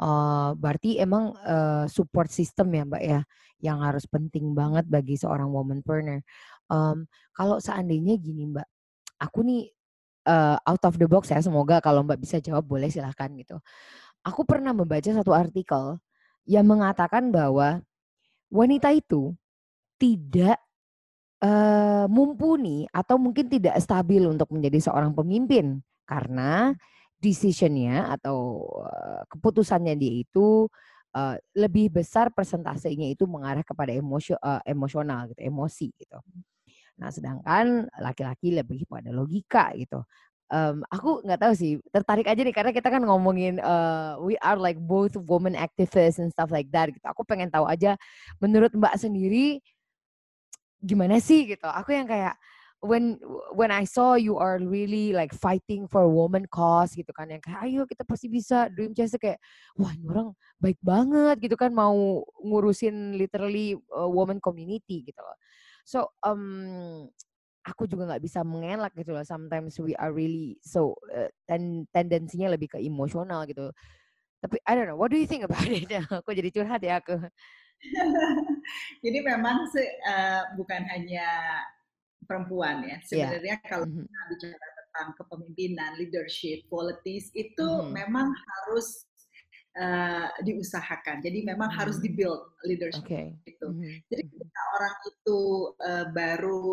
Uh, 0.00 0.56
berarti 0.56 0.96
emang 0.96 1.36
uh, 1.44 1.84
support 1.84 2.32
system 2.32 2.72
ya 2.72 2.88
Mbak 2.88 3.02
ya 3.04 3.20
yang 3.60 3.84
harus 3.84 4.08
penting 4.08 4.56
banget 4.56 4.88
bagi 4.88 5.20
seorang 5.20 5.52
womanpreneur. 5.52 6.24
Um, 6.72 7.04
kalau 7.36 7.60
seandainya 7.60 8.16
gini 8.16 8.48
Mbak, 8.48 8.64
aku 9.20 9.44
nih 9.44 9.68
uh, 10.24 10.56
out 10.64 10.82
of 10.88 10.96
the 10.96 11.04
box 11.04 11.28
ya 11.28 11.44
semoga 11.44 11.84
kalau 11.84 12.00
Mbak 12.00 12.24
bisa 12.24 12.40
jawab 12.40 12.64
boleh 12.64 12.88
silahkan 12.88 13.28
gitu. 13.36 13.60
Aku 14.24 14.48
pernah 14.48 14.72
membaca 14.72 15.12
satu 15.12 15.36
artikel 15.36 16.00
yang 16.48 16.64
mengatakan 16.64 17.28
bahwa 17.28 17.84
wanita 18.48 18.88
itu 18.96 19.36
tidak 19.98 20.58
uh, 21.44 22.06
mumpuni 22.08 22.88
atau 22.90 23.20
mungkin 23.20 23.48
tidak 23.48 23.76
stabil 23.80 24.24
untuk 24.24 24.50
menjadi 24.50 24.90
seorang 24.90 25.12
pemimpin 25.12 25.80
karena 26.04 26.76
decisionnya 27.20 28.12
atau 28.20 28.68
uh, 28.84 29.24
keputusannya 29.32 29.96
dia 29.96 30.12
itu 30.20 30.68
uh, 31.16 31.36
lebih 31.56 31.88
besar 31.94 32.28
persentasenya 32.34 33.08
itu 33.08 33.24
mengarah 33.24 33.64
kepada 33.64 33.94
emosio, 33.94 34.36
uh, 34.44 34.60
emosional 34.68 35.30
gitu, 35.32 35.40
emosi 35.40 35.88
gitu. 35.96 36.18
Nah, 37.00 37.10
sedangkan 37.10 37.88
laki-laki 37.98 38.54
lebih 38.54 38.86
pada 38.86 39.10
logika 39.10 39.72
gitu. 39.74 40.04
Um, 40.52 40.84
aku 40.92 41.24
nggak 41.24 41.40
tahu 41.40 41.54
sih, 41.56 41.80
tertarik 41.88 42.28
aja 42.28 42.44
nih 42.44 42.52
karena 42.52 42.70
kita 42.70 42.92
kan 42.92 43.00
ngomongin 43.02 43.58
uh, 43.64 44.20
we 44.20 44.36
are 44.44 44.60
like 44.60 44.76
both 44.76 45.16
woman 45.24 45.56
activists 45.56 46.20
and 46.20 46.30
stuff 46.30 46.52
like 46.52 46.68
that 46.70 46.92
gitu. 46.92 47.02
Aku 47.08 47.24
pengen 47.24 47.48
tahu 47.48 47.64
aja 47.64 47.96
menurut 48.38 48.70
Mbak 48.76 48.94
sendiri 49.00 49.64
gimana 50.84 51.16
sih 51.18 51.48
gitu. 51.48 51.64
Aku 51.64 51.96
yang 51.96 52.04
kayak 52.04 52.36
when 52.84 53.16
when 53.56 53.72
I 53.72 53.88
saw 53.88 54.14
you 54.20 54.36
are 54.36 54.60
really 54.60 55.16
like 55.16 55.32
fighting 55.32 55.88
for 55.88 56.04
woman 56.04 56.44
cause 56.52 56.92
gitu 56.92 57.08
kan 57.16 57.32
yang 57.32 57.40
kayak 57.40 57.64
ayo 57.64 57.88
kita 57.88 58.04
pasti 58.04 58.28
bisa 58.28 58.68
dream 58.68 58.92
chase 58.92 59.16
kayak 59.16 59.40
wah 59.80 59.88
ini 59.96 60.04
orang 60.04 60.36
baik 60.60 60.76
banget 60.84 61.40
gitu 61.40 61.56
kan 61.56 61.72
mau 61.72 62.20
ngurusin 62.44 63.16
literally 63.16 63.80
uh, 63.96 64.06
woman 64.06 64.36
community 64.36 65.00
gitu 65.08 65.16
loh. 65.24 65.36
So 65.88 66.12
um 66.20 67.08
aku 67.64 67.88
juga 67.88 68.04
nggak 68.12 68.22
bisa 68.22 68.44
mengelak 68.44 68.92
gitu 68.92 69.16
loh. 69.16 69.24
Sometimes 69.24 69.80
we 69.80 69.96
are 69.96 70.12
really 70.12 70.60
so 70.60 70.92
uh, 71.08 71.32
ten 71.48 71.88
tendensinya 71.88 72.52
lebih 72.52 72.76
ke 72.76 72.78
emosional 72.84 73.48
gitu. 73.48 73.72
Tapi 74.44 74.60
I 74.68 74.76
don't 74.76 74.92
know, 74.92 75.00
what 75.00 75.08
do 75.08 75.16
you 75.16 75.24
think 75.24 75.48
about 75.48 75.64
it? 75.72 75.88
aku 75.88 76.36
jadi 76.36 76.52
curhat 76.52 76.84
ya 76.84 77.00
aku. 77.00 77.16
Jadi 79.04 79.18
memang 79.20 79.68
se, 79.68 79.82
uh, 80.08 80.42
bukan 80.56 80.82
hanya 80.88 81.28
perempuan 82.24 82.84
ya. 82.84 82.96
Iya. 82.96 83.06
Sebenarnya 83.06 83.56
yeah. 83.60 83.68
kalau 83.68 83.86
mm-hmm. 83.86 84.06
kita 84.08 84.22
bicara 84.32 84.68
tentang 84.80 85.08
kepemimpinan, 85.20 85.90
leadership, 86.00 86.58
qualities 86.72 87.28
itu 87.36 87.66
mm-hmm. 87.66 87.92
memang 87.92 88.32
harus 88.32 89.04
uh, 89.76 90.28
diusahakan. 90.42 91.20
Jadi 91.20 91.44
memang 91.44 91.68
mm-hmm. 91.68 91.80
harus 91.84 91.96
dibuild 92.00 92.42
leadership 92.64 93.04
okay. 93.04 93.36
itu. 93.44 93.66
Mm-hmm. 93.68 93.94
Jadi 94.08 94.22
mm-hmm. 94.24 94.38
ketika 94.40 94.62
orang 94.80 94.96
itu 95.04 95.40
uh, 95.84 96.06
baru 96.10 96.66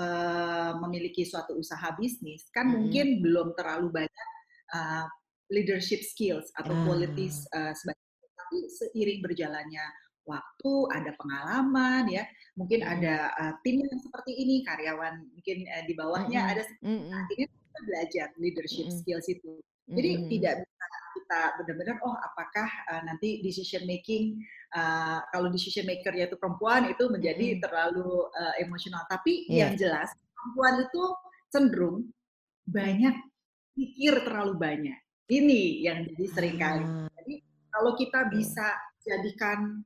uh, 0.00 0.72
memiliki 0.88 1.22
suatu 1.28 1.60
usaha 1.60 1.92
bisnis, 2.00 2.48
kan 2.50 2.66
mm-hmm. 2.66 2.74
mungkin 2.80 3.06
belum 3.20 3.48
terlalu 3.54 4.04
banyak 4.04 4.28
uh, 4.72 5.04
leadership 5.52 6.02
skills 6.02 6.50
atau 6.58 6.74
ah. 6.74 6.82
qualities 6.82 7.46
uh, 7.54 7.70
sebagai 7.70 8.02
tapi 8.46 8.58
seiring 8.70 9.20
berjalannya 9.22 9.84
waktu, 10.26 10.72
ada 10.90 11.14
pengalaman 11.16 12.10
ya, 12.10 12.26
mungkin 12.58 12.82
hmm. 12.82 12.92
ada 12.92 13.16
uh, 13.38 13.54
tim 13.62 13.80
yang 13.80 14.00
seperti 14.02 14.32
ini, 14.34 14.66
karyawan 14.66 15.22
mungkin 15.32 15.64
uh, 15.70 15.84
di 15.86 15.94
bawahnya 15.94 16.40
hmm. 16.42 16.52
ada 16.52 16.62
hmm. 16.82 17.08
akhirnya 17.14 17.48
kita 17.48 17.78
belajar 17.86 18.26
leadership 18.36 18.86
hmm. 18.90 18.96
skills 19.00 19.26
itu. 19.30 19.52
Jadi 19.86 20.10
hmm. 20.18 20.26
tidak 20.34 20.54
bisa 20.66 20.86
kita 21.16 21.40
benar-benar 21.58 21.96
oh 22.02 22.16
apakah 22.18 22.68
uh, 22.90 23.02
nanti 23.06 23.40
decision 23.40 23.86
making 23.86 24.38
uh, 24.74 25.22
kalau 25.30 25.48
decision 25.48 25.86
makernya 25.86 26.26
itu 26.26 26.36
perempuan 26.36 26.90
itu 26.90 27.06
menjadi 27.06 27.56
hmm. 27.56 27.60
terlalu 27.62 28.26
uh, 28.34 28.54
emosional. 28.58 29.06
Tapi 29.06 29.46
yeah. 29.46 29.66
yang 29.66 29.78
jelas 29.78 30.10
perempuan 30.34 30.74
itu 30.86 31.02
cenderung 31.54 31.98
banyak 32.66 33.14
pikir 33.78 34.26
terlalu 34.26 34.54
banyak. 34.58 34.98
Ini 35.26 35.62
yang 35.82 35.98
jadi 36.06 36.24
sering 36.30 36.56
kali. 36.58 36.82
Ah. 36.86 37.10
Jadi 37.22 37.34
kalau 37.70 37.92
kita 37.98 38.20
bisa 38.30 38.66
jadikan 39.02 39.82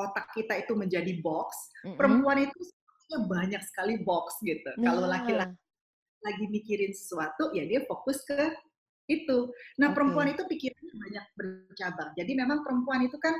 otak 0.00 0.32
kita 0.32 0.56
itu 0.56 0.72
menjadi 0.72 1.12
box, 1.20 1.52
mm-hmm. 1.84 1.96
perempuan 2.00 2.38
itu 2.48 2.56
sebenarnya 2.56 3.18
banyak 3.26 3.62
sekali 3.66 3.94
box 4.00 4.40
gitu. 4.40 4.70
Nah. 4.80 4.94
Kalau 4.94 5.04
laki-laki 5.10 5.58
lagi 6.20 6.44
mikirin 6.52 6.92
sesuatu, 6.92 7.50
ya 7.56 7.64
dia 7.64 7.80
fokus 7.88 8.20
ke 8.24 8.52
itu. 9.10 9.50
Nah, 9.80 9.90
okay. 9.90 9.94
perempuan 9.98 10.28
itu 10.30 10.42
pikirannya 10.46 10.94
banyak 10.94 11.26
bercabang. 11.34 12.10
Jadi 12.14 12.32
memang 12.38 12.62
perempuan 12.62 13.02
itu 13.02 13.18
kan 13.18 13.34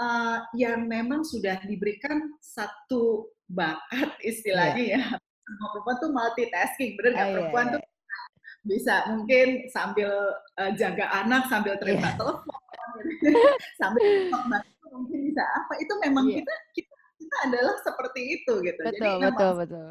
uh, 0.00 0.38
yang 0.58 0.84
memang 0.90 1.22
sudah 1.22 1.62
diberikan 1.62 2.34
satu 2.42 3.30
bakat 3.46 4.18
istilahnya 4.30 4.82
yeah. 4.82 5.06
ya. 5.14 5.22
Semua 5.46 5.68
perempuan 5.78 5.96
tuh 6.02 6.10
multitasking, 6.10 6.90
bener 6.98 7.12
nggak? 7.14 7.26
Oh, 7.26 7.34
perempuan 7.38 7.66
yeah. 7.66 7.74
tuh 7.78 7.80
iya. 7.80 7.94
bisa 8.66 8.94
mungkin 9.14 9.46
sambil 9.70 10.10
uh, 10.58 10.72
jaga 10.74 11.06
anak, 11.22 11.46
sambil 11.46 11.78
terima 11.78 12.10
yeah. 12.10 12.18
telepon, 12.18 12.58
sambil 13.80 14.02
mungkin 14.26 14.75
bisa 15.36 15.44
apa 15.52 15.74
itu 15.84 15.92
memang 16.00 16.24
yeah. 16.32 16.40
kita, 16.40 16.54
kita 16.72 16.94
kita 17.16 17.36
adalah 17.52 17.76
seperti 17.84 18.20
itu 18.40 18.52
gitu 18.64 18.80
betul, 18.80 18.96
jadi 18.96 19.28
betul 19.28 19.52
betul 19.60 19.90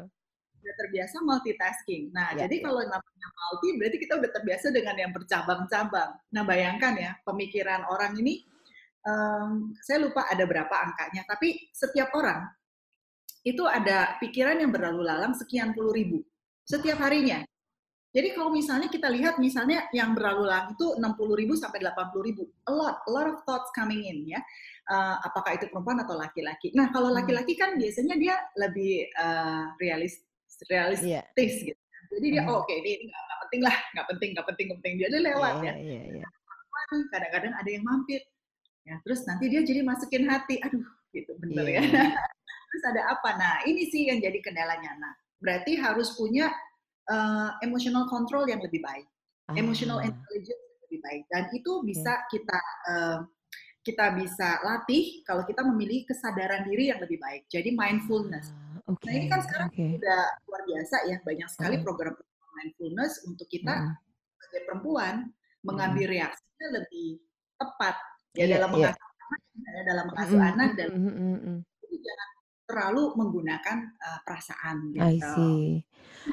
udah 0.66 0.74
terbiasa 0.82 1.16
multitasking 1.22 2.10
nah 2.10 2.34
yeah, 2.34 2.42
jadi 2.42 2.54
yeah. 2.58 2.64
kalau 2.66 2.82
namanya 2.82 3.28
multi 3.30 3.68
berarti 3.78 3.96
kita 4.02 4.12
udah 4.18 4.30
terbiasa 4.34 4.66
dengan 4.74 4.96
yang 4.98 5.14
bercabang-cabang 5.14 6.10
nah 6.34 6.42
bayangkan 6.42 6.98
ya 6.98 7.10
pemikiran 7.22 7.86
orang 7.86 8.18
ini 8.18 8.42
um, 9.06 9.72
saya 9.80 10.02
lupa 10.02 10.26
ada 10.26 10.44
berapa 10.44 10.74
angkanya, 10.74 11.22
tapi 11.30 11.70
setiap 11.70 12.10
orang 12.12 12.44
itu 13.46 13.62
ada 13.62 14.18
pikiran 14.18 14.58
yang 14.58 14.74
berlalu 14.74 15.06
lalang 15.06 15.32
sekian 15.38 15.70
puluh 15.70 15.94
ribu 15.94 16.18
setiap 16.66 16.98
harinya. 16.98 17.46
Jadi 18.16 18.32
kalau 18.32 18.48
misalnya 18.48 18.88
kita 18.88 19.12
lihat 19.12 19.36
misalnya 19.36 19.84
yang 19.92 20.16
berlalu 20.16 20.48
lalang 20.48 20.72
itu 20.72 20.96
60 20.96 21.04
ribu 21.36 21.52
sampai 21.52 21.84
80 21.84 22.16
ribu, 22.24 22.48
a 22.64 22.72
lot, 22.72 23.04
a 23.04 23.10
lot 23.12 23.28
of 23.28 23.44
thoughts 23.44 23.68
coming 23.76 24.08
in 24.08 24.24
ya. 24.24 24.40
Uh, 24.88 25.20
apakah 25.20 25.60
itu 25.60 25.68
perempuan 25.68 26.00
atau 26.00 26.16
laki-laki? 26.16 26.72
Nah 26.72 26.88
kalau 26.96 27.12
hmm. 27.12 27.20
laki-laki 27.20 27.52
kan 27.60 27.76
biasanya 27.76 28.16
dia 28.16 28.40
lebih 28.56 29.12
uh, 29.20 29.68
realis, 29.76 30.24
realistis 30.72 31.04
yeah. 31.04 31.76
gitu. 31.76 31.82
Jadi 32.16 32.26
dia 32.32 32.42
oh, 32.48 32.64
oke 32.64 32.72
okay, 32.72 32.80
ini 32.80 33.12
nggak 33.12 33.38
penting 33.44 33.60
lah, 33.68 33.76
nggak 33.92 34.06
penting, 34.08 34.28
nggak 34.32 34.46
penting, 34.48 34.66
penting 34.80 34.92
dia 34.96 35.08
lewat 35.12 35.54
yeah, 35.60 35.66
ya. 35.68 35.74
Yeah, 35.76 36.04
yeah. 36.24 36.30
Kadang-kadang 37.12 37.52
ada 37.52 37.68
yang 37.68 37.84
mampir, 37.84 38.24
ya 38.88 38.96
terus 39.04 39.28
nanti 39.28 39.52
dia 39.52 39.60
jadi 39.60 39.84
masukin 39.84 40.24
hati, 40.24 40.56
aduh 40.64 40.86
gitu 41.12 41.36
bener 41.36 41.68
yeah. 41.68 41.84
ya. 41.84 42.16
terus 42.72 42.84
ada 42.96 43.12
apa? 43.12 43.28
Nah 43.36 43.54
ini 43.68 43.84
sih 43.92 44.08
yang 44.08 44.24
jadi 44.24 44.40
kendalanya. 44.40 44.96
Nah 44.96 45.12
berarti 45.36 45.76
harus 45.76 46.16
punya 46.16 46.48
uh, 47.10 47.50
emotional 47.62 48.06
control 48.06 48.46
yang 48.46 48.60
lebih 48.62 48.82
baik, 48.82 49.06
ah. 49.50 49.54
emotional 49.54 50.02
intelligence 50.02 50.62
yang 50.62 50.82
lebih 50.86 51.00
baik, 51.02 51.22
dan 51.32 51.42
itu 51.54 51.72
bisa 51.82 52.12
okay. 52.26 52.28
kita 52.38 52.58
uh, 52.90 53.18
kita 53.86 54.06
bisa 54.18 54.48
latih 54.66 55.22
kalau 55.22 55.46
kita 55.46 55.62
memiliki 55.62 56.10
kesadaran 56.10 56.66
diri 56.66 56.90
yang 56.90 56.98
lebih 56.98 57.22
baik. 57.22 57.46
Jadi 57.46 57.70
mindfulness. 57.70 58.50
Uh, 58.82 58.94
okay. 58.94 59.06
Nah 59.06 59.12
ini 59.14 59.26
kan 59.30 59.40
sekarang 59.46 59.68
okay. 59.70 59.94
sudah 59.98 60.22
luar 60.50 60.62
biasa 60.66 60.96
ya, 61.06 61.16
banyak 61.22 61.48
sekali 61.50 61.76
program 61.82 62.14
mindfulness 62.56 63.22
untuk 63.28 63.46
kita 63.46 63.94
sebagai 64.36 64.60
perempuan 64.66 65.14
mengambil 65.66 66.06
reaksinya 66.08 66.68
lebih 66.80 67.20
tepat 67.58 67.94
ya 68.36 68.44
yeah, 68.46 68.48
dalam 68.60 68.70
iya. 68.76 68.76
mengasuh 68.76 69.02
yeah. 69.02 69.24
anak, 69.26 69.40
ya, 69.56 69.82
dalam 69.82 70.04
mengasuh 70.12 70.38
mm, 70.38 70.50
anak 70.54 70.70
dan 70.76 70.88
mm, 70.92 71.12
mm, 71.12 71.38
mm. 71.42 71.58
jangan 72.04 72.28
terlalu 72.66 73.14
menggunakan 73.14 73.94
uh, 73.96 74.18
perasaan 74.26 74.90
gitu. 74.90 75.06
I 75.06 75.22
see. 75.22 75.86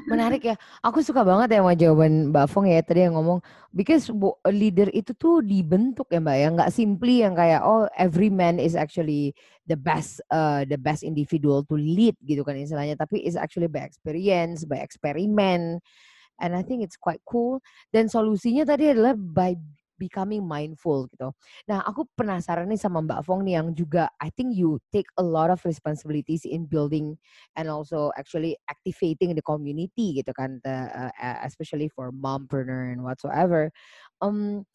Menarik 0.10 0.42
ya. 0.42 0.56
Aku 0.82 1.06
suka 1.06 1.22
banget 1.22 1.54
ya 1.54 1.62
sama 1.62 1.78
jawaban 1.78 2.34
Mbak 2.34 2.46
Fong 2.50 2.66
ya 2.66 2.82
tadi 2.82 3.06
yang 3.06 3.14
ngomong 3.14 3.40
because 3.70 4.10
leader 4.50 4.90
itu 4.90 5.14
tuh 5.14 5.46
dibentuk 5.46 6.10
ya 6.10 6.18
Mbak 6.18 6.38
ya, 6.38 6.48
nggak 6.50 6.74
simply 6.74 7.22
yang 7.22 7.38
kayak 7.38 7.62
oh 7.62 7.86
every 7.94 8.34
man 8.34 8.58
is 8.58 8.74
actually 8.74 9.38
the 9.70 9.78
best 9.78 10.20
uh, 10.34 10.66
the 10.66 10.78
best 10.78 11.06
individual 11.06 11.62
to 11.62 11.78
lead 11.78 12.18
gitu 12.26 12.42
kan 12.42 12.58
istilahnya, 12.58 12.98
tapi 12.98 13.22
is 13.22 13.38
actually 13.38 13.70
by 13.70 13.86
experience, 13.86 14.66
by 14.66 14.82
eksperimen. 14.82 15.78
And 16.42 16.58
I 16.58 16.66
think 16.66 16.82
it's 16.82 16.98
quite 16.98 17.22
cool. 17.30 17.62
Dan 17.94 18.10
solusinya 18.10 18.66
tadi 18.66 18.90
adalah 18.90 19.14
by 19.14 19.54
becoming 20.00 20.44
mindful 20.46 21.06
gitu. 21.12 21.32
Nah, 21.70 21.84
aku 21.86 22.06
penasaran 22.18 22.68
nih 22.70 22.80
sama 22.80 23.02
Mbak 23.04 23.22
Fong 23.26 23.42
nih 23.46 23.60
yang 23.62 23.72
juga 23.76 24.10
I 24.22 24.30
think 24.34 24.58
you 24.58 24.80
take 24.94 25.08
a 25.20 25.26
lot 25.26 25.50
of 25.54 25.62
responsibilities 25.64 26.44
in 26.48 26.66
building 26.70 27.16
and 27.58 27.68
also 27.70 28.10
actually 28.18 28.58
activating 28.70 29.36
the 29.38 29.46
community 29.46 30.20
gitu 30.22 30.32
kan, 30.36 30.60
the, 30.66 30.90
uh, 30.94 31.40
especially 31.46 31.88
for 31.92 32.12
mompreneur 32.12 32.92
and 32.94 33.04
whatsoever. 33.06 33.70
Um, 34.24 34.66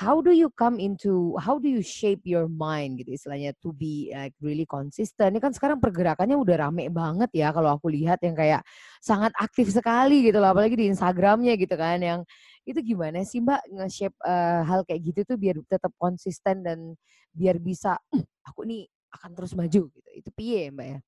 how 0.00 0.24
do 0.24 0.32
you 0.32 0.48
come 0.56 0.80
into 0.80 1.36
how 1.36 1.60
do 1.60 1.68
you 1.68 1.84
shape 1.84 2.24
your 2.24 2.48
mind 2.48 2.96
gitu 2.96 3.12
istilahnya 3.12 3.52
to 3.60 3.76
be 3.76 4.08
like 4.08 4.32
really 4.40 4.64
consistent 4.64 5.36
ini 5.36 5.40
kan 5.42 5.52
sekarang 5.52 5.76
pergerakannya 5.76 6.32
udah 6.32 6.64
rame 6.64 6.88
banget 6.88 7.28
ya 7.36 7.52
kalau 7.52 7.76
aku 7.76 7.92
lihat 7.92 8.16
yang 8.24 8.32
kayak 8.32 8.64
sangat 9.04 9.36
aktif 9.36 9.68
sekali 9.68 10.24
gitu 10.24 10.40
loh 10.40 10.56
apalagi 10.56 10.80
di 10.80 10.88
Instagramnya 10.88 11.60
gitu 11.60 11.76
kan 11.76 12.00
yang 12.00 12.20
itu 12.62 12.78
gimana 12.94 13.26
sih 13.26 13.42
Mbak 13.42 13.62
nge-shape 13.74 14.16
uh, 14.22 14.62
hal 14.62 14.80
kayak 14.86 15.02
gitu 15.12 15.20
tuh 15.34 15.36
biar 15.36 15.58
tetap 15.66 15.90
konsisten 15.98 16.62
dan 16.62 16.94
biar 17.34 17.58
bisa 17.58 17.98
uh, 17.98 18.24
aku 18.46 18.62
nih 18.62 18.86
akan 19.12 19.30
terus 19.36 19.52
maju 19.58 19.82
gitu. 19.90 20.10
Itu 20.14 20.30
piye 20.32 20.70
Mbak 20.70 20.86
ya? 20.86 20.98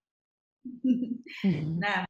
nah, 1.82 2.00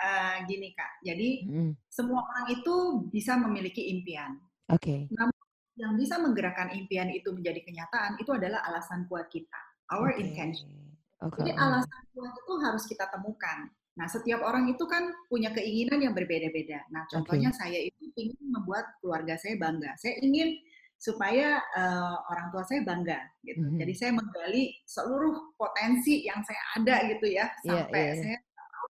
uh, 0.00 0.36
gini 0.50 0.72
Kak. 0.72 1.04
Jadi 1.04 1.46
mm. 1.46 1.72
semua 1.90 2.24
orang 2.24 2.46
itu 2.54 2.74
bisa 3.12 3.36
memiliki 3.36 3.92
impian. 3.92 4.40
Oke. 4.72 4.80
Okay. 4.80 5.00
Namun 5.12 5.43
yang 5.74 5.98
bisa 5.98 6.18
menggerakkan 6.22 6.70
impian 6.70 7.10
itu 7.10 7.34
menjadi 7.34 7.60
kenyataan 7.66 8.18
itu 8.22 8.30
adalah 8.30 8.62
alasan 8.70 9.10
kuat 9.10 9.26
kita, 9.30 9.60
our 9.90 10.14
okay. 10.14 10.22
intention. 10.22 10.70
Okay. 11.18 11.40
Jadi 11.42 11.50
alasan 11.58 12.02
kuat 12.14 12.32
itu 12.34 12.52
harus 12.62 12.84
kita 12.86 13.10
temukan. 13.10 13.66
Nah, 13.94 14.06
setiap 14.10 14.42
orang 14.42 14.66
itu 14.70 14.84
kan 14.90 15.06
punya 15.30 15.54
keinginan 15.54 16.02
yang 16.02 16.14
berbeda-beda. 16.14 16.82
Nah, 16.90 17.06
contohnya 17.06 17.54
okay. 17.54 17.58
saya 17.58 17.78
itu 17.78 18.10
ingin 18.18 18.46
membuat 18.50 18.90
keluarga 18.98 19.38
saya 19.38 19.54
bangga. 19.54 19.94
Saya 19.98 20.18
ingin 20.18 20.58
supaya 20.98 21.62
uh, 21.74 22.16
orang 22.30 22.48
tua 22.54 22.62
saya 22.66 22.80
bangga 22.82 23.18
gitu. 23.46 23.60
Mm 23.62 23.70
-hmm. 23.74 23.80
Jadi 23.82 23.92
saya 23.94 24.10
menggali 24.14 24.64
seluruh 24.88 25.54
potensi 25.58 26.24
yang 26.26 26.40
saya 26.46 26.62
ada 26.80 26.96
gitu 27.12 27.26
ya 27.28 27.44
iya, 27.44 27.60
sampai 27.60 28.00
yeah, 28.00 28.14
yeah. 28.14 28.22
saya 28.22 28.36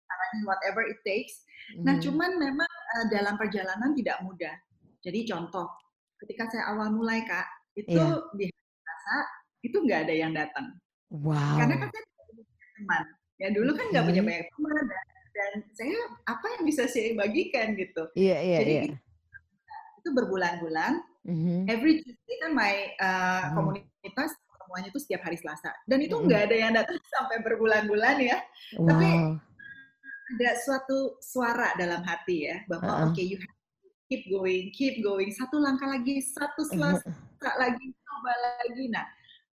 caranya 0.10 0.40
whatever 0.44 0.84
it 0.86 1.00
takes. 1.08 1.34
Mm 1.42 1.46
-hmm. 1.48 1.82
Nah, 1.82 1.94
mm-hmm. 1.96 2.06
cuman 2.06 2.32
memang 2.38 2.72
uh, 2.72 3.06
dalam 3.10 3.36
perjalanan 3.40 3.92
tidak 3.96 4.18
mudah. 4.22 4.56
Jadi 5.02 5.20
contoh, 5.26 5.66
ketika 6.26 6.50
saya 6.54 6.74
awal 6.74 6.94
mulai 6.94 7.26
kak, 7.26 7.48
itu 7.74 7.98
yeah. 7.98 8.22
di 8.38 8.48
rasa 8.86 9.16
itu 9.66 9.78
nggak 9.82 10.10
ada 10.10 10.14
yang 10.14 10.32
datang. 10.34 10.78
Wow. 11.12 11.60
Karena 11.60 11.76
kan 11.82 11.90
saya 11.92 12.06
teman 12.78 13.04
Ya 13.42 13.50
dulu 13.50 13.74
kan 13.74 13.90
nggak 13.90 14.06
punya 14.06 14.22
banyak 14.22 14.48
teman 14.54 14.74
dan, 14.86 15.06
dan 15.34 15.52
saya 15.74 15.98
apa 16.30 16.46
yang 16.46 16.64
bisa 16.70 16.86
saya 16.86 17.18
bagikan 17.18 17.74
gitu. 17.74 18.06
Iya 18.14 18.38
yeah, 18.38 18.40
iya 18.40 18.52
yeah, 18.54 18.60
Jadi 18.62 18.74
yeah. 18.78 19.98
itu 19.98 20.10
berbulan-bulan. 20.14 20.94
Mm-hmm. 21.26 21.60
Every 21.66 22.06
Tuesday 22.06 22.38
kan 22.46 22.52
my 22.54 22.94
uh, 23.02 23.10
mm-hmm. 23.10 23.54
komunitas 23.58 24.30
semuanya 24.62 24.88
itu 24.94 25.00
setiap 25.02 25.22
hari 25.26 25.38
Selasa 25.42 25.74
dan 25.90 26.00
itu 26.06 26.14
nggak 26.18 26.38
mm-hmm. 26.38 26.54
ada 26.54 26.56
yang 26.56 26.74
datang 26.78 27.02
sampai 27.18 27.38
berbulan-bulan 27.42 28.16
ya. 28.22 28.38
Wow. 28.78 28.88
Tapi 28.94 29.10
ada 30.38 30.50
suatu 30.62 31.18
suara 31.18 31.74
dalam 31.76 32.06
hati 32.06 32.46
ya 32.46 32.62
bahwa 32.70 32.88
uh-uh. 32.88 33.06
oke 33.10 33.18
okay, 33.18 33.26
you 33.26 33.42
have 33.42 33.61
keep 34.12 34.28
going, 34.28 34.68
keep 34.76 35.00
going, 35.00 35.32
satu 35.32 35.56
langkah 35.56 35.88
lagi, 35.88 36.20
satu 36.20 36.68
Selasa 36.68 37.08
uh-huh. 37.08 37.56
lagi, 37.56 37.96
coba 38.04 38.34
lagi. 38.36 38.84
Nah 38.92 39.08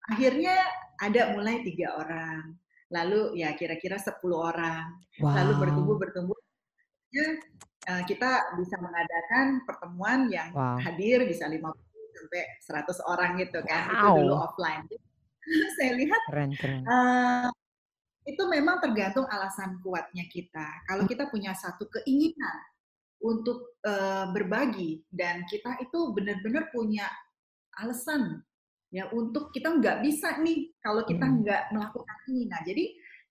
akhirnya 0.09 0.57
ada 0.97 1.37
mulai 1.37 1.61
tiga 1.61 1.93
orang 2.01 2.57
lalu 2.89 3.43
ya 3.43 3.53
kira-kira 3.59 3.99
10 3.99 4.23
orang, 4.31 4.95
wow. 5.19 5.35
lalu 5.35 5.53
bertumbuh 5.59 5.97
bertumbuh, 5.99 6.39
ya 7.11 7.35
uh, 7.91 8.03
kita 8.07 8.55
bisa 8.55 8.79
mengadakan 8.79 9.67
pertemuan 9.67 10.31
yang 10.31 10.55
wow. 10.55 10.79
hadir 10.79 11.27
bisa 11.27 11.51
50 11.51 11.67
sampai 11.67 12.43
100 12.63 13.11
orang 13.11 13.31
gitu 13.43 13.59
kan, 13.67 13.83
wow. 13.91 14.15
itu 14.15 14.23
dulu 14.23 14.35
offline. 14.39 14.87
Saya 15.79 15.99
lihat 15.99 16.23
keren, 16.31 16.51
keren. 16.55 16.83
Uh, 16.87 17.51
itu 18.27 18.43
memang 18.51 18.83
tergantung 18.83 19.27
alasan 19.31 19.79
kuatnya 19.83 20.27
kita. 20.31 20.67
Kalau 20.87 21.07
kita 21.07 21.31
punya 21.31 21.55
satu 21.55 21.87
keinginan 21.91 22.59
untuk 23.23 23.81
uh, 23.87 24.29
berbagi 24.31 25.01
dan 25.09 25.47
kita 25.49 25.81
itu 25.81 26.13
benar-benar 26.13 26.69
punya 26.71 27.09
alasan 27.81 28.45
ya 28.95 29.11
untuk 29.13 29.51
kita 29.51 29.77
nggak 29.77 30.01
bisa 30.05 30.39
nih 30.41 30.71
kalau 30.81 31.03
kita 31.05 31.27
hmm. 31.27 31.37
nggak 31.43 31.63
melakukan 31.75 32.17
ini. 32.31 32.43
Nah, 32.49 32.61
jadi 32.63 32.85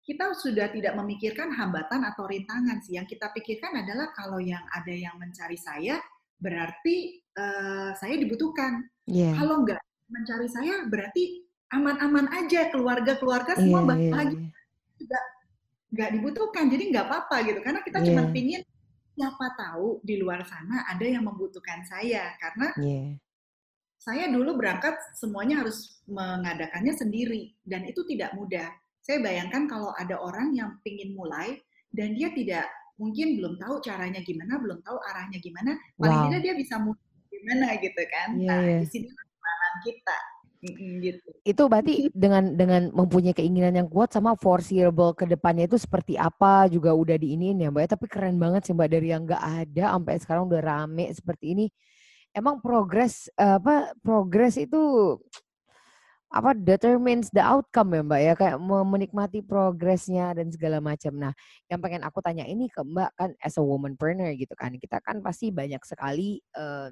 kita 0.06 0.38
sudah 0.38 0.70
tidak 0.70 0.94
memikirkan 0.94 1.50
hambatan 1.50 2.06
atau 2.06 2.30
rintangan 2.30 2.78
sih. 2.86 2.94
Yang 2.94 3.18
kita 3.18 3.34
pikirkan 3.34 3.82
adalah 3.82 4.14
kalau 4.14 4.38
yang 4.38 4.62
ada 4.70 4.94
yang 4.94 5.18
mencari 5.18 5.58
saya, 5.58 5.98
berarti 6.38 7.26
uh, 7.34 7.98
saya 7.98 8.14
dibutuhkan. 8.22 8.86
Yeah. 9.10 9.34
Kalau 9.34 9.66
nggak 9.66 9.82
mencari 10.14 10.46
saya, 10.46 10.86
berarti 10.86 11.42
aman-aman 11.74 12.30
aja 12.38 12.70
keluarga-keluarga 12.70 13.58
semua 13.58 13.82
yeah, 13.98 14.14
bahagia. 14.14 14.38
Yeah. 14.38 14.52
Juga 15.02 15.20
nggak 15.96 16.10
dibutuhkan, 16.22 16.66
jadi 16.70 16.84
nggak 16.94 17.06
apa-apa 17.10 17.36
gitu. 17.50 17.60
Karena 17.66 17.82
kita 17.82 17.98
yeah. 18.06 18.08
cuma 18.14 18.24
pingin 18.30 18.62
siapa 19.16 19.56
tahu 19.56 20.04
di 20.04 20.20
luar 20.20 20.44
sana 20.44 20.84
ada 20.92 21.08
yang 21.08 21.24
membutuhkan 21.24 21.88
saya 21.88 22.36
karena 22.38 22.68
yeah 22.78 23.16
saya 24.06 24.30
dulu 24.30 24.62
berangkat 24.62 24.94
semuanya 25.18 25.66
harus 25.66 25.98
mengadakannya 26.06 26.94
sendiri 26.94 27.58
dan 27.66 27.90
itu 27.90 28.06
tidak 28.06 28.38
mudah. 28.38 28.70
Saya 29.02 29.18
bayangkan 29.18 29.66
kalau 29.66 29.90
ada 29.98 30.22
orang 30.22 30.54
yang 30.54 30.78
ingin 30.86 31.18
mulai 31.18 31.58
dan 31.90 32.14
dia 32.14 32.30
tidak 32.38 32.70
mungkin 33.02 33.42
belum 33.42 33.58
tahu 33.58 33.82
caranya 33.82 34.22
gimana, 34.22 34.62
belum 34.62 34.86
tahu 34.86 35.02
arahnya 35.10 35.42
gimana, 35.42 35.74
paling 35.98 36.22
wow. 36.22 36.26
tidak 36.30 36.42
dia 36.46 36.54
bisa 36.54 36.78
mulai 36.78 37.02
gimana 37.34 37.68
gitu 37.82 38.04
kan. 38.06 38.30
Yeah. 38.38 38.46
Nah, 38.46 38.62
iya. 38.62 38.80
di 38.86 38.88
sini 38.94 39.10
kita. 39.84 40.20
Gitu. 41.02 41.30
Itu 41.46 41.64
berarti 41.70 42.10
dengan 42.12 42.58
dengan 42.58 42.90
mempunyai 42.92 43.38
keinginan 43.38 43.78
yang 43.78 43.88
kuat 43.90 44.12
sama 44.12 44.34
foreseeable 44.34 45.14
ke 45.14 45.30
depannya 45.30 45.70
itu 45.70 45.78
seperti 45.78 46.18
apa 46.18 46.66
juga 46.68 46.92
udah 46.96 47.16
diinin 47.16 47.62
ya 47.62 47.70
Mbak. 47.70 47.82
Ya. 47.86 47.90
Tapi 47.94 48.06
keren 48.10 48.38
banget 48.42 48.68
sih 48.68 48.74
Mbak 48.74 48.90
dari 48.90 49.08
yang 49.14 49.24
nggak 49.24 49.44
ada 49.44 49.86
sampai 49.96 50.14
sekarang 50.18 50.44
udah 50.50 50.62
rame 50.62 51.06
seperti 51.14 51.46
ini 51.54 51.66
emang 52.36 52.60
progres 52.60 53.32
apa 53.40 53.96
progres 54.04 54.60
itu 54.60 55.16
apa 56.36 56.52
determines 56.52 57.32
the 57.32 57.40
outcome 57.40 57.96
ya 57.96 58.04
mbak 58.04 58.20
ya 58.20 58.34
kayak 58.36 58.58
menikmati 58.60 59.40
progresnya 59.40 60.36
dan 60.36 60.52
segala 60.52 60.84
macam. 60.84 61.16
Nah, 61.16 61.32
yang 61.72 61.80
pengen 61.80 62.04
aku 62.04 62.20
tanya 62.20 62.44
ini 62.44 62.68
ke 62.68 62.84
mbak 62.84 63.16
kan 63.16 63.32
as 63.40 63.56
a 63.56 63.64
woman 63.64 63.96
partner 63.96 64.36
gitu 64.36 64.52
kan, 64.52 64.76
kita 64.76 65.00
kan 65.00 65.24
pasti 65.24 65.56
banyak 65.56 65.80
sekali 65.88 66.44
uh, 66.60 66.92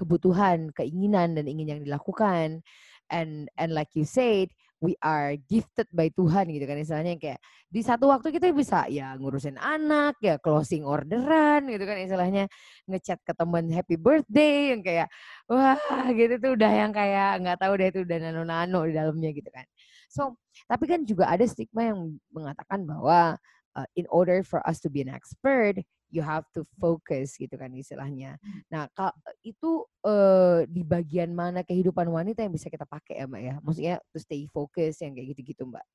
kebutuhan, 0.00 0.72
keinginan 0.72 1.36
dan 1.36 1.44
ingin 1.44 1.76
yang 1.76 1.80
dilakukan. 1.84 2.64
And 3.12 3.52
and 3.60 3.76
like 3.76 3.92
you 3.92 4.08
said, 4.08 4.48
we 4.80 4.96
are 5.04 5.36
gifted 5.36 5.86
by 5.92 6.08
Tuhan 6.16 6.48
gitu 6.48 6.64
kan 6.64 6.80
istilahnya 6.80 7.20
kayak 7.20 7.40
di 7.68 7.84
satu 7.84 8.08
waktu 8.08 8.32
kita 8.32 8.48
bisa 8.56 8.88
ya 8.88 9.12
ngurusin 9.20 9.60
anak 9.60 10.16
ya 10.24 10.40
closing 10.40 10.82
orderan 10.88 11.68
gitu 11.68 11.84
kan 11.84 12.00
istilahnya 12.00 12.48
ngechat 12.88 13.20
ke 13.20 13.32
teman 13.36 13.68
happy 13.68 14.00
birthday 14.00 14.72
yang 14.72 14.80
kayak 14.80 15.06
wah 15.46 15.76
gitu 16.10 16.40
tuh 16.40 16.56
udah 16.56 16.72
yang 16.72 16.92
kayak 16.96 17.44
nggak 17.44 17.60
tahu 17.60 17.72
deh 17.76 17.88
itu 17.92 18.00
udah 18.08 18.18
nano-nano 18.24 18.80
di 18.88 18.92
dalamnya 18.96 19.30
gitu 19.36 19.50
kan 19.52 19.68
so 20.08 20.34
tapi 20.64 20.88
kan 20.88 21.04
juga 21.04 21.28
ada 21.28 21.44
stigma 21.44 21.92
yang 21.92 22.16
mengatakan 22.32 22.82
bahwa 22.88 23.36
uh, 23.76 23.88
in 23.94 24.08
order 24.08 24.40
for 24.40 24.64
us 24.64 24.80
to 24.80 24.88
be 24.88 25.04
an 25.04 25.12
expert 25.12 25.76
you 26.10 26.20
have 26.20 26.44
to 26.50 26.66
focus 26.76 27.38
gitu 27.38 27.54
kan 27.54 27.70
istilahnya. 27.70 28.36
Hmm. 28.42 28.60
Nah, 28.68 28.84
kak, 28.92 29.14
itu 29.46 29.86
uh, 30.04 30.66
di 30.66 30.82
bagian 30.82 31.30
mana 31.30 31.62
kehidupan 31.62 32.10
wanita 32.10 32.42
yang 32.42 32.52
bisa 32.52 32.66
kita 32.66 32.84
pakai 32.84 33.22
ya, 33.22 33.26
Mbak 33.30 33.42
ya? 33.42 33.54
Maksudnya 33.62 33.94
to 34.10 34.18
stay 34.18 34.44
focus 34.50 35.00
yang 35.00 35.14
kayak 35.14 35.38
gitu-gitu, 35.38 35.62
Mbak. 35.70 35.86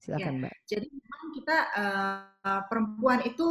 Silakan, 0.00 0.34
ya, 0.36 0.40
Mbak. 0.44 0.54
Jadi 0.68 0.88
memang 0.92 1.24
kita 1.34 1.56
uh, 1.76 2.62
perempuan 2.68 3.20
itu 3.24 3.48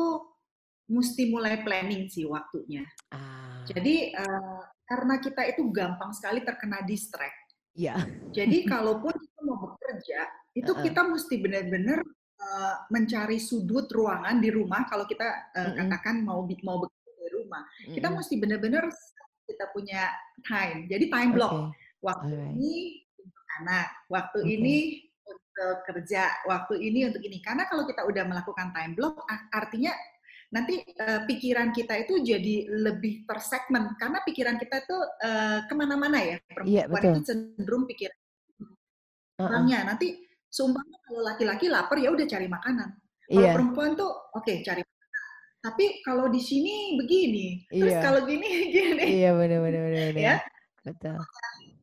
mesti 0.90 1.30
mulai 1.30 1.62
planning 1.62 2.10
sih 2.10 2.26
waktunya. 2.26 2.86
Ah. 3.14 3.62
Jadi 3.70 4.14
uh, 4.18 4.62
karena 4.90 5.22
kita 5.22 5.46
itu 5.46 5.70
gampang 5.70 6.10
sekali 6.14 6.42
terkena 6.42 6.82
distract. 6.86 7.38
Iya. 7.78 8.02
Jadi 8.34 8.66
kalaupun 8.72 9.14
kita 9.14 9.40
mau 9.46 9.58
bekerja, 9.70 10.20
itu 10.58 10.72
uh 10.74 10.78
-uh. 10.78 10.84
kita 10.86 11.02
mesti 11.06 11.36
benar-benar 11.38 12.02
Eh, 12.40 12.76
mencari 12.88 13.36
sudut 13.36 13.92
ruangan 13.92 14.40
di 14.40 14.48
rumah 14.48 14.88
kalau 14.88 15.04
kita 15.04 15.52
uh, 15.52 15.60
mm 15.60 15.64
-hmm. 15.76 15.78
katakan 15.92 16.16
mau 16.24 16.40
mau 16.64 16.80
bekerja 16.80 17.12
di 17.20 17.30
rumah 17.36 17.68
mm 17.68 17.84
-hmm. 17.84 17.96
kita 18.00 18.08
mesti 18.16 18.34
benar-benar 18.40 18.84
kita 19.44 19.66
punya 19.76 20.08
time 20.48 20.88
jadi 20.88 21.06
time 21.12 21.36
block 21.36 21.52
okay. 21.52 21.76
waktu 22.00 22.32
Alright. 22.40 22.56
ini 22.56 22.76
untuk 23.20 23.46
anak 23.60 23.88
waktu 24.08 24.40
okay. 24.40 24.56
ini 24.56 24.76
untuk 25.28 25.76
kerja 25.84 26.24
waktu 26.48 26.74
ini 26.80 27.00
untuk 27.12 27.22
ini 27.28 27.44
karena 27.44 27.68
kalau 27.68 27.84
kita 27.84 28.08
udah 28.08 28.24
melakukan 28.24 28.72
time 28.72 28.96
block 28.96 29.20
artinya 29.52 29.92
nanti 30.56 30.80
uh, 30.96 31.28
pikiran 31.28 31.76
kita 31.76 32.08
itu 32.08 32.24
jadi 32.24 32.72
lebih 32.72 33.28
tersegmen 33.28 34.00
karena 34.00 34.24
pikiran 34.24 34.56
kita 34.56 34.80
itu 34.88 34.96
uh, 35.28 35.68
ke 35.68 35.74
mana-mana 35.76 36.24
ya 36.24 36.40
iya, 36.64 36.88
perempuan 36.88 37.04
yeah, 37.04 37.12
itu 37.20 37.22
cenderung 37.28 37.84
pikiran 37.84 38.16
uh 39.44 39.44
-uh. 39.44 39.84
nanti 39.92 40.29
Seumpama 40.50 40.98
kalau 41.06 41.22
laki-laki 41.22 41.66
lapar 41.70 41.98
ya 42.02 42.10
udah 42.10 42.26
cari 42.26 42.50
makanan. 42.50 42.90
Kalau 43.30 43.46
yeah. 43.46 43.54
perempuan 43.54 43.94
tuh 43.94 44.10
oke 44.10 44.42
okay, 44.42 44.66
cari 44.66 44.82
makanan. 44.82 45.24
Tapi 45.62 45.86
kalau 46.02 46.26
di 46.34 46.42
sini 46.42 46.98
begini, 46.98 47.70
terus 47.70 47.94
yeah. 47.94 48.04
kalau 48.04 48.26
gini 48.26 48.50
gini. 48.76 49.06
Iya 49.22 49.38
benar 49.38 49.60
benar 49.62 49.82
benar. 49.94 50.14
Ya. 50.18 50.36
Betul. 50.82 51.18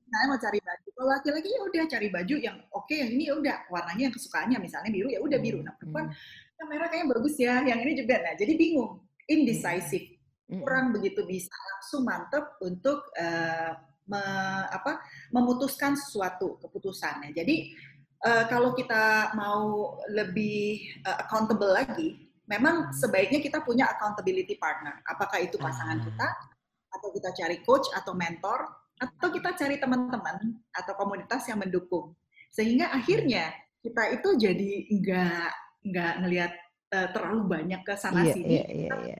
Saya 0.06 0.24
mau 0.26 0.38
cari 0.38 0.58
baju. 0.58 0.88
Kalau 0.96 1.10
laki-laki 1.12 1.48
ya 1.50 1.60
udah 1.62 1.84
cari 1.86 2.08
baju 2.10 2.34
yang 2.40 2.56
oke, 2.72 2.86
okay, 2.86 2.96
yang 3.04 3.10
ini 3.14 3.24
ya 3.30 3.34
udah 3.38 3.56
warnanya 3.70 4.02
yang 4.10 4.14
kesukaannya 4.14 4.58
misalnya 4.58 4.90
biru 4.90 5.08
ya 5.12 5.20
udah 5.22 5.38
biru. 5.38 5.58
Nah 5.62 5.74
perempuan 5.78 6.10
hmm. 6.10 6.58
yang 6.58 6.68
merah 6.72 6.88
kayaknya 6.90 7.08
bagus 7.14 7.34
ya, 7.38 7.54
yang 7.62 7.78
ini 7.86 7.92
juga. 7.94 8.14
Nah 8.22 8.34
jadi 8.34 8.52
bingung, 8.58 8.92
indecisive, 9.28 10.16
kurang 10.46 10.94
begitu 10.94 11.26
bisa 11.26 11.52
langsung 11.52 12.02
mantep 12.06 12.58
untuk 12.62 13.10
uh, 13.18 13.72
me, 14.06 14.22
apa, 14.70 15.02
memutuskan 15.34 15.98
sesuatu 15.98 16.56
keputusannya. 16.62 17.34
Jadi 17.34 17.74
uh, 18.24 18.44
kalau 18.48 18.72
kita 18.72 19.34
mau 19.36 19.96
lebih 20.08 20.80
uh, 21.04 21.26
accountable 21.26 21.74
lagi, 21.74 22.30
memang 22.46 22.94
sebaiknya 22.94 23.42
kita 23.42 23.60
punya 23.66 23.90
accountability 23.90 24.56
partner. 24.56 25.02
Apakah 25.10 25.42
itu 25.42 25.58
pasangan 25.58 26.00
kita, 26.00 26.28
atau 26.96 27.08
kita 27.12 27.30
cari 27.36 27.60
coach 27.66 27.90
atau 27.92 28.16
mentor, 28.16 28.64
atau 28.96 29.28
kita 29.28 29.52
cari 29.52 29.76
teman-teman 29.76 30.56
atau 30.72 30.92
komunitas 30.96 31.44
yang 31.50 31.60
mendukung. 31.60 32.16
Sehingga 32.48 32.88
akhirnya 32.94 33.52
kita 33.84 34.02
itu 34.16 34.28
jadi 34.40 34.72
nggak 34.88 35.48
nggak 35.92 36.12
ngelihat 36.24 36.52
uh, 36.96 37.08
terlalu 37.12 37.42
banyak 37.46 37.80
ke 37.84 37.94
sana 37.94 38.24
iya, 38.24 38.32
sini. 38.32 38.48
Iya, 38.48 38.66
iya, 38.72 38.92
iya. 39.12 39.18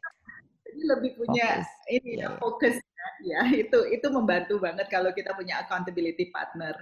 Jadi 0.64 0.80
lebih 0.82 1.10
punya 1.20 1.46
fokus. 1.60 1.92
ini 1.92 2.10
yeah, 2.16 2.32
fokus 2.40 2.74
ya. 2.80 3.08
ya 3.22 3.42
itu 3.64 3.78
itu 3.92 4.06
membantu 4.08 4.54
banget 4.58 4.86
kalau 4.88 5.12
kita 5.12 5.36
punya 5.36 5.60
accountability 5.62 6.32
partner. 6.32 6.74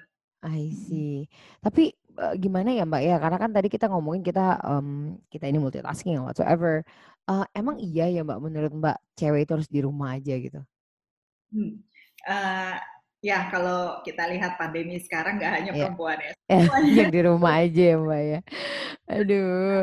I 0.44 0.70
see. 0.76 1.24
Tapi 1.64 1.96
uh, 2.18 2.34
gimana 2.38 2.70
ya 2.74 2.84
Mbak 2.86 3.02
ya? 3.02 3.16
Karena 3.18 3.38
kan 3.38 3.50
tadi 3.50 3.68
kita 3.70 3.86
ngomongin 3.90 4.22
kita 4.22 4.58
um, 4.62 5.18
kita 5.30 5.50
ini 5.50 5.58
multitasking 5.58 6.20
whatsoever. 6.22 6.82
Uh, 7.24 7.44
emang 7.56 7.80
iya 7.80 8.10
ya 8.10 8.20
Mbak 8.22 8.40
menurut 8.42 8.72
Mbak 8.72 8.96
cewek 9.16 9.48
itu 9.48 9.52
harus 9.56 9.70
di 9.70 9.80
rumah 9.80 10.16
aja 10.16 10.34
gitu? 10.36 10.60
Hmm. 11.54 11.80
Uh, 12.24 12.76
ya 13.24 13.48
kalau 13.48 14.04
kita 14.04 14.28
lihat 14.28 14.60
pandemi 14.60 15.00
sekarang 15.00 15.40
nggak 15.40 15.52
hanya 15.52 15.70
yeah. 15.72 15.80
perempuan 15.88 16.18
ya. 16.20 16.32
yang 17.00 17.12
di 17.12 17.20
rumah 17.24 17.52
aja 17.64 17.82
ya 17.82 17.96
Mbak 17.96 18.22
ya. 18.22 18.40
Aduh. 19.08 19.80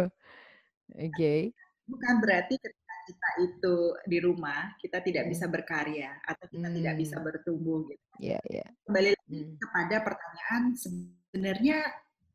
Oke. 0.92 1.10
Okay. 1.16 1.40
Bukan 1.88 2.14
berarti 2.24 2.56
ketika 2.56 2.96
kita 3.10 3.30
itu 3.44 3.76
di 4.08 4.18
rumah 4.22 4.76
kita 4.78 5.02
tidak 5.02 5.26
hmm. 5.28 5.32
bisa 5.34 5.46
berkarya 5.50 6.12
atau 6.24 6.46
kita 6.48 6.68
hmm. 6.70 6.78
tidak 6.80 6.96
bisa 7.02 7.16
bertumbuh 7.20 7.84
gitu. 7.90 8.06
Iya, 8.22 8.38
yeah, 8.38 8.42
iya. 8.48 8.58
Yeah. 8.62 8.70
Kembali 8.86 9.10
lagi 9.18 9.40
hmm. 9.42 9.58
kepada 9.58 9.96
pertanyaan 10.06 10.64
sebenarnya 10.78 11.78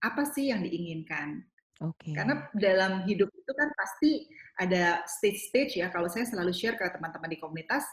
apa 0.06 0.22
sih 0.30 0.54
yang 0.54 0.62
diinginkan. 0.62 1.42
Okay. 1.76 2.16
Karena 2.16 2.48
dalam 2.56 3.04
hidup 3.04 3.28
itu 3.28 3.52
kan 3.52 3.68
pasti 3.76 4.30
ada 4.56 5.04
stage-stage 5.04 5.76
ya. 5.76 5.92
Kalau 5.92 6.08
saya 6.08 6.24
selalu 6.24 6.54
share 6.56 6.78
ke 6.80 6.88
teman-teman 6.88 7.28
di 7.28 7.36
komunitas, 7.36 7.84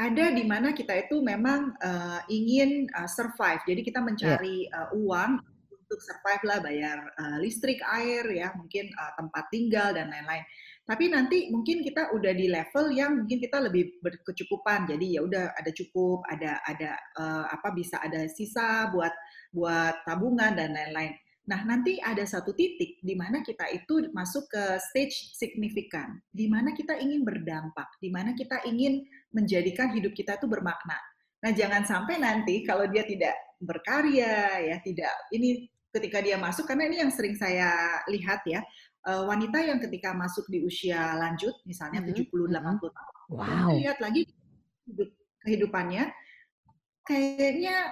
ada 0.00 0.32
di 0.32 0.44
mana 0.48 0.72
kita 0.72 0.96
itu 0.96 1.20
memang 1.20 1.76
uh, 1.84 2.24
ingin 2.32 2.88
uh, 2.96 3.04
survive. 3.04 3.60
Jadi 3.68 3.84
kita 3.84 4.00
mencari 4.00 4.70
yeah. 4.72 4.88
uh, 4.88 4.96
uang 4.96 5.36
untuk 5.68 6.00
survive 6.00 6.42
lah, 6.48 6.58
bayar 6.64 6.98
uh, 7.18 7.36
listrik, 7.42 7.82
air, 7.84 8.24
ya, 8.32 8.54
mungkin 8.56 8.88
uh, 8.96 9.12
tempat 9.20 9.44
tinggal 9.52 9.92
dan 9.92 10.08
lain-lain. 10.08 10.46
Tapi 10.88 11.06
nanti 11.12 11.52
mungkin 11.52 11.86
kita 11.86 12.10
udah 12.16 12.32
di 12.34 12.50
level 12.50 12.90
yang 12.96 13.22
mungkin 13.22 13.38
kita 13.38 13.62
lebih 13.62 14.00
berkecukupan. 14.00 14.88
Jadi 14.88 15.18
ya 15.18 15.20
udah 15.22 15.54
ada 15.54 15.70
cukup, 15.70 16.24
ada 16.26 16.58
ada 16.66 16.96
uh, 17.20 17.46
apa 17.46 17.70
bisa 17.76 18.00
ada 18.00 18.26
sisa 18.26 18.90
buat 18.90 19.12
buat 19.52 20.02
tabungan 20.08 20.56
dan 20.56 20.72
lain-lain. 20.74 21.14
Nah, 21.48 21.64
nanti 21.64 21.96
ada 21.96 22.20
satu 22.28 22.52
titik 22.52 23.00
di 23.00 23.14
mana 23.16 23.40
kita 23.40 23.64
itu 23.72 24.12
masuk 24.12 24.44
ke 24.52 24.62
stage 24.92 25.32
signifikan, 25.32 26.20
di 26.28 26.46
mana 26.46 26.76
kita 26.76 27.00
ingin 27.00 27.24
berdampak, 27.24 27.88
di 27.98 28.12
mana 28.12 28.36
kita 28.36 28.60
ingin 28.68 29.02
menjadikan 29.32 29.90
hidup 29.96 30.12
kita 30.12 30.36
itu 30.36 30.44
bermakna. 30.44 31.00
Nah, 31.40 31.50
jangan 31.56 31.88
sampai 31.88 32.20
nanti 32.20 32.60
kalau 32.68 32.84
dia 32.84 33.08
tidak 33.08 33.32
berkarya, 33.56 34.60
ya 34.68 34.76
tidak 34.84 35.12
ini 35.32 35.64
ketika 35.90 36.20
dia 36.20 36.36
masuk, 36.36 36.68
karena 36.68 36.86
ini 36.92 37.00
yang 37.00 37.12
sering 37.12 37.34
saya 37.34 37.72
lihat 38.12 38.44
ya, 38.44 38.60
eh, 39.08 39.22
wanita 39.24 39.58
yang 39.64 39.80
ketika 39.80 40.12
masuk 40.12 40.44
di 40.52 40.60
usia 40.60 41.16
lanjut, 41.16 41.56
misalnya 41.64 42.04
mm 42.04 42.12
-hmm. 42.12 42.28
70-80 42.28 42.92
tahun, 42.92 43.16
wow. 43.32 43.68
lihat 43.74 43.98
lagi 43.98 44.28
hidup, 44.86 45.10
kehidupannya, 45.42 46.04
kayaknya 47.08 47.90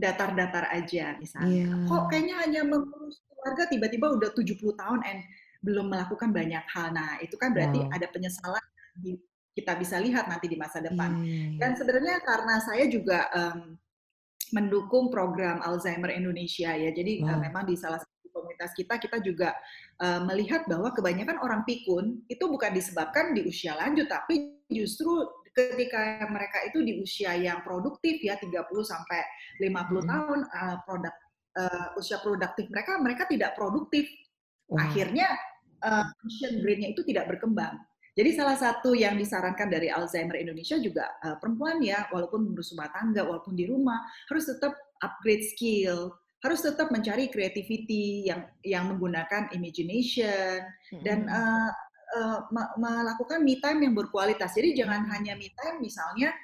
datar-datar 0.00 0.72
aja 0.72 1.14
misalnya. 1.20 1.68
Yeah. 1.68 1.86
Kok 1.86 2.08
kayaknya 2.08 2.36
hanya 2.40 2.60
mengurus 2.64 3.20
keluarga 3.28 3.68
tiba-tiba 3.68 4.06
udah 4.16 4.30
70 4.32 4.56
tahun 4.80 5.00
and 5.04 5.20
belum 5.60 5.92
melakukan 5.92 6.32
banyak 6.32 6.64
hal. 6.72 6.88
Nah, 6.96 7.20
itu 7.20 7.36
kan 7.36 7.52
berarti 7.52 7.84
wow. 7.84 7.92
ada 7.92 8.06
penyesalan 8.08 8.64
di, 8.96 9.20
kita 9.52 9.76
bisa 9.76 10.00
lihat 10.00 10.24
nanti 10.26 10.48
di 10.48 10.56
masa 10.56 10.80
depan. 10.80 11.20
Yeah. 11.20 11.60
Dan 11.60 11.70
sebenarnya 11.76 12.24
karena 12.24 12.54
saya 12.64 12.84
juga 12.88 13.28
um, 13.36 13.76
mendukung 14.56 15.12
program 15.12 15.60
Alzheimer 15.60 16.10
Indonesia 16.10 16.72
ya. 16.72 16.90
Jadi 16.90 17.20
wow. 17.22 17.36
uh, 17.36 17.38
memang 17.38 17.68
di 17.68 17.76
salah 17.76 18.00
satu 18.00 18.32
komunitas 18.32 18.72
kita 18.72 18.96
kita 18.96 19.20
juga 19.20 19.52
uh, 20.00 20.24
melihat 20.24 20.64
bahwa 20.64 20.90
kebanyakan 20.96 21.36
orang 21.44 21.62
pikun 21.68 22.24
itu 22.30 22.44
bukan 22.48 22.72
disebabkan 22.72 23.36
di 23.36 23.44
usia 23.44 23.74
lanjut 23.76 24.06
tapi 24.06 24.54
justru 24.70 25.26
ketika 25.50 26.24
mereka 26.30 26.62
itu 26.66 26.78
di 26.80 27.02
usia 27.02 27.34
yang 27.34 27.60
produktif 27.66 28.22
ya 28.22 28.38
30 28.38 28.54
sampai 28.86 29.20
50 29.58 29.66
hmm. 29.66 30.06
tahun 30.06 30.38
uh, 30.46 30.76
produk 30.86 31.14
uh, 31.58 31.98
usia 31.98 32.18
produktif 32.22 32.70
mereka 32.70 32.98
mereka 33.02 33.22
tidak 33.26 33.58
produktif. 33.58 34.06
Wow. 34.70 34.86
Akhirnya 34.86 35.28
uh, 35.82 36.06
vision 36.22 36.62
brain-nya 36.62 36.94
itu 36.94 37.02
tidak 37.02 37.26
berkembang. 37.26 37.74
Jadi 38.14 38.30
salah 38.34 38.58
satu 38.58 38.92
yang 38.92 39.14
disarankan 39.14 39.70
dari 39.70 39.86
Alzheimer 39.86 40.38
Indonesia 40.38 40.76
juga 40.78 41.08
uh, 41.22 41.38
perempuan 41.38 41.78
ya 41.82 42.10
walaupun 42.10 42.52
berumah 42.52 42.66
rumah 42.70 42.88
tangga 42.90 43.22
walaupun 43.22 43.54
di 43.54 43.64
rumah 43.70 43.98
harus 44.28 44.50
tetap 44.50 44.74
upgrade 45.00 45.46
skill, 45.46 46.14
harus 46.42 46.60
tetap 46.64 46.90
mencari 46.90 47.30
creativity 47.30 48.26
yang 48.26 48.44
yang 48.66 48.90
menggunakan 48.90 49.52
imagination 49.54 50.64
hmm. 50.92 51.02
dan 51.06 51.28
uh, 51.30 51.70
uh, 52.16 52.38
melakukan 52.78 53.42
me 53.42 53.58
time 53.62 53.86
yang 53.86 53.94
berkualitas. 53.94 54.54
Jadi 54.54 54.78
jangan 54.78 55.06
hanya 55.10 55.36
me 55.38 55.50
time 55.54 55.78
misalnya 55.78 56.34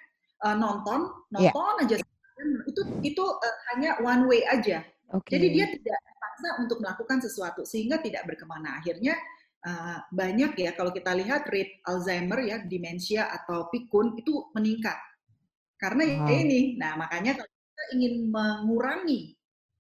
uh, 0.45 0.55
nonton, 0.55 1.11
iya. 1.37 1.51
nonton 1.51 1.75
yeah. 1.83 1.85
aja 1.87 1.97
itu 2.67 2.83
itu 3.03 3.25
uh, 3.25 3.57
hanya 3.73 3.97
one 4.05 4.29
way 4.29 4.45
aja. 4.45 4.85
Okay. 5.07 5.39
Jadi 5.39 5.47
dia 5.55 5.67
tidak 5.71 5.99
terpaksa 6.03 6.49
untuk 6.61 6.79
melakukan 6.83 7.19
sesuatu 7.23 7.63
sehingga 7.63 8.03
tidak 8.03 8.27
berkemana. 8.27 8.83
Akhirnya 8.83 9.15
uh, 9.65 10.03
banyak 10.11 10.59
ya 10.59 10.71
kalau 10.75 10.91
kita 10.91 11.15
lihat 11.15 11.47
rate 11.47 11.81
Alzheimer 11.87 12.43
ya, 12.43 12.57
demensia 12.67 13.31
atau 13.31 13.71
pikun 13.71 14.19
itu 14.19 14.51
meningkat. 14.53 14.99
Karena 15.77 16.25
wow. 16.25 16.33
ini, 16.33 16.75
nah 16.81 16.97
makanya 16.97 17.37
kalau 17.37 17.53
kita 17.53 17.85
ingin 17.95 18.15
mengurangi 18.33 19.37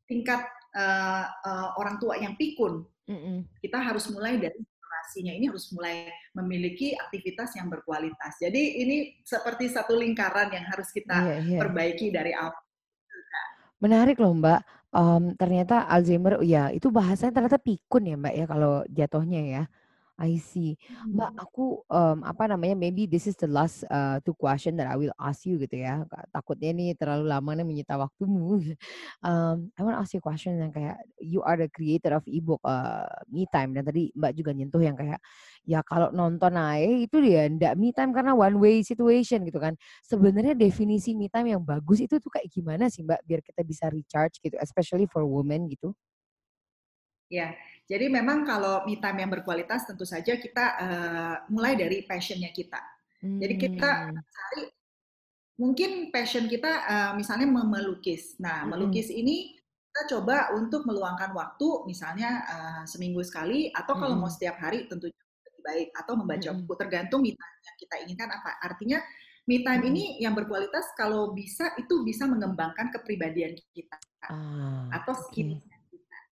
tingkat 0.06 0.44
uh, 0.76 1.24
uh, 1.42 1.68
orang 1.80 1.96
tua 1.98 2.20
yang 2.20 2.36
pikun, 2.36 2.84
mm 3.08 3.16
-mm. 3.16 3.36
kita 3.64 3.80
harus 3.80 4.06
mulai 4.12 4.36
dari 4.38 4.60
generasinya 5.06 5.32
ini 5.38 5.46
harus 5.46 5.70
mulai 5.70 6.10
memiliki 6.34 6.98
aktivitas 6.98 7.54
yang 7.54 7.70
berkualitas. 7.70 8.42
Jadi 8.42 8.82
ini 8.82 8.96
seperti 9.22 9.70
satu 9.70 9.94
lingkaran 9.94 10.50
yang 10.50 10.66
harus 10.66 10.90
kita 10.90 11.14
yeah, 11.22 11.38
yeah. 11.46 11.60
perbaiki 11.62 12.10
dari 12.10 12.34
awal. 12.34 12.58
Menarik 13.78 14.18
loh 14.18 14.34
Mbak. 14.34 14.60
Um, 14.96 15.36
ternyata 15.36 15.84
Alzheimer, 15.86 16.40
ya 16.40 16.72
itu 16.72 16.88
bahasanya 16.88 17.36
ternyata 17.36 17.60
pikun 17.60 18.08
ya 18.08 18.16
Mbak 18.18 18.34
ya 18.34 18.44
kalau 18.50 18.74
jatuhnya 18.90 19.42
ya. 19.46 19.62
I 20.16 20.40
see. 20.40 20.80
Mbak, 21.12 21.30
hmm. 21.36 21.44
aku 21.44 21.84
um, 21.92 22.24
apa 22.24 22.48
namanya? 22.48 22.72
Maybe 22.72 23.04
this 23.04 23.28
is 23.28 23.36
the 23.36 23.44
last 23.44 23.84
uh, 23.92 24.16
two 24.24 24.32
question 24.32 24.80
that 24.80 24.88
I 24.88 24.96
will 24.96 25.12
ask 25.20 25.44
you 25.44 25.60
gitu 25.60 25.84
ya. 25.84 26.08
Takutnya 26.32 26.72
ini 26.72 26.96
terlalu 26.96 27.28
lama 27.28 27.52
nih 27.52 27.68
menyita 27.68 28.00
waktumu. 28.00 28.56
um, 29.20 29.56
I 29.76 29.80
want 29.84 29.94
to 29.96 30.00
ask 30.00 30.16
you 30.16 30.24
a 30.24 30.26
question 30.26 30.56
yang 30.56 30.72
kayak 30.72 30.96
you 31.20 31.44
are 31.44 31.60
the 31.60 31.68
creator 31.68 32.16
of 32.16 32.24
ebook 32.24 32.64
uh, 32.64 33.04
Me 33.28 33.44
Time 33.52 33.76
dan 33.76 33.84
tadi 33.84 34.08
Mbak 34.16 34.32
juga 34.32 34.50
nyentuh 34.56 34.80
yang 34.80 34.96
kayak 34.96 35.20
ya 35.68 35.84
kalau 35.84 36.08
nonton 36.08 36.56
aja 36.56 36.88
itu 36.88 37.16
dia 37.20 37.50
ndak 37.52 37.74
me 37.76 37.92
time 37.92 38.14
karena 38.16 38.32
one 38.32 38.56
way 38.56 38.80
situation 38.80 39.44
gitu 39.44 39.60
kan. 39.60 39.76
Sebenarnya 40.00 40.56
definisi 40.56 41.12
me 41.12 41.28
time 41.28 41.52
yang 41.52 41.60
bagus 41.60 42.00
itu 42.00 42.16
tuh 42.16 42.32
kayak 42.32 42.48
gimana 42.48 42.88
sih 42.88 43.04
Mbak 43.04 43.20
biar 43.20 43.40
kita 43.44 43.60
bisa 43.68 43.92
recharge 43.92 44.40
gitu, 44.40 44.56
especially 44.64 45.04
for 45.04 45.28
women 45.28 45.68
gitu? 45.68 45.92
Ya, 47.26 47.58
jadi 47.86 48.10
memang 48.10 48.42
kalau 48.42 48.82
me 48.82 48.98
time 48.98 49.22
yang 49.22 49.30
berkualitas 49.30 49.86
tentu 49.86 50.02
saja 50.02 50.34
kita 50.34 50.64
uh, 50.74 51.34
mulai 51.54 51.78
dari 51.78 52.02
passionnya 52.02 52.50
kita. 52.50 52.82
Hmm. 53.22 53.38
Jadi 53.38 53.54
kita 53.54 54.10
hmm. 54.10 54.18
cari 54.26 54.62
mungkin 55.56 55.90
passion 56.10 56.50
kita 56.50 56.82
uh, 56.82 57.12
misalnya 57.14 57.46
melukis. 57.46 58.34
Nah, 58.42 58.66
hmm. 58.66 58.74
melukis 58.74 59.06
ini 59.14 59.54
kita 59.94 60.18
coba 60.18 60.50
untuk 60.58 60.82
meluangkan 60.82 61.30
waktu 61.30 61.86
misalnya 61.86 62.42
uh, 62.50 62.82
seminggu 62.90 63.22
sekali 63.22 63.70
atau 63.70 63.94
kalau 63.94 64.18
hmm. 64.18 64.22
mau 64.26 64.30
setiap 64.34 64.58
hari 64.58 64.90
tentunya 64.90 65.14
lebih 65.46 65.62
baik 65.62 65.88
atau 65.94 66.18
membaca 66.18 66.50
hmm. 66.50 66.58
buku 66.66 66.74
tergantung 66.82 67.22
me 67.22 67.38
time 67.38 67.58
yang 67.62 67.76
kita 67.78 67.94
inginkan 68.02 68.28
apa. 68.34 68.50
Artinya 68.66 68.98
me 69.46 69.62
time 69.62 69.86
hmm. 69.86 69.90
ini 69.94 70.04
yang 70.18 70.34
berkualitas 70.34 70.90
kalau 70.98 71.30
bisa 71.30 71.70
itu 71.78 72.02
bisa 72.02 72.26
mengembangkan 72.26 72.90
kepribadian 72.90 73.54
kita 73.70 73.94
ah, 74.26 74.90
atau 74.90 75.14
skill 75.30 75.62
okay 75.62 75.75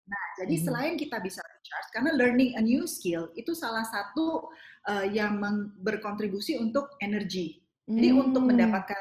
Nah, 0.03 0.23
jadi 0.39 0.55
hmm. 0.59 0.63
selain 0.67 0.93
kita 0.99 1.17
bisa 1.23 1.39
recharge, 1.39 1.89
karena 1.95 2.11
learning 2.15 2.59
a 2.59 2.61
new 2.61 2.83
skill 2.83 3.31
itu 3.39 3.55
salah 3.55 3.87
satu 3.87 4.51
uh, 4.87 5.05
yang 5.07 5.39
berkontribusi 5.79 6.59
untuk 6.59 6.95
energi. 6.99 7.63
Jadi 7.87 8.09
hmm. 8.11 8.23
untuk 8.29 8.43
mendapatkan 8.47 8.99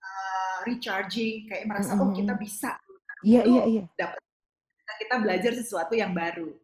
uh, 0.00 0.56
recharging, 0.64 1.48
kayak 1.48 1.68
merasa 1.68 1.96
hmm. 1.96 2.02
oh 2.04 2.10
kita 2.16 2.34
bisa. 2.40 2.70
Iya 3.24 3.42
iya 3.44 3.62
iya. 3.66 3.82
Dapat 3.98 4.20
kita 4.98 5.16
belajar 5.20 5.52
sesuatu 5.52 5.92
yang 5.94 6.16
baru. 6.16 6.54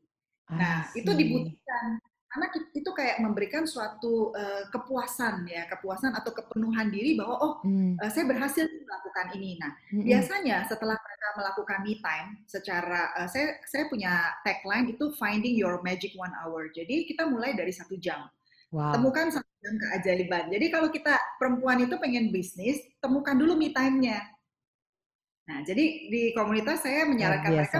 Nah, 0.49 0.89
itu 0.93 1.09
dibutuhkan 1.09 2.01
karena 2.35 2.51
itu 2.75 2.91
kayak 2.91 3.23
memberikan 3.23 3.63
suatu 3.63 4.35
uh, 4.35 4.67
kepuasan 4.75 5.47
ya 5.47 5.71
kepuasan 5.71 6.19
atau 6.19 6.35
kepenuhan 6.35 6.91
diri 6.91 7.15
bahwa 7.15 7.39
oh 7.39 7.55
hmm. 7.63 7.95
uh, 8.03 8.11
saya 8.11 8.27
berhasil 8.27 8.67
melakukan 8.67 9.39
ini 9.39 9.55
nah 9.63 9.71
hmm. 9.95 10.03
biasanya 10.03 10.67
setelah 10.67 10.99
mereka 10.99 11.14
melakukan 11.37 11.83
me 11.83 11.99
time 12.01 12.41
secara 12.47 13.13
uh, 13.19 13.29
saya 13.29 13.59
saya 13.67 13.87
punya 13.91 14.35
tagline 14.43 14.91
itu 14.91 15.13
finding 15.19 15.55
your 15.55 15.83
magic 15.85 16.15
one 16.15 16.33
hour 16.43 16.71
jadi 16.71 17.05
kita 17.07 17.27
mulai 17.27 17.53
dari 17.55 17.71
satu 17.71 17.99
jam 17.99 18.27
wow. 18.73 18.95
temukan 18.95 19.31
satu 19.31 19.51
jam 19.63 19.75
keajaiban 19.79 20.51
jadi 20.51 20.67
kalau 20.71 20.89
kita 20.89 21.15
perempuan 21.37 21.83
itu 21.83 21.95
pengen 21.99 22.31
bisnis 22.31 22.81
temukan 22.99 23.35
dulu 23.37 23.59
me 23.59 23.75
time-nya 23.75 24.23
nah 25.45 25.61
jadi 25.61 25.85
di 26.09 26.23
komunitas 26.33 26.83
saya 26.83 27.05
menyarankan 27.05 27.53
mereka 27.53 27.79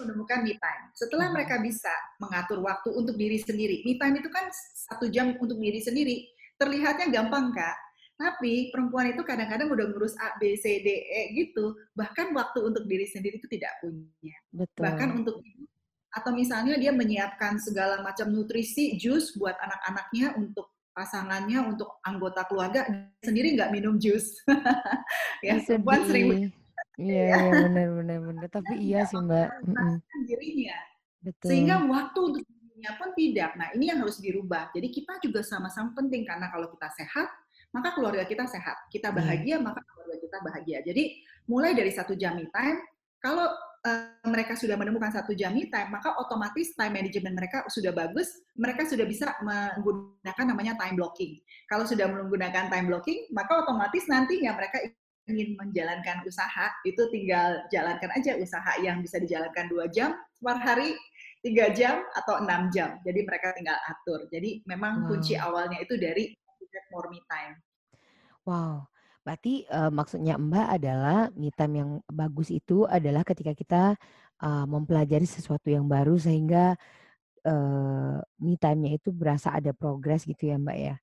menemukan 0.00 0.42
me 0.42 0.54
time. 0.58 0.82
Setelah 0.94 1.30
hmm. 1.30 1.34
mereka 1.38 1.54
bisa 1.62 1.92
mengatur 2.18 2.58
waktu 2.62 2.90
untuk 2.90 3.14
diri 3.14 3.38
sendiri, 3.38 3.86
me 3.86 3.94
time 3.98 4.18
itu 4.18 4.30
kan 4.30 4.50
satu 4.90 5.06
jam 5.10 5.38
untuk 5.38 5.58
diri 5.58 5.78
sendiri. 5.78 6.26
Terlihatnya 6.58 7.10
gampang 7.10 7.50
kak, 7.54 7.76
tapi 8.14 8.70
perempuan 8.70 9.10
itu 9.10 9.26
kadang-kadang 9.26 9.74
udah 9.74 9.86
ngurus 9.90 10.14
A, 10.22 10.38
B, 10.38 10.54
C, 10.54 10.80
D, 10.86 10.88
E 11.02 11.20
gitu. 11.34 11.74
Bahkan 11.98 12.30
waktu 12.30 12.62
untuk 12.62 12.86
diri 12.86 13.10
sendiri 13.10 13.42
itu 13.42 13.50
tidak 13.50 13.74
punya. 13.82 14.36
Betul. 14.54 14.82
Bahkan 14.86 15.08
untuk 15.22 15.42
atau 16.14 16.30
misalnya 16.30 16.78
dia 16.78 16.94
menyiapkan 16.94 17.58
segala 17.58 17.98
macam 17.98 18.30
nutrisi, 18.30 18.94
jus 18.94 19.34
buat 19.34 19.58
anak-anaknya 19.58 20.38
untuk 20.38 20.70
pasangannya, 20.94 21.74
untuk 21.74 21.98
anggota 22.06 22.46
keluarga 22.46 22.86
sendiri 23.18 23.58
nggak 23.58 23.74
minum 23.74 23.98
jus. 23.98 24.38
ya, 25.46 25.58
perempuan 25.58 26.06
sering 26.06 26.54
Iya, 26.94 27.22
iya 27.34 27.50
benar 27.66 27.88
benar 27.98 28.18
benar. 28.22 28.46
Tapi 28.50 28.74
iya 28.78 29.02
sih 29.06 29.18
Mbak. 29.18 29.48
dirinya. 30.30 30.76
Betul. 31.18 31.48
Sehingga 31.50 31.74
waktu 31.82 32.18
untuk 32.22 32.42
dirinya 32.46 32.92
pun 32.94 33.08
tidak. 33.18 33.50
Nah 33.58 33.68
ini 33.74 33.90
yang 33.90 33.98
harus 34.06 34.22
dirubah. 34.22 34.70
Jadi 34.70 34.88
kita 34.94 35.18
juga 35.18 35.42
sama-sama 35.42 35.90
penting 35.98 36.22
karena 36.22 36.46
kalau 36.54 36.70
kita 36.70 36.88
sehat, 36.94 37.26
maka 37.74 37.90
keluarga 37.98 38.22
kita 38.22 38.46
sehat. 38.46 38.86
Kita 38.88 39.10
iya. 39.10 39.18
bahagia, 39.18 39.56
maka 39.58 39.82
keluarga 39.82 40.16
kita 40.22 40.38
bahagia. 40.46 40.78
Jadi 40.86 41.04
mulai 41.50 41.74
dari 41.74 41.90
satu 41.90 42.14
jam 42.14 42.38
me 42.38 42.46
time, 42.54 42.78
kalau 43.18 43.50
uh, 43.82 44.22
mereka 44.30 44.54
sudah 44.54 44.78
menemukan 44.78 45.10
satu 45.10 45.34
jam 45.34 45.50
me 45.50 45.66
time, 45.66 45.90
maka 45.90 46.14
otomatis 46.22 46.70
time 46.78 46.94
management 46.94 47.34
mereka 47.34 47.66
sudah 47.66 47.90
bagus, 47.90 48.30
mereka 48.54 48.86
sudah 48.86 49.02
bisa 49.02 49.34
menggunakan 49.42 50.44
namanya 50.46 50.78
time 50.78 50.94
blocking. 50.94 51.42
Kalau 51.66 51.82
sudah 51.82 52.06
menggunakan 52.06 52.70
time 52.70 52.86
blocking, 52.86 53.26
maka 53.34 53.66
otomatis 53.66 54.06
nantinya 54.06 54.54
mereka 54.54 54.78
ingin 55.24 55.56
menjalankan 55.56 56.20
usaha 56.28 56.68
itu 56.84 57.00
tinggal 57.08 57.64
jalankan 57.72 58.12
aja 58.12 58.36
usaha 58.36 58.76
yang 58.84 59.00
bisa 59.00 59.16
dijalankan 59.16 59.72
dua 59.72 59.88
jam 59.88 60.12
per 60.36 60.60
hari 60.60 60.92
tiga 61.40 61.72
jam 61.72 62.04
atau 62.12 62.44
enam 62.44 62.68
jam 62.68 63.00
jadi 63.04 63.24
mereka 63.24 63.56
tinggal 63.56 63.76
atur 63.88 64.28
jadi 64.28 64.60
memang 64.68 65.04
wow. 65.04 65.16
kunci 65.16 65.36
awalnya 65.40 65.80
itu 65.80 65.96
dari 65.96 66.36
more 66.90 67.08
me 67.10 67.20
time 67.26 67.58
wow 68.46 68.86
berarti 69.24 69.64
uh, 69.72 69.88
maksudnya 69.88 70.36
Mbak 70.36 70.68
adalah 70.80 71.18
me 71.32 71.48
time 71.54 71.74
yang 71.80 71.90
bagus 72.12 72.52
itu 72.52 72.84
adalah 72.84 73.24
ketika 73.24 73.56
kita 73.56 73.82
uh, 74.44 74.64
mempelajari 74.68 75.24
sesuatu 75.24 75.72
yang 75.72 75.88
baru 75.88 76.20
sehingga 76.20 76.76
uh, 77.48 78.20
me 78.40 78.54
time-nya 78.60 79.00
itu 79.00 79.08
berasa 79.08 79.56
ada 79.56 79.72
progres 79.72 80.28
gitu 80.28 80.52
ya 80.52 80.60
Mbak 80.60 80.78
ya 80.78 80.96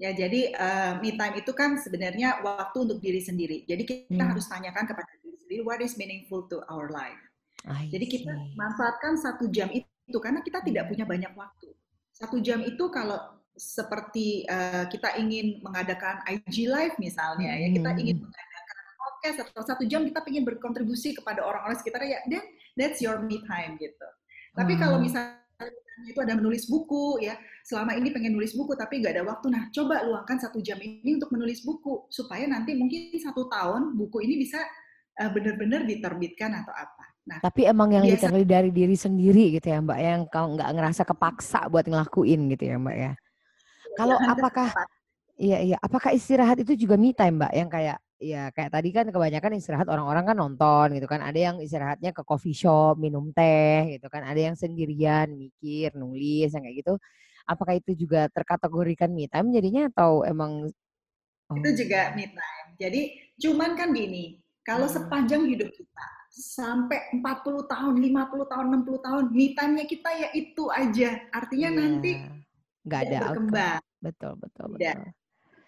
Ya, 0.00 0.16
jadi 0.16 0.56
uh, 0.56 0.92
me 1.04 1.12
time 1.12 1.44
itu 1.44 1.52
kan 1.52 1.76
sebenarnya 1.76 2.40
waktu 2.40 2.88
untuk 2.88 3.04
diri 3.04 3.20
sendiri. 3.20 3.68
Jadi 3.68 3.84
kita 3.84 4.16
hmm. 4.16 4.32
harus 4.32 4.48
tanyakan 4.48 4.88
kepada 4.88 5.12
diri 5.20 5.36
sendiri, 5.36 5.60
what 5.60 5.76
is 5.84 6.00
meaningful 6.00 6.48
to 6.48 6.64
our 6.72 6.88
life? 6.88 7.20
I 7.68 7.84
jadi 7.92 8.08
kita 8.08 8.32
manfaatkan 8.56 9.20
satu 9.20 9.52
jam 9.52 9.68
itu 9.68 10.16
karena 10.16 10.40
kita 10.40 10.64
tidak 10.64 10.88
hmm. 10.88 10.90
punya 10.96 11.04
banyak 11.04 11.32
waktu. 11.36 11.68
Satu 12.16 12.40
jam 12.40 12.64
itu 12.64 12.80
kalau 12.88 13.20
seperti 13.56 14.46
uh, 14.48 14.86
kita 14.88 15.18
ingin 15.20 15.60
mengadakan 15.60 16.22
IG 16.26 16.70
live 16.70 16.96
misalnya, 16.98 17.52
hmm. 17.54 17.60
ya 17.60 17.68
kita 17.74 17.90
ingin 18.00 18.16
hmm. 18.20 18.26
mengadakan 18.28 18.76
podcast 19.00 19.38
atau 19.48 19.62
satu 19.64 19.84
jam 19.88 20.06
kita 20.06 20.20
ingin 20.28 20.44
berkontribusi 20.46 21.16
kepada 21.16 21.44
orang-orang 21.44 21.76
sekitar 21.78 22.02
ya, 22.06 22.20
then 22.30 22.44
that's 22.78 23.02
your 23.02 23.20
me 23.20 23.42
time 23.44 23.76
gitu. 23.76 24.08
Tapi 24.54 24.74
hmm. 24.74 24.80
kalau 24.80 24.96
misalnya 24.98 25.40
itu 26.08 26.16
ada 26.20 26.32
menulis 26.36 26.64
buku 26.64 27.20
ya 27.20 27.36
selama 27.66 27.92
ini 27.98 28.08
pengen 28.14 28.32
nulis 28.32 28.56
buku 28.56 28.72
tapi 28.72 29.04
nggak 29.04 29.20
ada 29.20 29.24
waktu 29.26 29.52
nah 29.52 29.68
coba 29.68 30.00
luangkan 30.06 30.40
satu 30.40 30.64
jam 30.64 30.80
ini 30.80 31.20
untuk 31.20 31.28
menulis 31.34 31.60
buku 31.60 32.08
supaya 32.08 32.48
nanti 32.48 32.72
mungkin 32.72 33.12
satu 33.20 33.50
tahun 33.52 33.92
buku 33.98 34.24
ini 34.24 34.40
bisa 34.40 34.60
uh, 35.20 35.30
benar-benar 35.32 35.84
diterbitkan 35.84 36.56
atau 36.64 36.72
apa 36.72 37.04
nah 37.28 37.38
tapi 37.44 37.68
emang 37.68 37.92
yang 37.92 38.04
biasa, 38.08 38.32
dari 38.48 38.72
diri 38.72 38.96
sendiri 38.96 39.60
gitu 39.60 39.66
ya 39.68 39.78
mbak 39.84 39.98
yang 40.00 40.20
kau 40.32 40.56
nggak 40.56 40.70
ngerasa 40.72 41.02
kepaksa 41.04 41.68
buat 41.68 41.84
ngelakuin 41.84 42.48
gitu 42.56 42.64
ya 42.64 42.76
mbak 42.80 42.96
ya 42.96 43.12
kalau 44.00 44.16
apakah 44.16 44.68
iya 45.36 45.58
iya 45.60 45.76
apakah 45.80 46.10
istirahat 46.16 46.56
itu 46.64 46.72
juga 46.76 46.96
me 46.96 47.12
time 47.12 47.36
mbak 47.36 47.52
yang 47.52 47.68
kayak 47.68 47.98
ya 48.20 48.52
kayak 48.52 48.70
tadi 48.70 48.88
kan 48.92 49.08
kebanyakan 49.08 49.56
istirahat 49.56 49.88
orang-orang 49.88 50.24
kan 50.28 50.36
nonton 50.36 50.86
gitu 50.94 51.08
kan. 51.08 51.24
Ada 51.24 51.40
yang 51.50 51.56
istirahatnya 51.58 52.12
ke 52.12 52.22
coffee 52.22 52.54
shop, 52.54 53.00
minum 53.00 53.32
teh 53.32 53.96
gitu 53.96 54.06
kan. 54.12 54.22
Ada 54.28 54.52
yang 54.52 54.56
sendirian 54.60 55.32
mikir, 55.32 55.96
nulis 55.96 56.52
yang 56.52 56.62
kayak 56.62 56.76
gitu. 56.84 56.94
Apakah 57.48 57.80
itu 57.80 57.96
juga 57.96 58.28
terkategorikan 58.28 59.10
me 59.10 59.26
time 59.26 59.50
jadinya 59.50 59.88
atau 59.88 60.22
emang 60.22 60.68
oh. 61.48 61.56
itu 61.56 61.84
juga 61.84 62.12
me 62.12 62.28
time. 62.28 62.68
Jadi 62.76 63.00
cuman 63.40 63.74
kan 63.74 63.88
gini, 63.96 64.38
kalau 64.62 64.86
hmm. 64.86 64.94
sepanjang 65.00 65.48
hidup 65.48 65.72
kita 65.72 66.06
sampai 66.30 67.10
40 67.18 67.66
tahun, 67.66 67.94
50 67.98 68.52
tahun, 68.52 68.66
60 68.86 69.06
tahun, 69.06 69.24
me 69.34 69.46
time-nya 69.56 69.84
kita 69.88 70.10
ya 70.14 70.28
itu 70.36 70.64
aja. 70.70 71.10
Artinya 71.32 71.68
yeah. 71.72 71.80
nanti 71.80 72.12
nggak 72.84 73.00
ada 73.08 73.16
berkembang. 73.32 73.82
Betul, 74.00 74.36
betul, 74.40 74.76
betul 74.76 75.12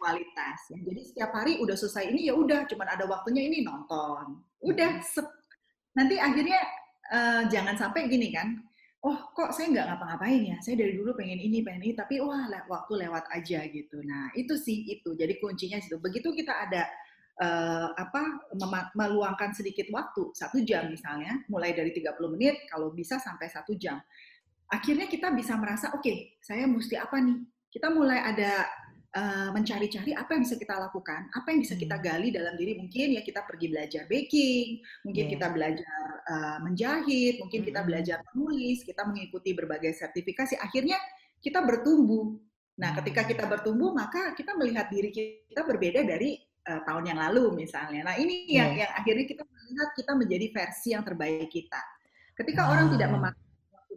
kualitas. 0.03 0.59
Ya. 0.75 0.79
Jadi 0.83 1.01
setiap 1.07 1.31
hari 1.31 1.63
udah 1.63 1.79
selesai 1.79 2.11
ini 2.11 2.27
ya 2.27 2.35
udah, 2.35 2.67
cuman 2.67 2.89
ada 2.91 3.07
waktunya 3.07 3.47
ini 3.47 3.63
nonton. 3.63 4.43
Udah, 4.67 4.99
sep. 4.99 5.31
nanti 5.95 6.19
akhirnya 6.19 6.59
uh, 7.15 7.43
jangan 7.47 7.79
sampai 7.79 8.11
gini 8.11 8.35
kan. 8.35 8.59
Oh 9.03 9.19
kok 9.35 9.51
saya 9.55 9.71
nggak 9.71 9.87
ngapa-ngapain 9.87 10.43
ya? 10.43 10.57
Saya 10.63 10.79
dari 10.79 10.95
dulu 10.99 11.15
pengen 11.15 11.39
ini, 11.39 11.63
pengen 11.63 11.83
ini, 11.87 11.95
tapi 11.95 12.23
wah 12.23 12.47
waktu 12.67 13.07
lewat 13.07 13.31
aja 13.35 13.67
gitu. 13.67 13.99
Nah 14.03 14.31
itu 14.35 14.55
sih 14.59 14.87
itu. 14.91 15.15
Jadi 15.15 15.43
kuncinya 15.43 15.79
situ. 15.83 15.99
Begitu 15.99 16.31
kita 16.31 16.55
ada 16.55 16.87
uh, 17.43 17.91
apa 17.99 18.47
meluangkan 18.95 19.51
sedikit 19.59 19.91
waktu 19.91 20.31
satu 20.39 20.63
jam 20.63 20.87
misalnya 20.87 21.43
mulai 21.51 21.75
dari 21.75 21.91
30 21.91 22.15
menit 22.31 22.63
kalau 22.71 22.95
bisa 22.95 23.19
sampai 23.19 23.51
satu 23.51 23.75
jam 23.75 23.99
akhirnya 24.71 25.11
kita 25.11 25.35
bisa 25.35 25.59
merasa 25.59 25.91
oke 25.93 26.05
okay, 26.05 26.39
saya 26.41 26.69
mesti 26.69 26.95
apa 26.97 27.19
nih 27.21 27.52
kita 27.73 27.89
mulai 27.89 28.21
ada 28.21 28.69
uh, 29.17 29.49
mencari-cari 29.57 30.13
apa 30.13 30.37
yang 30.37 30.45
bisa 30.45 30.61
kita 30.61 30.77
lakukan 30.77 31.33
apa 31.33 31.49
yang 31.49 31.61
bisa 31.65 31.75
kita 31.75 31.97
hmm. 31.97 32.05
gali 32.05 32.29
dalam 32.29 32.55
diri 32.61 32.77
mungkin 32.77 33.17
ya 33.17 33.25
kita 33.25 33.49
pergi 33.49 33.67
belajar 33.73 34.03
baking 34.07 34.85
mungkin 35.09 35.25
yeah. 35.25 35.33
kita 35.33 35.47
belajar 35.49 35.99
uh, 36.29 36.59
menjahit 36.61 37.41
mungkin 37.41 37.61
kita 37.65 37.81
hmm. 37.81 37.89
belajar 37.89 38.19
menulis 38.33 38.85
kita 38.85 39.03
mengikuti 39.09 39.51
berbagai 39.57 39.97
sertifikasi 39.97 40.61
akhirnya 40.61 41.01
kita 41.41 41.65
bertumbuh 41.65 42.37
nah 42.77 42.93
ketika 43.01 43.25
kita 43.25 43.49
hmm. 43.49 43.53
bertumbuh 43.57 43.91
maka 43.97 44.37
kita 44.37 44.53
melihat 44.55 44.93
diri 44.93 45.09
kita 45.49 45.65
berbeda 45.65 46.05
dari 46.05 46.37
uh, 46.69 46.81
tahun 46.87 47.15
yang 47.15 47.19
lalu 47.19 47.67
misalnya. 47.67 48.07
Nah 48.07 48.15
ini 48.19 48.47
yeah. 48.47 48.67
yang 48.67 48.87
yang 48.87 48.91
akhirnya 48.95 49.27
kita 49.27 49.43
melihat 49.43 49.89
kita 49.99 50.13
menjadi 50.15 50.47
versi 50.55 50.89
yang 50.95 51.05
terbaik 51.05 51.51
kita. 51.51 51.81
Ketika 52.33 52.65
wow. 52.65 52.73
orang 52.75 52.87
tidak 52.97 53.09
memakai 53.13 53.45
waktu 53.73 53.95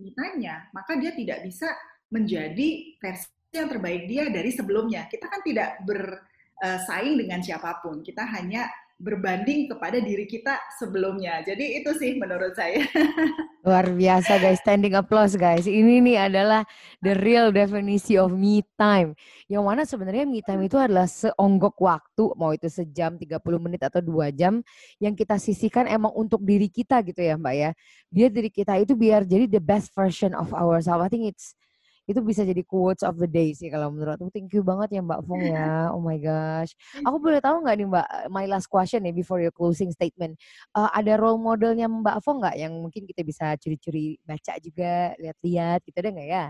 maka 0.76 0.92
dia 1.00 1.12
tidak 1.16 1.40
bisa 1.48 1.70
menjadi 2.12 3.00
versi 3.00 3.35
yang 3.56 3.72
terbaik 3.72 4.06
dia 4.06 4.28
dari 4.28 4.52
sebelumnya. 4.52 5.08
Kita 5.08 5.32
kan 5.32 5.42
tidak 5.42 5.80
bersaing 5.88 7.16
dengan 7.16 7.40
siapa 7.40 7.80
pun. 7.80 8.04
Kita 8.04 8.28
hanya 8.28 8.68
berbanding 8.96 9.68
kepada 9.68 10.00
diri 10.00 10.24
kita 10.24 10.56
sebelumnya. 10.80 11.44
Jadi 11.44 11.84
itu 11.84 11.92
sih 12.00 12.16
menurut 12.16 12.56
saya. 12.56 12.80
Luar 13.68 13.92
biasa 13.92 14.40
guys, 14.40 14.62
standing 14.64 14.96
applause 14.96 15.36
guys. 15.36 15.68
Ini 15.68 16.00
nih 16.00 16.18
adalah 16.32 16.64
the 17.04 17.18
real 17.20 17.52
definisi 17.52 18.16
of 18.16 18.32
me 18.32 18.64
time. 18.80 19.12
Yang 19.52 19.64
mana 19.68 19.82
sebenarnya 19.84 20.24
me 20.24 20.40
time 20.40 20.64
itu 20.64 20.80
adalah 20.80 21.10
seonggok 21.12 21.76
waktu, 21.82 22.24
mau 22.40 22.56
itu 22.56 22.72
sejam, 22.72 23.20
30 23.20 23.36
menit 23.60 23.84
atau 23.84 24.00
dua 24.00 24.32
jam 24.32 24.64
yang 25.02 25.12
kita 25.12 25.36
sisihkan 25.36 25.92
emang 25.92 26.16
untuk 26.16 26.40
diri 26.46 26.72
kita 26.72 27.04
gitu 27.04 27.20
ya 27.20 27.36
Mbak 27.36 27.56
ya. 27.58 27.70
Biar 28.08 28.30
diri 28.32 28.50
kita 28.54 28.80
itu 28.80 28.96
biar 28.96 29.28
jadi 29.28 29.50
the 29.50 29.60
best 29.60 29.92
version 29.92 30.32
of 30.32 30.56
ourselves. 30.56 31.04
I 31.04 31.10
think 31.12 31.28
it's 31.28 31.58
itu 32.06 32.22
bisa 32.22 32.46
jadi 32.46 32.62
quotes 32.62 33.02
of 33.02 33.18
the 33.18 33.26
day 33.26 33.50
sih 33.58 33.70
kalau 33.74 33.90
menurut 33.90 34.22
aku. 34.22 34.30
Thank 34.30 34.54
you 34.54 34.62
banget 34.62 34.98
ya 34.98 35.02
Mbak 35.02 35.22
Fong 35.26 35.42
ya. 35.42 35.90
Oh 35.96 36.02
my 36.02 36.18
gosh. 36.22 36.78
Aku 37.02 37.18
boleh 37.18 37.42
tahu 37.42 37.66
nggak 37.66 37.76
nih 37.82 37.88
Mbak, 37.90 38.08
my 38.30 38.46
last 38.46 38.70
question 38.70 39.02
nih 39.02 39.16
before 39.16 39.42
your 39.42 39.54
closing 39.54 39.90
statement. 39.90 40.38
Uh, 40.74 40.90
ada 40.94 41.18
role 41.18 41.42
modelnya 41.42 41.90
Mbak 41.90 42.22
Fong 42.22 42.46
nggak 42.46 42.56
yang 42.62 42.74
mungkin 42.78 43.10
kita 43.10 43.26
bisa 43.26 43.58
curi-curi 43.58 44.22
baca 44.22 44.54
juga, 44.62 45.18
lihat-lihat 45.18 45.80
gitu 45.82 45.98
ada 45.98 46.10
nggak 46.14 46.30
ya? 46.30 46.46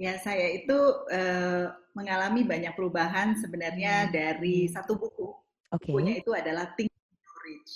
Ya, 0.00 0.16
saya 0.18 0.56
itu 0.56 0.78
uh, 1.12 1.70
mengalami 1.92 2.42
banyak 2.42 2.72
perubahan 2.72 3.36
sebenarnya 3.36 4.08
hmm. 4.08 4.10
dari 4.10 4.56
satu 4.66 4.96
buku. 4.96 5.30
Okay. 5.72 5.92
Bukunya 5.92 6.14
itu 6.20 6.32
adalah 6.32 6.72
Think 6.74 6.88
and 6.88 7.16
Grow 7.20 7.38
Rich. 7.44 7.72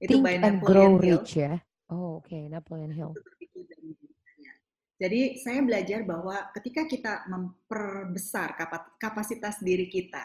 Itu 0.00 0.08
Think 0.16 0.24
by 0.24 0.34
and 0.40 0.58
Grow 0.64 0.92
Rich 0.96 1.30
ya. 1.36 1.60
Oh, 1.90 2.22
oke, 2.22 2.26
okay. 2.26 2.48
Napoleon 2.48 2.90
Hill. 2.94 3.12
Jadi 5.00 5.40
saya 5.40 5.64
belajar 5.64 6.04
bahwa 6.04 6.52
ketika 6.52 6.84
kita 6.84 7.24
memperbesar 7.32 8.52
kapasitas 9.00 9.56
diri 9.64 9.88
kita, 9.88 10.20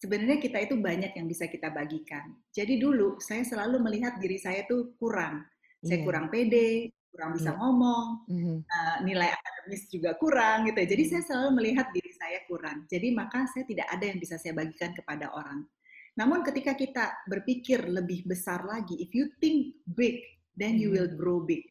sebenarnya 0.00 0.40
kita 0.40 0.64
itu 0.64 0.80
banyak 0.80 1.12
yang 1.12 1.28
bisa 1.28 1.44
kita 1.44 1.68
bagikan. 1.68 2.32
Jadi 2.48 2.80
dulu 2.80 3.20
saya 3.20 3.44
selalu 3.44 3.76
melihat 3.84 4.16
diri 4.16 4.40
saya 4.40 4.64
tuh 4.64 4.96
kurang. 4.96 5.44
Saya 5.84 6.00
yeah. 6.00 6.06
kurang 6.08 6.26
pede, 6.32 6.88
kurang 7.12 7.36
bisa 7.36 7.52
yeah. 7.52 7.58
ngomong, 7.60 8.06
mm-hmm. 8.32 8.58
uh, 8.64 8.96
nilai 9.04 9.28
akademis 9.28 9.82
juga 9.92 10.16
kurang 10.16 10.64
gitu. 10.72 10.80
Jadi 10.88 11.02
mm-hmm. 11.04 11.12
saya 11.12 11.22
selalu 11.28 11.50
melihat 11.60 11.86
diri 11.92 12.12
saya 12.16 12.38
kurang. 12.48 12.78
Jadi 12.88 13.08
maka 13.12 13.44
saya 13.52 13.64
tidak 13.68 13.92
ada 13.92 14.04
yang 14.08 14.18
bisa 14.18 14.40
saya 14.40 14.56
bagikan 14.56 14.96
kepada 14.96 15.28
orang. 15.36 15.68
Namun 16.16 16.42
ketika 16.48 16.72
kita 16.74 17.12
berpikir 17.28 17.84
lebih 17.86 18.24
besar 18.24 18.64
lagi, 18.64 18.96
if 18.98 19.12
you 19.12 19.28
think 19.38 19.76
big, 19.94 20.24
then 20.56 20.80
you 20.80 20.88
will 20.96 21.04
mm-hmm. 21.04 21.20
grow 21.20 21.44
big. 21.44 21.68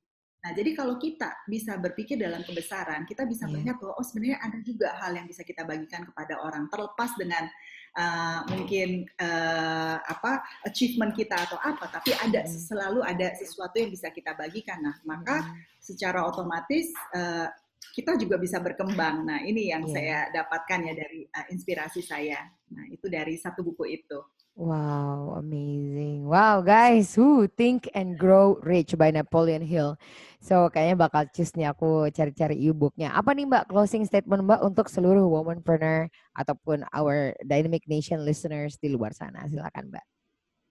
Nah, 0.48 0.56
jadi 0.56 0.72
kalau 0.80 0.96
kita 0.96 1.44
bisa 1.44 1.76
berpikir 1.76 2.16
dalam 2.16 2.40
kebesaran, 2.40 3.04
kita 3.04 3.28
bisa 3.28 3.44
yeah. 3.44 3.52
melihat 3.52 3.76
bahwa 3.84 4.00
oh 4.00 4.06
sebenarnya 4.08 4.40
ada 4.40 4.64
juga 4.64 4.96
hal 4.96 5.12
yang 5.12 5.28
bisa 5.28 5.44
kita 5.44 5.68
bagikan 5.68 6.08
kepada 6.08 6.40
orang, 6.40 6.72
terlepas 6.72 7.12
dengan 7.20 7.52
uh, 8.00 8.48
mungkin 8.48 9.04
uh, 9.20 10.00
apa 10.08 10.40
achievement 10.64 11.12
kita 11.12 11.36
atau 11.36 11.60
apa, 11.60 11.92
tapi 11.92 12.16
ada 12.16 12.48
mm. 12.48 12.64
selalu 12.64 13.04
ada 13.04 13.36
sesuatu 13.36 13.76
yang 13.76 13.92
bisa 13.92 14.08
kita 14.08 14.40
bagikan. 14.40 14.80
Nah, 14.80 14.96
maka 15.04 15.44
mm. 15.44 15.84
secara 15.84 16.24
otomatis 16.24 16.96
uh, 17.12 17.52
kita 17.92 18.16
juga 18.16 18.40
bisa 18.40 18.64
berkembang. 18.64 19.28
Nah, 19.28 19.44
ini 19.44 19.68
yang 19.68 19.84
yeah. 19.84 19.92
saya 19.92 20.18
dapatkan 20.32 20.80
ya 20.80 20.94
dari 20.96 21.28
uh, 21.28 21.46
inspirasi 21.52 22.00
saya. 22.00 22.40
Nah, 22.72 22.88
itu 22.88 23.12
dari 23.12 23.36
satu 23.36 23.68
buku 23.68 24.00
itu. 24.00 24.24
Wow, 24.58 25.38
amazing. 25.38 26.26
Wow, 26.26 26.66
guys, 26.66 27.14
who 27.14 27.46
Think 27.46 27.94
and 27.94 28.18
Grow 28.18 28.58
Rich 28.66 28.98
by 28.98 29.14
Napoleon 29.14 29.62
Hill. 29.62 30.02
So, 30.38 30.70
kayaknya 30.70 30.98
bakal 31.10 31.24
choose 31.34 31.54
nih 31.58 31.74
aku 31.74 32.08
cari-cari 32.14 32.56
e-booknya. 32.70 33.10
Apa 33.14 33.34
nih 33.34 33.50
Mbak 33.50 33.74
closing 33.74 34.06
statement 34.06 34.46
Mbak 34.46 34.62
untuk 34.64 34.86
seluruh 34.88 35.26
womanpreneur 35.26 36.08
ataupun 36.38 36.86
our 36.94 37.34
Dynamic 37.42 37.84
Nation 37.90 38.22
listeners 38.22 38.78
di 38.78 38.94
luar 38.94 39.18
sana? 39.18 39.50
Silakan 39.50 39.90
Mbak. 39.90 40.17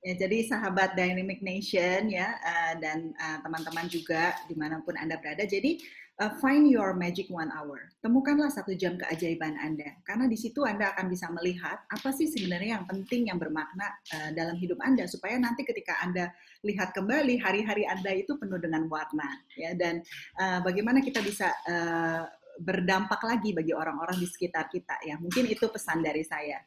Ya, 0.07 0.15
jadi 0.15 0.47
sahabat 0.47 0.95
Dynamic 0.95 1.43
Nation 1.43 2.07
ya 2.07 2.39
uh, 2.39 2.79
dan 2.79 3.11
uh, 3.19 3.43
teman-teman 3.43 3.91
juga 3.91 4.39
di 4.47 4.55
mana 4.55 4.79
pun 4.87 4.95
Anda 4.95 5.19
berada. 5.19 5.43
Jadi 5.43 5.83
uh, 6.23 6.31
find 6.39 6.71
your 6.71 6.95
magic 6.95 7.27
one 7.27 7.51
hour. 7.51 7.91
Temukanlah 8.07 8.47
satu 8.55 8.71
jam 8.79 8.95
keajaiban 9.03 9.59
Anda, 9.59 9.99
karena 10.07 10.31
di 10.31 10.39
situ 10.39 10.63
Anda 10.63 10.95
akan 10.95 11.11
bisa 11.11 11.27
melihat 11.35 11.83
apa 11.91 12.15
sih 12.15 12.31
sebenarnya 12.31 12.79
yang 12.79 12.87
penting, 12.87 13.35
yang 13.35 13.43
bermakna 13.43 13.99
uh, 14.15 14.31
dalam 14.31 14.55
hidup 14.63 14.79
Anda, 14.79 15.11
supaya 15.11 15.43
nanti 15.43 15.67
ketika 15.67 15.99
Anda 15.99 16.31
lihat 16.63 16.95
kembali 16.95 17.43
hari-hari 17.43 17.83
Anda 17.91 18.15
itu 18.15 18.39
penuh 18.39 18.63
dengan 18.63 18.87
warna, 18.87 19.27
ya. 19.59 19.75
Dan 19.75 20.07
uh, 20.39 20.63
bagaimana 20.63 21.03
kita 21.03 21.19
bisa 21.19 21.51
uh, 21.67 22.31
berdampak 22.63 23.27
lagi 23.27 23.51
bagi 23.51 23.75
orang-orang 23.75 24.23
di 24.23 24.31
sekitar 24.31 24.71
kita, 24.71 25.03
ya. 25.03 25.19
Mungkin 25.19 25.51
itu 25.51 25.67
pesan 25.67 25.99
dari 25.99 26.23
saya. 26.23 26.63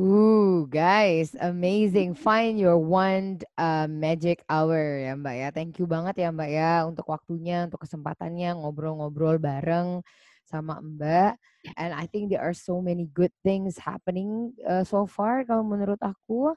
Ooh, 0.00 0.64
guys, 0.72 1.36
amazing. 1.36 2.16
Find 2.16 2.56
your 2.56 2.80
one 2.80 3.44
uh, 3.60 3.84
magic 3.84 4.40
hour 4.48 4.80
ya 4.96 5.12
Mbak 5.12 5.34
ya. 5.36 5.48
Thank 5.52 5.76
you 5.76 5.84
banget 5.84 6.24
ya 6.24 6.32
Mbak 6.32 6.50
ya 6.56 6.72
untuk 6.88 7.04
waktunya, 7.12 7.68
untuk 7.68 7.84
kesempatannya 7.84 8.56
ngobrol-ngobrol 8.56 9.36
bareng 9.36 10.00
sama 10.48 10.80
Mbak. 10.80 11.36
And 11.76 11.92
I 11.92 12.08
think 12.08 12.32
there 12.32 12.40
are 12.40 12.56
so 12.56 12.80
many 12.80 13.12
good 13.12 13.28
things 13.44 13.76
happening 13.76 14.56
uh, 14.64 14.88
so 14.88 15.04
far 15.04 15.44
kalau 15.44 15.68
menurut 15.68 16.00
aku. 16.00 16.56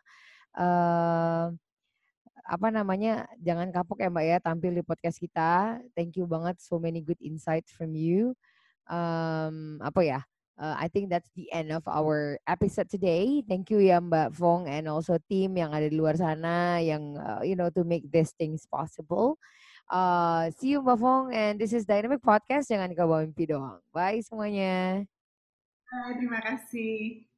Uh, 0.55 1.51
apa 2.47 2.67
namanya 2.71 3.27
jangan 3.43 3.75
kapok 3.75 3.99
ya 4.03 4.07
Mbak 4.07 4.25
ya 4.31 4.37
tampil 4.39 4.71
di 4.71 4.83
podcast 4.87 5.19
kita. 5.19 5.83
Thank 5.99 6.15
you 6.15 6.31
banget 6.31 6.63
so 6.63 6.79
many 6.79 7.03
good 7.03 7.19
insights 7.19 7.75
from 7.75 7.91
you. 7.91 8.39
Um, 8.87 9.83
apa 9.83 9.99
ya? 10.07 10.23
Uh, 10.59 10.75
I 10.77 10.87
think 10.87 11.09
that's 11.09 11.29
the 11.35 11.51
end 11.51 11.71
of 11.71 11.83
our 11.87 12.37
episode 12.47 12.89
today. 12.89 13.43
Thank 13.47 13.69
you 13.73 13.79
ya 13.81 13.99
Mbak 13.99 14.35
Fong 14.37 14.69
and 14.69 14.85
also 14.89 15.17
team 15.29 15.57
yang 15.57 15.73
ada 15.73 15.89
di 15.89 15.97
luar 15.97 16.17
sana 16.17 16.77
yang 16.79 17.17
uh, 17.17 17.41
you 17.41 17.57
know 17.57 17.73
to 17.73 17.81
make 17.85 18.05
these 18.09 18.33
things 18.37 18.65
possible. 18.69 19.37
Uh, 19.89 20.49
see 20.57 20.73
you 20.73 20.81
Mbak 20.81 20.99
Fong 20.99 21.25
and 21.33 21.57
this 21.57 21.73
is 21.73 21.85
Dynamic 21.85 22.21
Podcast. 22.21 22.69
Jangan 22.69 22.93
kau 22.93 23.09
mimpi 23.09 23.49
doang. 23.49 23.81
Bye 23.91 24.21
semuanya. 24.21 25.05
Terima 26.17 26.41
kasih. 26.41 27.32